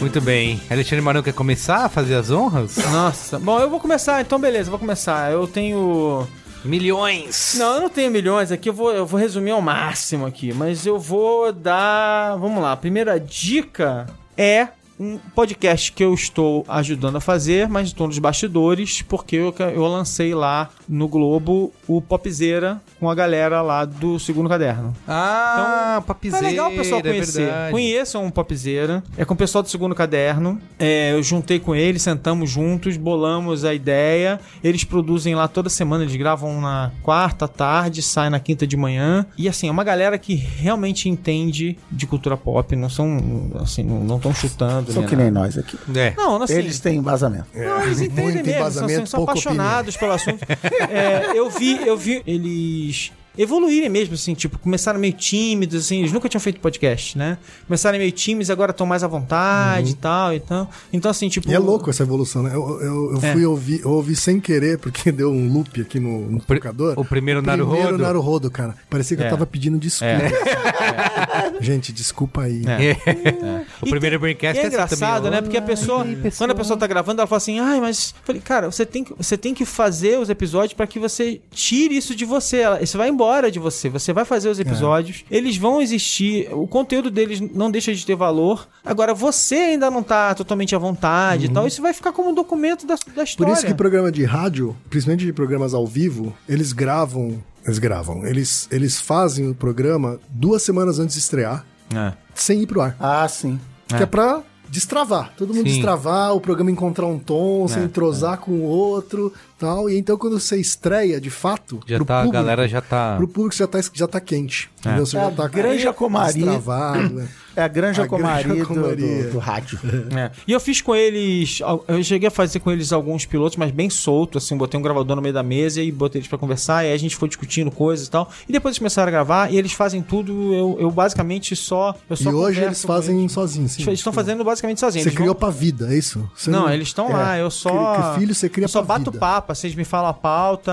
[0.01, 0.59] Muito bem.
[0.67, 2.75] Alexandre Marão quer começar a fazer as honras?
[2.91, 3.37] Nossa.
[3.37, 4.19] Bom, eu vou começar.
[4.19, 4.71] Então, beleza.
[4.71, 5.31] Vou começar.
[5.31, 6.27] Eu tenho...
[6.65, 7.55] Milhões!
[7.57, 8.69] Não, eu não tenho milhões aqui.
[8.69, 10.53] Eu vou, eu vou resumir ao máximo aqui.
[10.53, 12.35] Mas eu vou dar...
[12.37, 12.71] Vamos lá.
[12.71, 18.17] A primeira dica é um podcast que eu estou ajudando a fazer, mas estou nos
[18.19, 24.19] bastidores, porque eu, eu lancei lá no Globo o Popzeira com a galera lá do
[24.19, 24.93] segundo caderno.
[25.07, 27.41] Ah, Então, papizeira, É legal o pessoal é conhecer.
[27.45, 27.71] verdade.
[27.71, 29.03] Conheçam o Popzeira.
[29.17, 30.59] É com o pessoal do segundo caderno.
[30.77, 34.39] É, eu juntei com eles, sentamos juntos, bolamos a ideia.
[34.63, 38.75] Eles produzem lá toda semana, eles gravam na quarta à tarde, saem na quinta de
[38.77, 39.25] manhã.
[39.37, 42.75] E assim, é uma galera que realmente entende de cultura pop.
[42.75, 44.91] Não são, assim, não estão chutando.
[44.91, 45.23] São nem que nada.
[45.31, 45.77] nem nós aqui.
[45.95, 46.13] É.
[46.17, 47.45] Não, assim, Eles têm embasamento.
[47.55, 50.39] não, eles entendem Muito mesmo, são, embasamento, são apaixonados pelo assunto.
[50.89, 56.11] É, eu vi, eu vi eles evoluírem mesmo, assim, tipo, começaram meio tímidos, assim, eles
[56.11, 57.37] nunca tinham feito podcast, né?
[57.65, 61.49] Começaram meio tímidos, agora estão mais à vontade e tal, então, então assim, tipo...
[61.49, 62.51] E é louco essa evolução, né?
[62.53, 63.31] Eu, eu, eu É.
[63.31, 66.93] fui ouvir, eu ouvi sem querer, porque deu um loop aqui no, no Pri- tocador.
[66.99, 67.71] o primeiro Naruhodo?
[67.77, 68.75] Primeiro Naruhodo, cara.
[68.89, 69.27] Parecia que É.
[69.27, 70.11] eu tava pedindo desculpa.
[71.61, 72.61] Gente, desculpa aí.
[72.71, 73.65] É.
[73.81, 75.41] O E primeiro tem- Braincast é é engraçado, também, né?
[75.41, 76.05] Porque a pessoa,
[76.37, 79.03] quando a pessoa tá gravando, ela fala assim: "Ai, mas Eu falei, cara, você tem
[79.03, 82.57] que, você tem que fazer os episódios pra que você tire isso de você.
[82.57, 83.89] Ela- Isso vai embora de você.
[83.89, 88.15] Você vai fazer os episódios, eles vão existir, o conteúdo deles não deixa de ter
[88.15, 88.67] valor.
[88.83, 91.67] Agora você ainda não tá totalmente à vontade e tal.
[91.67, 93.53] Isso vai ficar como um documento da, da Por história.
[93.53, 97.41] isso que programa de rádio, principalmente de programas ao vivo, eles gravam.
[97.65, 98.25] Eles gravam.
[98.25, 102.13] Eles, eles fazem o programa duas semanas antes de estrear, É.
[102.33, 102.95] sem ir pro ar.
[102.99, 103.59] Ah, sim.
[103.87, 105.33] Que é pra destravar.
[105.37, 105.73] Todo mundo Sim.
[105.73, 109.89] destravar, o programa encontrar um tom, se É, entrosar com o outro tal.
[109.89, 113.15] E então quando você estreia de fato, Já pro tá, a público, galera já tá.
[113.17, 114.69] pro público já tá, já tá quente.
[114.79, 115.05] Entendeu?
[115.05, 116.33] Você É já a tá Granja Comari.
[116.33, 117.09] destravado.
[117.13, 117.27] né?
[117.53, 119.77] É a Granja A Comari, Granja do- do, do rádio.
[120.17, 120.31] É.
[120.47, 121.59] E eu fiz com eles.
[121.85, 124.55] Eu cheguei a fazer com eles alguns pilotos, mas bem solto, assim.
[124.55, 126.85] Botei um gravador no meio da mesa e botei eles pra conversar.
[126.85, 128.31] E aí a gente foi discutindo coisas e tal.
[128.47, 130.53] E depois eles começaram a gravar e eles fazem tudo.
[130.53, 131.93] Eu, eu basicamente só.
[132.09, 133.31] Eu E só hoje converso eles fazem eles.
[133.33, 133.71] sozinhos.
[133.73, 133.81] sim.
[133.83, 135.03] Eles estão fazendo basicamente sozinhos.
[135.03, 136.31] Você Eles criou vão- pra vida, é isso?
[136.33, 137.13] Você Não, eles estão é.
[137.13, 137.95] lá, eu só.
[137.95, 139.19] Cri- que filho você cria Eu só pra bato vida.
[139.19, 140.71] papo, eles me falam a pauta,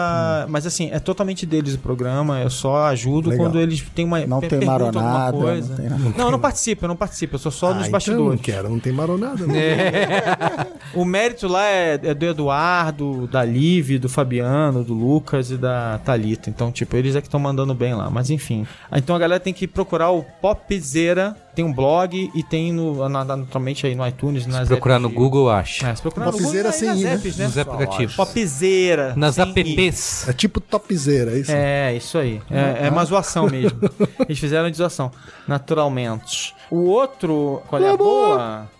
[0.48, 3.46] mas assim, é totalmente deles o programa, eu só ajudo Legal.
[3.46, 5.68] quando eles têm uma Não tem maronada, coisa.
[5.70, 6.14] não tem nada.
[6.16, 8.24] Não, eu não participo, eu não participo, eu sou só Ah, nos então bastidores.
[8.30, 9.46] não quero, não tem maronada.
[9.46, 9.54] Não.
[10.94, 15.98] O mérito lá é, é do Eduardo, da Liv, do Fabiano, do Lucas e da
[16.02, 16.48] Thalita.
[16.48, 18.08] Então, tipo, eles é que estão mandando bem lá.
[18.10, 18.66] Mas enfim.
[18.92, 21.36] Então a galera tem que procurar o Popzera.
[21.54, 24.44] Tem um blog e tem no, na- naturalmente aí no iTunes.
[24.44, 25.88] Se nas procurar apps no Google, acha.
[25.88, 27.14] É, se procurar no Popzera Google, sem né?
[27.14, 27.44] apps, né?
[27.46, 28.14] Nos aplicativos.
[28.16, 28.48] Popzera.
[29.16, 29.42] Nas I.
[29.42, 30.28] apps.
[30.28, 31.52] É tipo topzera, é isso?
[31.52, 32.40] É, isso aí.
[32.50, 33.78] É, é uma zoação mesmo.
[34.28, 35.10] Eles fizeram de zoação.
[35.46, 36.54] Naturalmente.
[36.70, 38.70] O outro, qual é a boa?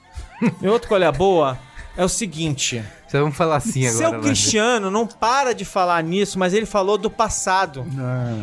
[0.63, 1.59] E o outro, qual é a boa?
[1.97, 2.83] É o seguinte.
[3.09, 3.97] Vocês vão falar assim agora.
[3.99, 4.19] Seu né?
[4.21, 7.87] Cristiano não para de falar nisso, mas ele falou do passado.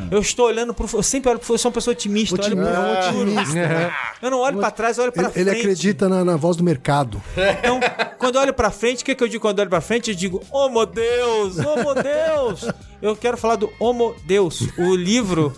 [0.10, 0.88] Eu estou olhando pro.
[0.92, 1.54] Eu sempre olho pro.
[1.54, 2.36] Eu sou uma pessoa otimista.
[2.36, 3.94] eu olho Otimista, pro é um otimista.
[4.22, 5.60] Eu não olho pra trás, eu olho pra Ele, ele frente.
[5.62, 7.22] acredita na, na voz do mercado.
[7.60, 7.80] Então,
[8.18, 10.10] quando eu olho pra frente, o que, que eu digo quando eu olho pra frente?
[10.10, 12.68] Eu digo, oh meu Deus, oh meu Deus.
[13.02, 15.54] Eu quero falar do Homo Deus, o livro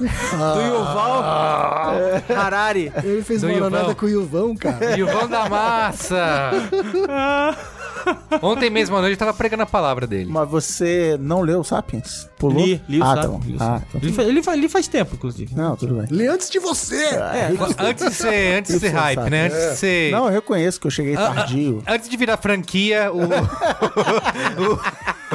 [0.00, 1.22] do Yuval
[2.34, 2.90] Harari.
[3.04, 3.94] Ele fez Do maronada Yuvão.
[3.96, 4.96] com o Yuvão, cara.
[4.96, 6.50] E o vão da massa!
[8.42, 10.30] Ontem mesmo à noite eu tava pregando a palavra dele.
[10.30, 12.28] Mas você não leu Sapiens?
[12.38, 12.64] Pulou?
[12.64, 13.40] Li, li o ah, Sapiens, tá bom.
[13.44, 13.82] li o Ah, Sapiens.
[13.88, 15.54] então Ele, faz, ele, faz, ele faz tempo, inclusive.
[15.54, 16.06] Não, tudo bem.
[16.10, 17.02] Lê antes de você!
[17.04, 19.30] É, Antes de ser, antes de ser hype, sabe?
[19.30, 19.46] né?
[19.46, 20.12] Antes de ser.
[20.12, 21.82] Não, eu reconheço que eu cheguei tardio.
[21.86, 23.26] Antes de virar franquia, o.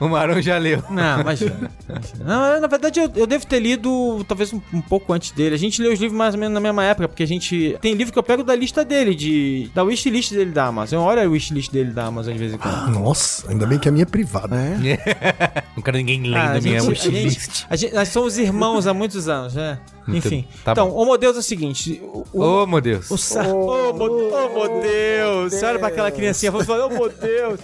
[0.00, 0.82] o, Marão já leu.
[0.90, 1.70] Não, imagina.
[1.88, 2.24] imagina.
[2.24, 5.54] Não, na verdade, eu, eu devo ter lido talvez um, um pouco antes dele.
[5.54, 7.76] A gente lê os livros mais ou menos na mesma época, porque a gente.
[7.80, 9.70] Tem livro que eu pego da lista dele, de.
[9.74, 11.00] Da wishlist dele da Amazon.
[11.04, 12.90] Olha a wishlist dele da Amazon de vez em quando.
[12.90, 14.56] Nossa, ainda bem que a minha é privada.
[15.76, 17.40] Não quero ninguém lendo Ah, a minha gente, a wishlist.
[17.40, 19.78] gente- a gente- nós somos irmãos há muitos anos, né?
[20.06, 20.44] Muito- Enfim.
[20.64, 21.08] tá então, bom.
[21.10, 22.00] o Deus é o seguinte.
[22.02, 23.08] O, o, Ô, meu Deus.
[23.10, 25.52] o sa- oh, oh, meu Deus!
[25.52, 27.60] Você olha pra aquela criancinha e fala, oh, meu Deus!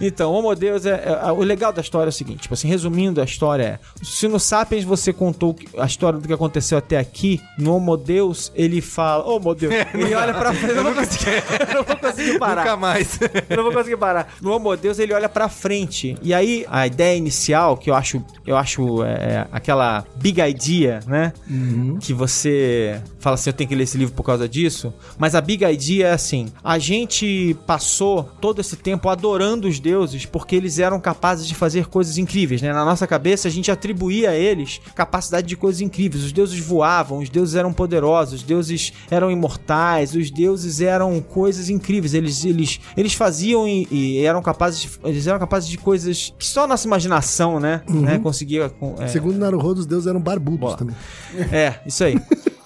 [0.00, 2.68] Então, o Homo Deus é, é- O legal da história é o seguinte: tipo assim,
[2.68, 3.78] resumindo a história é.
[4.02, 8.52] Se no Sapiens você contou a história do que aconteceu até aqui, no Homo Deus
[8.54, 9.74] ele fala, oh, meu Deus!
[9.94, 10.74] Ele olha pra frente.
[10.74, 12.62] Eu não vou conseguir, eu não vou conseguir parar.
[12.62, 13.18] Nunca mais.
[13.48, 14.34] Eu não vou conseguir parar.
[14.40, 16.16] No Homo Deus, ele olha pra frente.
[16.22, 21.32] E aí, a ideia inicial, que eu acho, eu acho é, aquela big idea, né?
[22.00, 24.92] Que você fala assim, eu tenho que ler esse livro por causa disso.
[25.18, 30.26] Mas a big idea é assim: a gente passou todo esse tempo adorando os deuses
[30.26, 32.72] porque eles eram capazes de fazer coisas incríveis, né?
[32.72, 36.24] Na nossa cabeça, a gente atribuía a eles capacidade de coisas incríveis.
[36.24, 41.68] Os deuses voavam, os deuses eram poderosos, os deuses eram imortais, os deuses eram coisas
[41.68, 42.14] incríveis.
[42.14, 46.46] Eles, eles, eles faziam e, e eram capazes de, eles eram capazes de coisas que
[46.46, 50.96] só a nossa imaginação, né, né conseguia é, Segundo Naruhodo, os deuses eram barbudos também.
[51.52, 52.20] é, isso aí.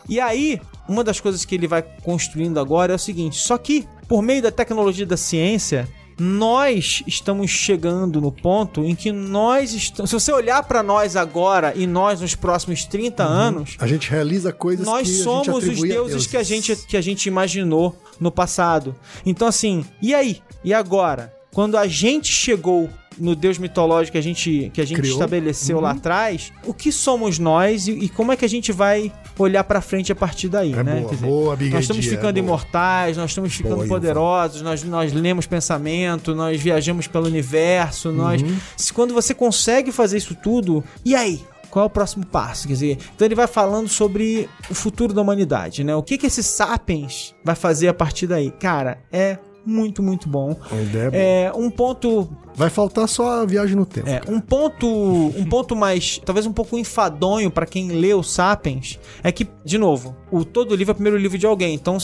[0.08, 3.86] E aí, uma das coisas que ele vai construindo agora é o seguinte: só que,
[4.08, 5.86] por meio da tecnologia da ciência,
[6.18, 10.10] nós estamos chegando no ponto em que nós estamos.
[10.10, 14.52] Se você olhar pra nós agora e nós nos próximos 30 anos, A gente realiza
[14.52, 18.30] coisas nós que somos os a deuses que a gente, que a gente imaginou no
[18.30, 18.96] passado.
[19.24, 20.42] Então, assim, e aí?
[20.64, 21.32] E agora?
[21.52, 25.14] Quando a gente chegou no deus mitológico que a gente, que a gente Criou.
[25.14, 25.82] estabeleceu Uhum.
[25.82, 29.64] lá atrás, o que somos nós e, e como é que a gente vai olhar
[29.64, 31.00] pra frente a partir daí, É né?
[31.00, 32.46] boa, dizer, boa, nós estamos Idea, ficando é boa.
[32.54, 38.42] imortais, nós estamos ficando Boa, poderosos, nós, nós lemos pensamento, nós viajamos pelo universo, nós...
[38.42, 38.56] Uhum.
[38.76, 41.40] Se, quando você consegue fazer isso tudo, e aí?
[41.70, 42.66] qual é o próximo passo?
[42.66, 45.94] Quer dizer, então ele vai falando sobre o futuro da humanidade, né?
[45.94, 48.50] O que que esse Sapiens vai fazer a partir daí?
[48.52, 49.36] Cara, é
[49.66, 50.56] muito, muito bom.
[50.72, 51.22] É boa.
[51.22, 52.26] É um ponto
[52.58, 54.08] Vai faltar só a viagem no tempo.
[54.08, 58.98] é, um ponto, um ponto mais, talvez um pouco enfadonho pra quem lê o Sapiens,
[59.22, 61.98] é que, de novo, o todo livro é o primeiro livro de alguém, então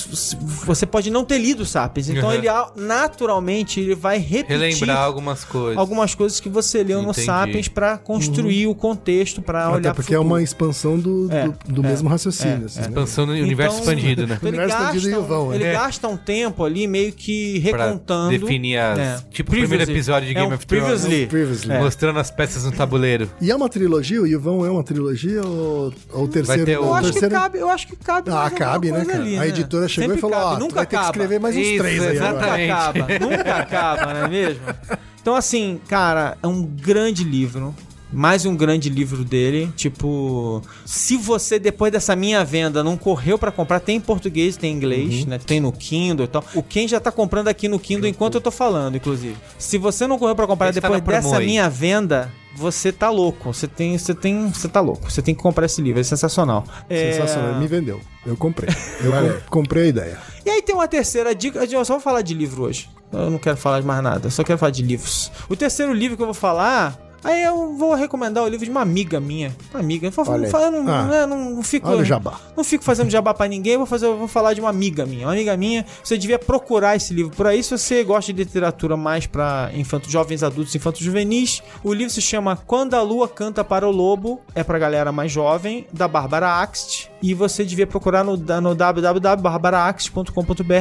[0.65, 2.35] você pode não ter lido o Sapiens, então Uhum.
[2.35, 5.77] ele a- naturalmente ele vai repetir Relembrar algumas coisas.
[5.79, 7.27] algumas coisas que você leu no Entendi.
[7.27, 11.49] Sapiens pra construir o contexto, pra Até olhar pro porque é uma expansão do, É,
[11.49, 12.63] do, do é, mesmo raciocínio.
[12.63, 12.83] é, assim, é.
[12.83, 12.89] né?
[12.89, 14.35] Expansão no universo Então- expandido, né?
[14.37, 15.73] Então ele, Universo gasta, expandido e o vão, ele né?
[15.73, 18.31] gasta um tempo ali meio que Pra recontando.
[18.31, 18.99] definir as.
[18.99, 19.19] É.
[19.31, 20.85] Tipo o primeiro episódio de É Game of Thrones.
[20.85, 21.27] previously.
[21.27, 21.73] Previously.
[21.73, 21.79] É.
[21.81, 23.31] Mostrando as peças no tabuleiro.
[23.41, 24.23] E é uma trilogia?
[24.23, 26.65] O Ivão é uma trilogia ou, ou o terceiro?
[26.65, 27.35] ter o- Eu acho que terceiro...
[27.35, 28.31] cabe, eu acho que cabe.
[28.31, 29.19] Ah, cabe, né, cara?
[29.19, 29.49] ali, A né?
[29.49, 31.11] editora chegou Sempre e falou: cabe, ó, tu nunca vai ter que acaba.
[31.11, 32.33] escrever mais uns Isso, três aí agora.
[32.35, 32.71] Nunca Exatamente.
[32.71, 34.61] acaba, nunca acaba, não é mesmo?
[35.25, 37.75] Então, assim, cara, é um grande livro.
[38.15, 39.70] Mais um grande livro dele.
[39.77, 44.73] Tipo, se você, depois dessa minha venda, não correu pra comprar, tem em português, tem
[44.73, 45.31] em inglês, Uhum.
[45.31, 45.39] né?
[45.45, 46.45] Tem no Kindle e tal.
[46.55, 49.36] O Ken já tá comprando aqui no Kindle enquanto eu tô falando, inclusive.
[49.59, 51.47] Se você não correu pra comprar Esse tá depois dessa aí.
[51.47, 53.53] minha venda, você tá louco.
[53.53, 55.11] Você tem, você tem, você tá louco.
[55.11, 56.65] Você tem que comprar esse livro, é sensacional.
[56.89, 58.01] É, Sensacional, ele me vendeu.
[58.24, 58.70] Eu comprei.
[59.03, 60.19] Eu com- comprei a ideia.
[60.47, 61.65] e aí tem uma terceira dica.
[61.65, 62.89] Eu só vou falar de livro hoje.
[63.12, 64.27] Eu não quero falar de mais nada.
[64.27, 65.31] Eu só quero falar de livros.
[65.49, 66.99] O terceiro livro que eu vou falar.
[67.25, 69.55] Aí eu vou recomendar o livro de uma amiga minha.
[69.73, 70.07] Uma amiga.
[70.07, 71.03] Eu, Olha não, Ah.
[71.05, 71.89] né, não, fico.
[71.89, 72.39] Olha o jabá.
[72.57, 75.27] Não fico fazendo jabá pra ninguém, vou, fazer, vou falar de uma amiga minha.
[75.27, 78.97] Uma amiga minha, você devia procurar esse livro por aí se você gosta de literatura
[78.97, 81.63] mais pra infantos, jovens adultos, infantos juvenis.
[81.83, 85.33] O livro se chama Quando a Lua Canta para o Lobo, é pra galera mais
[85.33, 87.09] jovem, da Bárbara Axt.
[87.25, 88.75] E você devia procurar no, no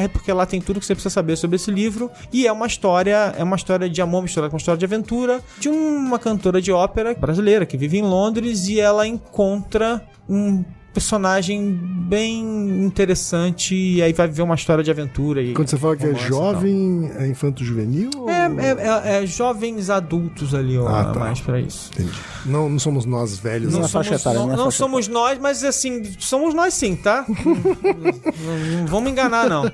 [0.10, 2.11] porque lá tem tudo que você precisa saber sobre esse livro.
[2.34, 5.40] E é uma história, é uma história de amor misturada com uma história de aventura
[5.57, 11.72] de uma cantora de ópera brasileira que vive em Londres e ela encontra um personagem
[12.07, 12.41] bem
[12.86, 16.14] interessante e aí vai viver uma história de aventura e Quando você fala que é
[16.15, 18.11] jovem, é infanto juvenil?
[18.15, 21.20] ou- É, é- é- é jovens adultos ali, ó, Ah, tá.
[21.20, 21.90] mais pra isso.
[21.94, 22.11] Entendi.
[22.45, 23.74] Não, não somos nós velhos.
[23.74, 23.86] Não né?
[23.86, 27.26] é faixa etária, não, não somos nós, mas assim, somos nós sim, tá?
[27.44, 29.72] não, não- não vamos enganar, não.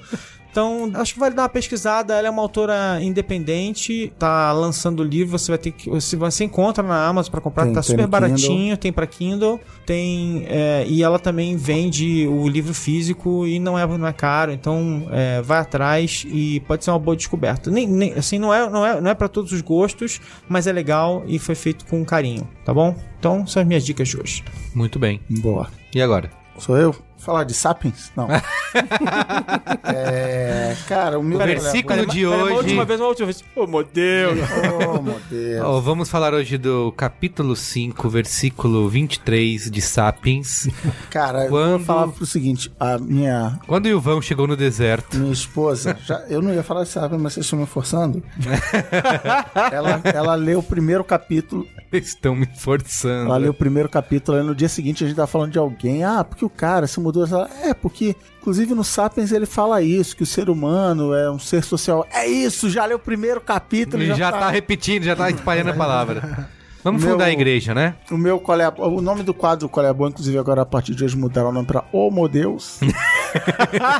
[0.51, 2.13] Então, acho que vale dar uma pesquisada.
[2.15, 5.37] Ela é uma autora independente, tá lançando o livro.
[5.37, 5.89] Você vai ter que.
[5.89, 9.59] Você, você encontra na Amazon pra comprar, Tem- tá tem super baratinho, tem pra Kindle,
[9.85, 10.45] tem.
[10.47, 14.51] é, e ela também vende o livro físico e não é, não é caro.
[14.51, 17.69] Então, é, vai atrás e pode ser uma boa descoberta.
[17.69, 20.71] Nem, nem- assim, não é, não, é, não é pra todos os gostos, mas é
[20.71, 22.95] legal e foi feito com carinho, tá bom?
[23.19, 24.43] Então, são as minhas dicas de hoje.
[24.73, 25.19] Muito bem.
[25.29, 25.67] Boa.
[25.93, 26.29] E agora?
[26.57, 26.95] Sou eu?
[27.19, 28.11] Falar de Sapiens?
[28.15, 28.27] Não.
[29.83, 32.51] é, cara, o meu O versículo de Pera, hoje.
[32.51, 33.43] Uma última vez, uma última vez.
[33.55, 34.39] Ô, meu Deus.
[34.89, 35.63] Oh, meu Deus.
[35.65, 40.67] Ó, vamos falar hoje do capítulo 5, versículo 23 de Sapiens.
[41.09, 45.17] Cara, eu Quando- vou falar pro seguinte: a minha, Quando o Ivan chegou no deserto.
[45.17, 48.23] minha esposa, já, eu não ia falar de Sapiens, mas vocês estão me forçando.
[49.71, 51.67] ela, ela leu o primeiro capítulo.
[51.91, 53.25] Estão me forçando.
[53.25, 56.03] Ela leu o primeiro capítulo, aí no dia seguinte a gente tava falando de alguém.
[56.03, 57.08] Ah, porque o cara se mudou.
[57.31, 61.39] Ela, É, porque, inclusive no Sapiens ele fala isso, que o ser humano é um
[61.39, 62.05] ser social.
[62.11, 64.01] É isso, já leu o primeiro capítulo.
[64.03, 66.49] Ele já tá repetindo, já tá espalhando a palavra.
[66.83, 67.95] Vamos Meu- fundar a igreja, né?
[68.09, 70.65] O meu qual é o nome do quadro Qual é a Boa, inclusive agora a
[70.65, 72.79] partir de hoje mudaram o nome pra Oh Meu Deus.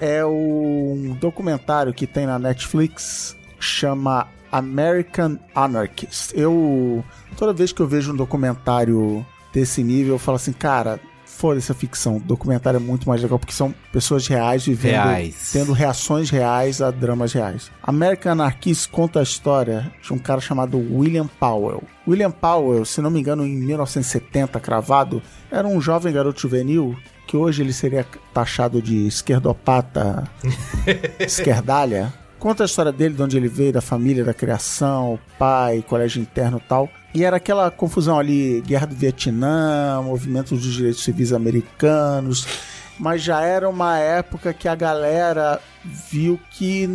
[0.00, 6.32] é um documentário que tem na Netflix chama American Anarchist.
[6.34, 7.04] Eu
[7.36, 10.98] toda vez que eu vejo um documentário desse nível, eu falo assim, cara,
[11.36, 12.16] foda-se a ficção.
[12.16, 15.50] O documentário é muito mais legal porque são pessoas reais vivendo, Reais.
[15.52, 17.70] tendo reações reais a dramas reais.
[17.82, 21.82] American Anarchist conta a história de um cara chamado William Powell.
[22.06, 26.96] William Powell, se não me engano, em 1970, cravado, era um jovem garoto juvenil
[27.26, 30.24] que hoje ele seria taxado de esquerdopata,
[31.18, 32.12] esquerdalha.
[32.38, 36.58] Conta a história dele, de onde ele veio, da família, da criação, pai, colégio interno
[36.62, 36.88] e tal.
[37.14, 42.44] E era aquela confusão ali, guerra do Vietnã, movimento dos direitos civis americanos.
[42.98, 46.88] Mas já era uma época que a galera viu que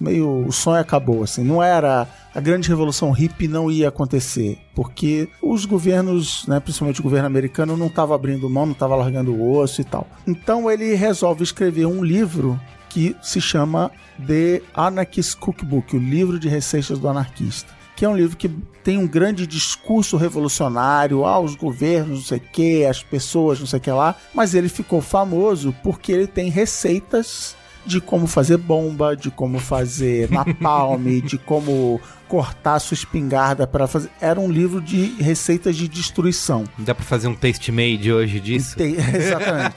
[0.00, 5.28] meio o sonho acabou, assim, não era a grande revolução hippie não ia acontecer, porque
[5.42, 9.56] os governos, né, principalmente o governo americano não estava abrindo mão, não estava largando o
[9.56, 10.06] osso e tal.
[10.26, 13.90] Então ele resolve escrever um livro que se chama
[14.24, 18.48] The Anarchist Cookbook, o livro de receitas do anarquista que é um livro que
[18.84, 23.80] tem um grande discurso revolucionário aos governos, não sei o que, as pessoas, não sei
[23.80, 29.16] o que lá, mas ele ficou famoso porque ele tem receitas de como fazer bomba,
[29.16, 34.10] de como fazer napalm, de como cortar sua espingarda para fazer.
[34.20, 36.62] Era um livro de receitas de destruição.
[36.78, 38.76] Dá pra fazer um taste made hoje disso?
[38.76, 39.74] Tem- exatamente.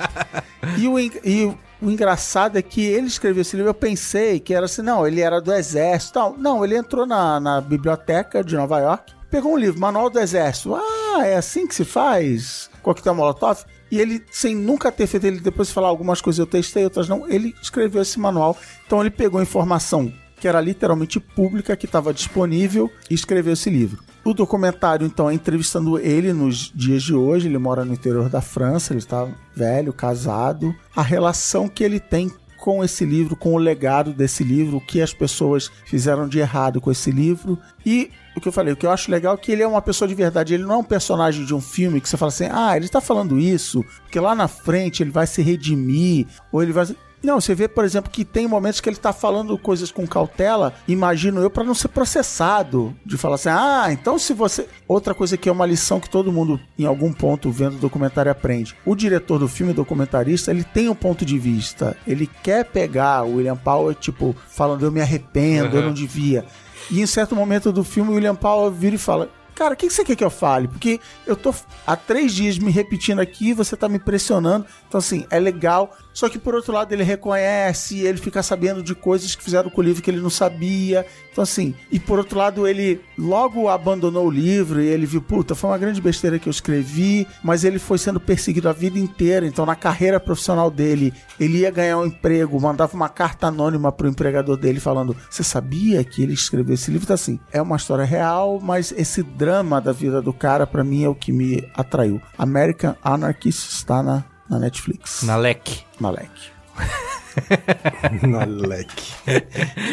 [0.77, 4.65] e, o, e o- engraçado é que ele escreveu esse livro, eu pensei que era
[4.65, 6.19] assim, não, ele era do exército.
[6.19, 10.19] Não, não ele entrou na, na biblioteca de Nova York, pegou um livro, Manual do
[10.19, 10.75] Exército.
[10.75, 12.69] Ah, é assim que se faz?
[12.83, 13.63] Coquetel Molotov?
[13.89, 17.27] E ele, sem nunca ter feito ele depois falar algumas coisas eu testei, outras não,
[17.29, 18.57] ele escreveu esse manual.
[18.85, 20.11] Então ele pegou informação
[20.41, 24.03] que era literalmente pública, que estava disponível, e escreveu esse livro.
[24.25, 27.47] O documentário, então, é entrevistando ele nos dias de hoje.
[27.47, 30.75] Ele mora no interior da França, ele está velho, casado.
[30.95, 35.01] A relação que ele tem com esse livro, com o legado desse livro, o que
[35.01, 37.57] as pessoas fizeram de errado com esse livro.
[37.85, 39.81] E o que eu falei, o que eu acho legal é que ele é uma
[39.81, 40.55] pessoa de verdade.
[40.55, 43.01] Ele não é um personagem de um filme que você fala assim, ah, ele está
[43.01, 46.87] falando isso, porque lá na frente ele vai se redimir, ou ele vai.
[47.23, 50.73] Não, você vê, por exemplo, que tem momentos que ele tá falando coisas com cautela,
[50.87, 52.95] imagino eu, para não ser processado.
[53.05, 54.67] De falar assim, ah, então se você.
[54.87, 58.31] Outra coisa que é uma lição que todo mundo, em algum ponto, vendo o documentário,
[58.31, 58.75] aprende.
[58.85, 61.95] O diretor do filme, documentarista, ele tem um ponto de vista.
[62.07, 66.45] Ele quer pegar o William Powell, tipo, falando, eu me arrependo, eu não devia.
[66.89, 69.29] E em certo momento do filme, o William Powell vira e fala.
[69.61, 70.67] Cara, o que você quer que eu fale?
[70.67, 71.53] Porque eu tô
[71.85, 74.65] há três dias me repetindo aqui, você tá me pressionando.
[74.87, 75.95] Então, assim, é legal.
[76.11, 79.79] Só que, por outro lado, ele reconhece, ele fica sabendo de coisas que fizeram com
[79.79, 81.05] o livro que ele não sabia.
[81.31, 85.55] Então, assim, e por outro lado, ele logo abandonou o livro e ele viu, puta,
[85.55, 89.47] foi uma grande besteira que eu escrevi, mas ele foi sendo perseguido a vida inteira.
[89.47, 94.09] Então, na carreira profissional dele, ele ia ganhar um emprego, mandava uma carta anônima pro
[94.09, 97.05] empregador dele falando: Você sabia que ele escreveu esse livro?
[97.05, 101.03] Então, assim, é uma história real, mas esse drama da vida do cara, pra mim,
[101.03, 102.21] é o que me atraiu.
[102.37, 105.23] American Anarchist está na, na Netflix.
[105.23, 105.83] Na leque.
[105.97, 106.50] Na leque.
[108.27, 109.13] Na leque.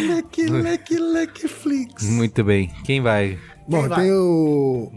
[0.09, 2.05] leque, leque, leque, flix.
[2.05, 2.71] Muito bem.
[2.85, 3.39] Quem vai?
[3.69, 4.01] Bom, eu vai?
[4.01, 4.93] tenho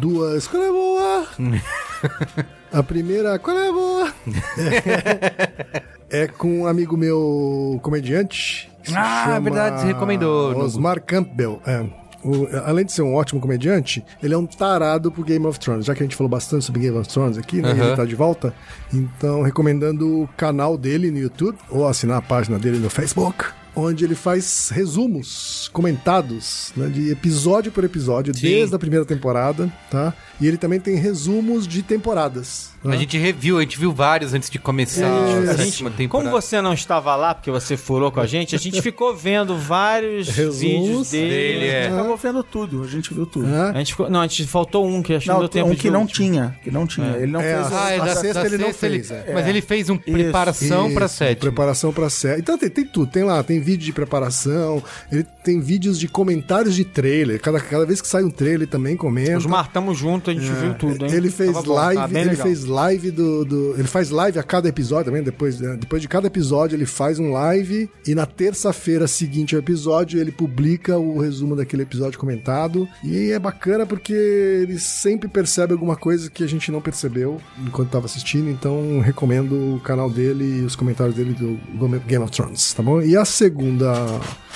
[0.00, 0.46] duas.
[0.46, 1.26] Qual é boa?
[2.72, 4.14] A primeira, qual é boa?
[6.10, 8.70] É com um amigo meu comediante.
[8.94, 10.56] Ah, chama verdade, você recomendou.
[10.58, 11.60] Osmar Campbell.
[11.66, 11.84] É.
[12.24, 15.84] O- além de ser um ótimo comediante, ele é um tarado pro Game of Thrones.
[15.84, 17.72] Já que a gente falou bastante sobre Game of Thrones aqui, né?
[17.72, 17.86] Aham.
[17.88, 18.54] Ele tá de volta.
[18.92, 23.44] Então, recomendando o canal dele no YouTube, ou assinar a página dele no Facebook,
[23.76, 28.42] onde ele faz resumos comentados, né, de episódio por episódio, Sim.
[28.42, 30.14] desde a primeira temporada, tá?
[30.40, 32.70] E ele também tem resumos de temporadas.
[32.84, 36.30] A gente reviu, a gente viu vários antes de começar É, a sétima Como temporada.
[36.30, 40.28] você não estava lá, porque você furou com a gente, a gente ficou vendo vários
[40.34, 41.30] Resumos vídeos dele.
[41.30, 41.86] dele, é.
[41.88, 43.46] Acabou vendo tudo, a gente viu tudo.
[43.46, 43.72] Né?
[43.74, 45.70] A gente ficou, não, a gente faltou um que acho que não Não, deu tempo
[45.70, 46.26] um que não último.
[46.30, 47.16] tinha, que não tinha.
[47.16, 49.32] Ele não É, fez Ah, é a da, sexta da ele não sexta fez, é.
[49.32, 51.40] Mas ele fez um preparação pra Isso, sétima.
[51.40, 52.38] Preparação pra sétima.
[52.40, 53.10] Então tem, tem tudo.
[53.10, 57.40] Tem lá, tem vídeo de preparação, ele tem vídeos de comentários de trailer.
[57.40, 59.38] Cada, cada vez que sai um trailer, ele também comenta.
[59.38, 61.12] Os martamos junto, a gente viu tudo, hein?
[61.14, 62.46] Ele fez Tava bom, live, ele legal.
[62.46, 62.73] fez live
[63.12, 65.22] do, do- Ele faz live a cada episódio também.
[65.22, 67.88] Depois, né, depois de cada episódio, ele faz um live.
[68.06, 72.88] E na terça-feira seguinte ao episódio, ele publica o resumo daquele episódio comentado.
[73.02, 77.90] E é bacana porque ele sempre percebe alguma coisa que a gente não percebeu enquanto
[77.90, 78.48] tava assistindo.
[78.50, 81.58] Então recomendo o canal dele e os comentários dele do
[82.06, 83.00] Game of Thrones, tá bom?
[83.00, 83.92] E a segunda.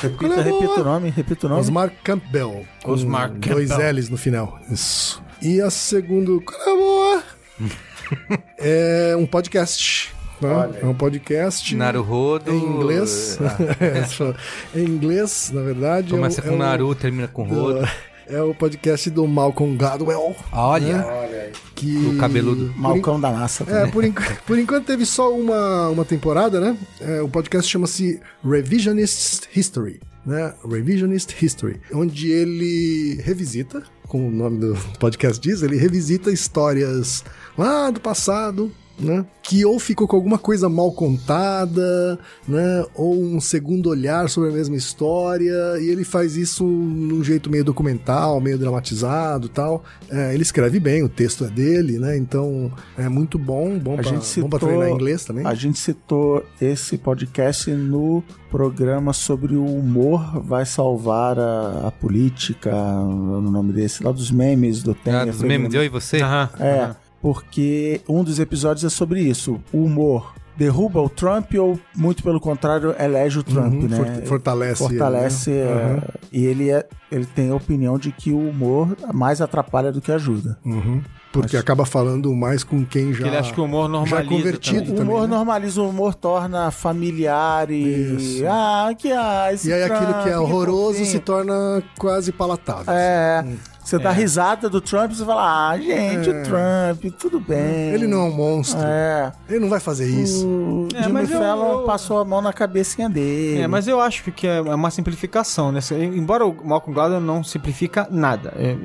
[0.01, 1.61] Repita, é repita o nome, repita o nome.
[1.61, 2.65] Osmar Campbell.
[2.82, 3.93] Com Osmar Dois Campbell.
[3.95, 4.59] L's no final.
[4.70, 5.23] Isso.
[5.43, 6.32] E a segunda.
[6.40, 7.23] Qual é a boa?
[8.59, 10.14] é um podcast.
[10.40, 10.78] né?
[10.82, 11.74] É um podcast.
[11.76, 12.51] Naruhodo.
[12.52, 13.39] Em inglês.
[13.80, 14.35] É, só-
[14.74, 16.10] em inglês, na verdade.
[16.10, 17.89] Começa é o- com é o- Naru, termina com Rodo.
[18.30, 20.36] É o podcast do Malcolm Gladwell.
[20.52, 21.97] Olha, Que...
[22.09, 22.70] O cabeludo.
[22.76, 24.05] Malcão da massa É, por,
[24.47, 26.76] por enquanto teve só uma, uma temporada, né?
[27.01, 30.52] É, o podcast chama-se Revisionist History, né?
[30.70, 37.22] Revisionist History, onde ele revisita, como o nome do podcast diz, ele revisita histórias
[37.56, 39.24] lá do passado, né?
[39.42, 42.84] Que ou ficou com alguma coisa mal contada, né?
[42.94, 47.64] Ou um segundo olhar sobre a mesma história, e ele faz isso num jeito meio
[47.64, 49.84] documental, meio dramatizado e tal.
[50.10, 52.16] É, ele escreve bem, o texto é dele, né?
[52.16, 55.46] Então é muito bom, bom A pra, gente bom citou, pra treinar inglês também.
[55.46, 62.70] A gente citou esse podcast no programa sobre o humor vai salvar a, a política,
[62.72, 65.20] no nome desse, lá dos memes do Temer.
[65.20, 66.22] ah, dos memes eu e você?
[66.22, 66.96] Aham, É, aham.
[67.20, 69.61] Porque um dos episódios é sobre isso.
[69.73, 73.97] O humor derruba o Trump ou, muito pelo contrário, elege o Trump, Uhum, né?
[73.97, 75.51] fort- fortalece ele, Fortalece.
[75.51, 75.57] né?
[75.57, 76.01] é, Uhum.
[76.32, 80.11] E ele, é, ele tem a opinião de que o humor mais atrapalha do que
[80.11, 80.59] ajuda.
[80.65, 81.01] Uhum.
[81.31, 83.27] Porque acaba falando mais com quem já.
[83.27, 84.93] Ele acha que o humor já normaliza convertido também.
[84.93, 85.15] O também.
[85.15, 85.36] humor né?
[85.36, 88.15] normaliza, o humor torna familiar e.
[88.16, 88.45] Isso.
[88.49, 91.07] Ah, que ah, esse E aí aquilo Trump, que é horroroso fofinho.
[91.07, 92.93] se torna quase palatável.
[92.93, 93.45] É.
[93.89, 94.12] Você dá É.
[94.12, 96.31] risada do Trump e você fala, ah, gente, É.
[96.31, 97.90] o Trump, tudo bem.
[97.94, 98.78] Ele não é um monstro.
[98.85, 99.32] É.
[99.48, 100.47] Ele não vai fazer isso.
[100.47, 103.62] O É, Jimmy Fallon eu- passou a mão na cabecinha dele.
[103.62, 105.81] É, mas eu acho que é uma simplificação, né?
[106.15, 108.77] Embora o Malcolm Gladwell não simplifica nada, é,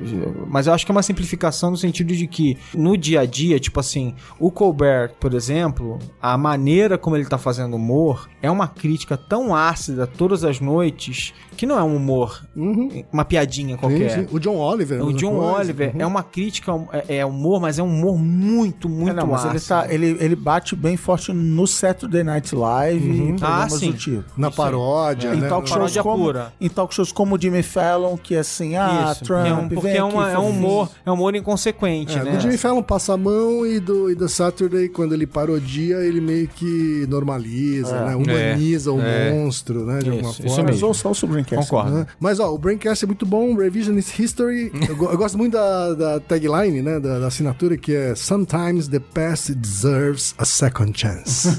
[0.48, 3.60] mas eu acho que é uma simplificação no sentido de que no dia a dia,
[3.60, 8.68] tipo assim, o Colbert, por exemplo, a maneira como ele tá fazendo humor é uma
[8.68, 13.04] crítica tão ácida todas as noites que não é um humor, Uhum.
[13.12, 14.10] uma piadinha Sim, qualquer.
[14.10, 14.26] sim.
[14.32, 14.93] O John Oliver.
[15.02, 15.52] O mesma John coisa.
[15.60, 16.00] Oliver Uhum.
[16.02, 16.72] é uma crítica,
[17.08, 20.16] é, é humor, mas é um humor muito, muito É, não, mas ele, tá, ele,
[20.20, 23.90] ele bate bem forte no Saturday Night Live e Ah, programas sim.
[23.90, 24.24] do tipo.
[24.36, 25.48] Na paródia, Em né?
[25.48, 26.52] talk, shows Paródia como, pura.
[26.60, 29.68] em talk shows como o Jimmy Fallon, que é assim, ah, Isso, Trump, é um,
[29.68, 32.32] porque vem é, aqui, uma- é um humor, é um humor inconsequente, É, né?
[32.32, 36.20] do Jimmy Fallon passa a mão e do, e do Saturday, quando ele parodia, ele
[36.20, 38.04] meio que normaliza, É.
[38.06, 38.16] né?
[38.16, 39.32] Humaniza o É.
[39.32, 39.98] monstro, né?
[40.00, 40.70] De alguma Isso, isso forma.
[40.70, 41.68] Mas ouça o Braincast.
[41.70, 41.90] Concordo.
[41.98, 42.06] né?
[42.18, 44.70] Mas ó, o Braincast é muito bom, Revisionist History.
[44.88, 47.00] Eu, eu gosto muito da, da tagline, né?
[47.00, 51.48] Da, da assinatura que é Sometimes the past deserves a second chance.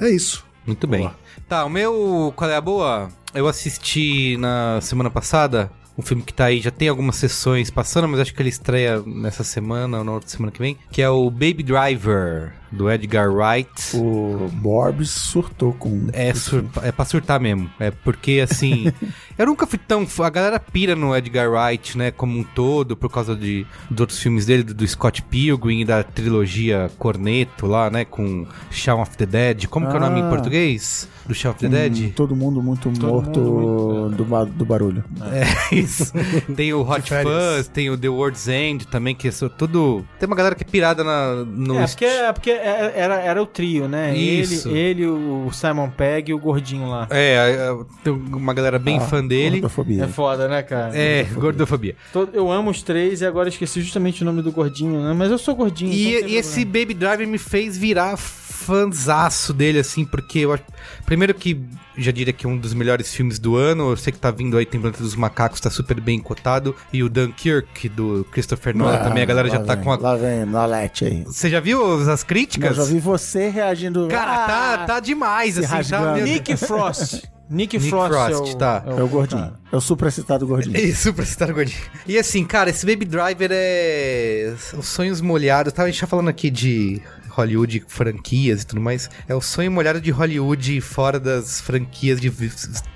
[0.00, 0.44] é isso.
[0.66, 1.10] Muito bem.
[1.48, 2.32] Tá, o meu.
[2.36, 3.08] Qual é a boa?
[3.34, 8.08] Eu assisti na semana passada um filme que tá aí, já tem algumas sessões passando,
[8.08, 11.08] mas acho que ele estreia nessa semana ou na outra semana que vem, que é
[11.08, 13.96] o Baby Driver, do Edgar Wright.
[13.96, 16.08] O Borbs surtou com.
[16.12, 17.70] É, sur é pra surtar mesmo.
[17.78, 18.92] É porque, assim.
[19.38, 20.06] eu nunca fui tão.
[20.20, 22.10] A galera pira no Edgar Wright, né?
[22.10, 25.84] Como um todo, por causa de, dos outros filmes dele, do, do Scott Pilgrim e
[25.84, 28.04] da trilogia Corneto lá, né?
[28.04, 29.66] Com Shaun of the Dead.
[29.66, 30.28] Como que é o nome em Ah.
[30.28, 31.08] português?
[31.26, 32.12] Do Shaun of the Hum, Dead?
[32.14, 35.02] todo mundo muito morto mundo Do, ba- do barulho.
[35.32, 35.44] É
[35.74, 36.12] isso.
[36.54, 37.02] tem o Hot.
[37.08, 40.04] Fuzz, tem o The World's End também, que é tudo.
[40.18, 41.78] Tem uma galera que é pirada na, no.
[41.78, 44.16] É, porque, é porque é- era, era o trio, né?
[44.16, 44.68] Isso.
[44.68, 47.06] Ele, ele, o Simon Pegg e o gordinho lá.
[47.10, 49.60] É, é, tem uma galera bem Ah, fã dele.
[49.60, 50.04] Gordofobia.
[50.04, 50.96] É foda, né, cara?
[50.96, 51.96] É, gordofobia.
[52.12, 55.12] Todo- Eu amo os três e agora esqueci justamente o nome do gordinho, né?
[55.12, 55.92] Mas eu sou gordinho.
[55.92, 58.16] então E, e esse Baby Driver me fez virar
[58.64, 60.62] fanzaço dele, assim, porque eu acho.
[61.06, 61.60] Primeiro que
[61.96, 63.90] já diria que é um dos melhores filmes do ano.
[63.90, 66.74] Eu sei que tá vindo aí, tem Planeta dos Macacos, tá super bem cotado.
[66.92, 69.96] E o Dunkirk, do Christopher Nolan, também a galera já Ah, tá vem, com a.
[69.96, 71.24] Lá vem, Nolete aí.
[71.24, 72.76] Você já viu as Eu críticas?
[72.76, 74.08] já vi você reagindo.
[74.08, 75.76] Cara, tá, Ah, tá demais, se assim, tá?
[75.76, 76.20] rasgando.
[76.22, 77.22] Nick Frost.
[77.50, 78.82] Nick, Nick Frost, Frost, é o, tá.
[78.86, 79.52] é o- É o gordinho.
[79.70, 80.76] É o supracitado gordinho.
[80.78, 81.78] Isso, pra citar o gordinho.
[82.06, 84.54] E assim, cara, esse Baby Driver é.
[84.76, 85.70] Os sonhos molhados.
[85.72, 87.02] Tá, a gente tá falando aqui de
[87.34, 89.10] Hollywood, franquias e tudo mais.
[89.28, 92.32] É o sonho molhado de Hollywood fora das franquias, de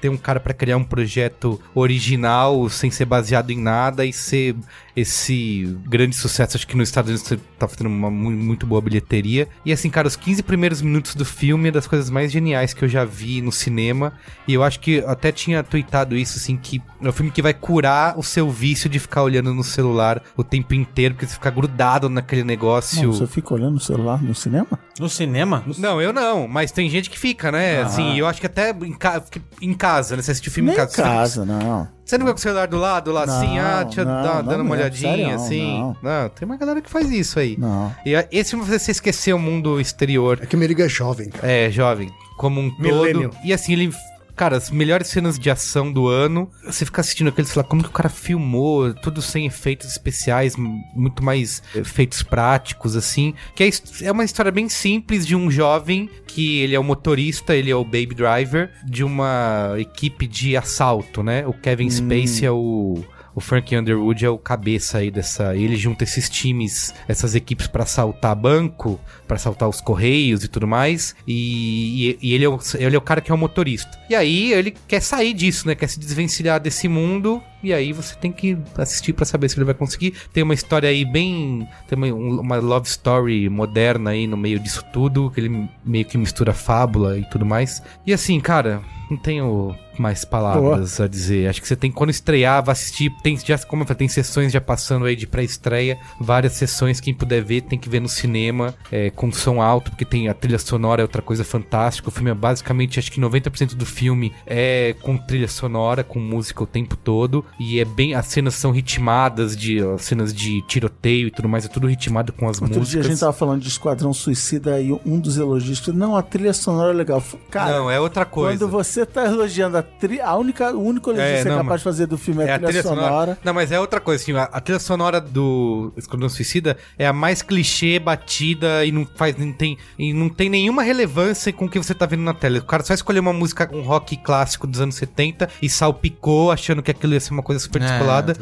[0.01, 4.55] ter um cara pra criar um projeto original, sem ser baseado em nada e ser
[5.01, 6.57] esse grande sucesso.
[6.57, 9.49] Acho que nos Estados Unidos tá fazendo uma mu- muito boa bilheteria.
[9.65, 12.85] E assim, cara, os 15 primeiros minutos do filme é das coisas mais geniais que
[12.85, 14.13] eu já vi no cinema.
[14.47, 17.55] E eu acho que até tinha tweetado isso, assim, que é um filme que vai
[17.55, 21.51] curar o seu vício de ficar olhando no celular o tempo inteiro, porque você fica
[21.51, 23.05] grudado naquele negócio.
[23.09, 24.79] Não, você fica olhando no celular no cinema?
[24.99, 25.65] No cinema?
[25.79, 27.83] Não, eu não, mas tem gente que fica, né?
[27.83, 29.23] Assim, eu acho que até em, ca-
[29.63, 30.23] em casa, né?
[30.23, 30.97] Você assiste o filme Nem em em casa.
[30.97, 31.98] fica- casa, não.
[32.09, 34.35] Você não fica com o celular do lado, lá assim, Não, ah, deixa não, dar,
[34.43, 35.95] não dando uma olhadinha, sério, assim.
[36.03, 36.29] não.
[36.31, 37.57] tem uma galera que faz isso aí.
[37.59, 37.95] Não.
[38.07, 41.47] E esse filme você esquecer o mundo exterior, É que o Merigo é jovem, cara.
[41.47, 43.31] é, jovem, como um Millennial.
[43.31, 43.37] todo.
[43.45, 43.93] E assim, ele.
[44.39, 46.49] Cara, as melhores cenas de ação do ano.
[46.65, 48.95] Você fica assistindo aquilo e fala, como que o cara filmou?
[48.95, 53.35] Tudo sem efeitos especiais, muito mais efeitos práticos, assim.
[53.57, 53.71] Que é,
[54.03, 57.75] é uma história bem simples de um jovem que ele é o motorista, ele é
[57.75, 61.45] o baby driver de uma equipe de assalto, né?
[61.45, 63.03] O Kevin Spacey é o.
[63.39, 65.55] O Frank Underwood é o cabeça aí dessa.
[65.55, 68.99] Ele junta esses times, essas equipes pra assaltar banco,
[69.29, 71.15] pra assaltar os correios e tudo mais.
[71.25, 73.97] E, e- e ele, é o, ele é o cara que é o motorista.
[74.11, 75.77] E aí ele quer sair disso, né?
[75.77, 77.41] Quer se desvencilhar desse mundo.
[77.63, 80.15] E aí você tem que assistir pra saber se ele vai conseguir.
[80.33, 81.69] Tem uma história aí bem.
[81.87, 85.31] Tem uma, um- uma love story moderna aí no meio disso tudo.
[85.31, 87.81] Que ele meio que mistura fábula e tudo mais.
[88.05, 91.49] E assim, cara, não tenho mais palavras a dizer.
[91.49, 93.11] Acho que você tem, quando estrear, vai assistir.
[93.23, 95.99] Tem, já, como eu falei, tem sessões já passando aí de pré-estreia.
[96.21, 100.05] Várias sessões, quem puder ver, tem que ver no cinema, é, com som alto, porque
[100.05, 102.09] tem a trilha sonora, é outra coisa fantástica.
[102.09, 106.63] O filme é basicamente, acho que 90% do filme é com trilha sonora, com música
[106.63, 107.45] o tempo todo.
[107.59, 108.15] E é bem.
[108.15, 112.33] As cenas são ritmadas, de, as cenas de tiroteio e tudo mais, é tudo ritmado
[112.33, 112.91] com as Outro músicas.
[112.91, 116.53] dia a gente tava falando de Esquadrão Suicida e um dos elogios não, a trilha
[116.53, 117.23] sonora é legal.
[117.51, 118.59] Cara, Não, é outra coisa.
[118.59, 121.51] quando você tá elogiando a trilha, a única, o único elogio É, que você é
[121.53, 123.39] capaz mas- de fazer do filme é, a trilha, sonora.
[123.45, 127.13] Não, mas é outra coisa, assim, a, a trilha sonora do Esquadrão Suicida é a
[127.13, 131.69] mais clichê, batida e não faz, não tem, e não tem nenhuma relevância com o
[131.69, 132.59] que você tá vendo na tela.
[132.59, 136.83] O cara só escolheu uma música, um rock clássico dos anos 70 e salpicou, achando
[136.83, 138.37] que aquilo ia ser uma coisa super descolada.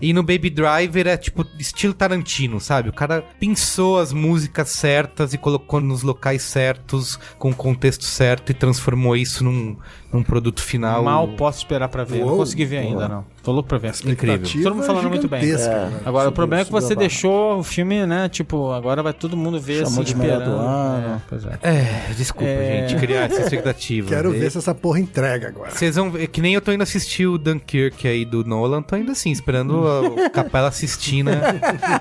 [0.00, 2.88] E no Baby Driver é tipo estilo Tarantino, sabe?
[2.88, 8.50] O cara pensou as músicas certas e colocou nos locais certos, com o contexto certo
[8.50, 9.76] e transformou isso num,
[10.12, 11.02] num produto final.
[11.02, 12.20] Mal posso esperar pra ver.
[12.20, 13.24] não Uou, consegui ver ainda, não.
[13.48, 13.94] Tô louco pra ver.
[14.04, 14.46] Incrível.
[14.62, 15.40] Todo mundo falando muito bem.
[15.40, 16.00] gigantesca, né?
[16.04, 18.28] Agora, o problema é que você deixou o filme, né?
[18.28, 20.44] Tipo, agora vai todo mundo ver Chamou assim, esperando.
[20.44, 21.14] do ano.
[21.16, 21.58] É, pois é.
[21.62, 22.86] É, desculpa, É.
[22.88, 24.06] gente, criar essa expectativa.
[24.10, 25.70] Quero ver se essa porra entrega agora.
[25.70, 28.96] Vocês vão ver, que nem eu tô indo assistir o Dunkirk aí do Nolan, tô
[28.96, 31.40] indo assim, esperando a Capela Sistina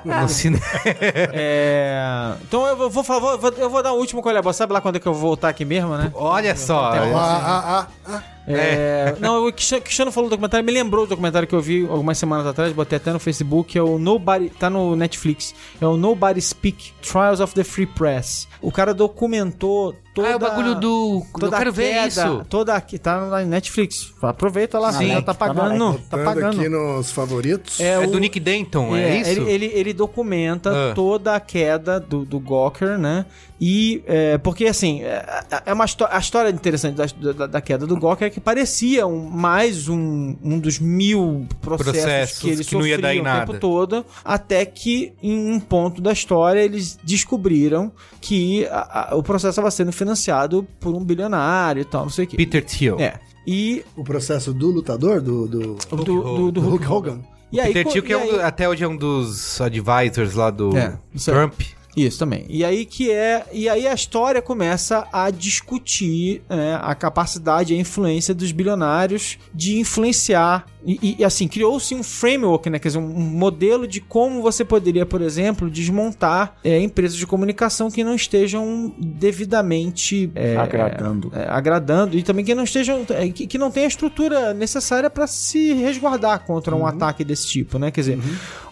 [0.03, 0.61] no cinema.
[1.31, 4.43] É, Então eu vou, vou, falar- vou- eu vou dar o último colher.
[4.53, 6.11] Sabe lá quando é que eu vou voltar aqui mesmo, né?
[6.13, 8.23] Olha só, Ah, ah, ah, ah.
[8.49, 11.85] É, Não, o Cristiano Cristiano falou do documentário, me lembrou do documentário que eu vi
[11.85, 15.97] algumas semanas atrás, botei até no Facebook, é o Nobody, tá no Netflix, é o
[15.97, 18.47] Nobody Speak, Trials of the Free Press.
[18.61, 20.27] O cara documentou toda...
[20.27, 21.23] Ah, é o bagulho do.
[21.33, 22.45] Eu Toda quero a ver queda, isso.
[22.49, 24.13] Toda a, tá na Netflix.
[24.21, 25.09] Aproveita lá, Sim.
[25.15, 25.93] tá Tá pagando.
[26.09, 26.59] Tá Botando pagando.
[26.61, 27.79] aqui nos favoritos.
[27.79, 29.29] É, o- do Nick Denton, é, isso?
[29.31, 30.93] Ele, ele, ele documenta Ah.
[30.95, 33.25] toda a queda do, do Gawker, né?
[33.59, 35.25] E é, porque assim, é,
[35.65, 39.27] é uma a história interessante da, da, da queda do Gawker é que parecia um,
[39.29, 43.45] mais um, um dos mil processos, Processos que ele que sofria o nada.
[43.47, 47.91] tempo todo, até que em um ponto da história eles descobriram
[48.21, 50.06] que a- a- o processo estava sendo financiado
[50.79, 52.37] por um bilionário e tal, não sei o quê.
[52.37, 52.97] Peter Thiel.
[52.99, 53.19] É.
[53.45, 57.19] E O processo do lutador, do, do, do, do, do do Hulk Hogan.
[57.51, 60.49] E aí, Peter Thiel, que é um aí- até hoje é um dos advisors lá
[60.49, 61.76] do É, aí.
[61.97, 62.45] Isso também.
[62.47, 63.43] E aí que é.
[63.51, 69.39] E aí a história começa a discutir né, a capacidade e a influência dos bilionários
[69.51, 70.67] de influenciar.
[70.85, 72.79] E, e, assim, criou-se um framework, né?
[72.79, 77.91] Quer dizer, um modelo de como você poderia, por exemplo, desmontar é, empresas de comunicação
[77.91, 81.29] que não estejam devidamente é, Agradando.
[81.35, 85.09] é, agradando e também que não estejam é, que, que não tenha a estrutura necessária
[85.09, 87.91] para se resguardar contra um ataque desse tipo, né?
[87.91, 88.19] Quer dizer,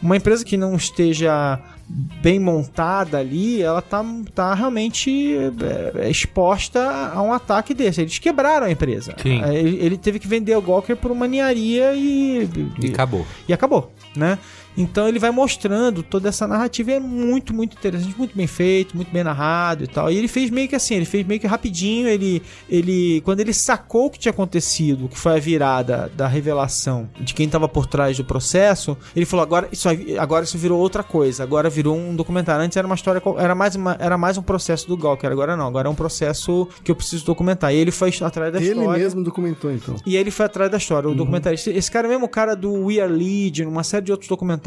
[0.02, 7.12] uma empresa que não esteja bem montada ali, ela tá, tá realmente é, é, exposta
[7.14, 8.02] a um ataque desse.
[8.02, 9.16] Eles quebraram a empresa.
[9.22, 9.42] Sim.
[9.44, 12.48] É, Ele, ele teve que vender o Gawker por uma ninharia e,
[12.82, 13.26] E acabou.
[13.48, 14.38] e acabou, né?
[14.78, 18.96] Então ele vai mostrando toda essa narrativa e é muito, muito interessante, muito bem feito,
[18.96, 20.12] muito bem narrado e tal.
[20.12, 23.54] E ele fez meio que assim, ele fez meio que rapidinho, ele, ele quando ele
[23.54, 27.86] sacou o que tinha acontecido, que foi a virada da revelação de quem estava por
[27.86, 29.88] trás do processo, ele falou agora isso,
[30.20, 32.64] agora isso virou outra coisa, agora virou um documentário.
[32.64, 35.68] Antes era uma história, era mais, uma, era mais um processo do Gawker, agora não,
[35.68, 37.74] agora é um processo que eu preciso documentar.
[37.74, 39.04] E ele foi atrás da Ele história.
[39.04, 39.96] mesmo documentou, então.
[40.06, 41.18] E ele foi atrás da história, o Uhum.
[41.18, 41.70] documentarista.
[41.70, 44.65] Esse cara é mesmo o cara do We Are Legion, uma série de outros documentários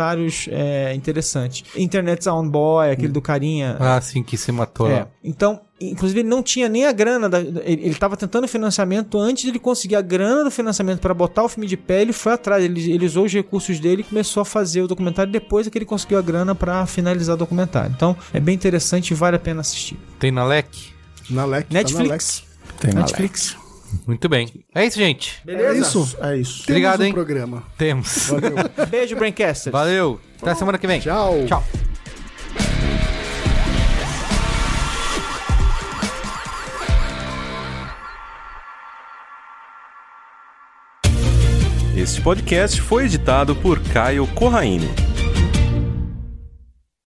[0.51, 1.65] é, interessantes.
[1.77, 3.77] Internet's Own Boy, aquele do carinha.
[3.81, 5.01] Ah, sim, que se matou É.
[5.01, 5.09] lá.
[5.23, 7.29] Então, inclusive, ele não tinha nem a grana.
[7.29, 11.13] Da, ele, ele tava tentando financiamento antes de ele conseguir a grana do financiamento para
[11.15, 12.03] botar o filme de pé.
[12.03, 15.31] Ele foi atrás, ele, ele usou os recursos dele e começou a fazer o documentário
[15.33, 17.93] depois é que ele conseguiu a grana para finalizar o documentário.
[17.95, 19.99] Então, é bem interessante e vale a pena assistir.
[20.19, 20.69] Tem na LEC?
[21.31, 21.67] Na LEC.
[21.69, 22.45] tá Netflix.
[22.81, 23.57] Tem na Netflix.
[24.07, 24.49] Muito bem.
[24.75, 25.43] É isso, gente.
[25.47, 26.17] É isso.
[26.21, 26.67] É isso.
[26.67, 27.13] Temos Obrigado, um hein?
[27.13, 27.63] programa.
[27.77, 28.29] Temos.
[28.29, 28.57] Valeu.
[28.91, 29.73] Beijo, Braincasters.
[29.73, 30.21] Valeu.
[30.41, 31.01] Até semana que vem.
[31.01, 31.45] Tchau.
[31.47, 31.65] Tchau.
[41.97, 45.08] Este podcast foi editado por Caio Corraine.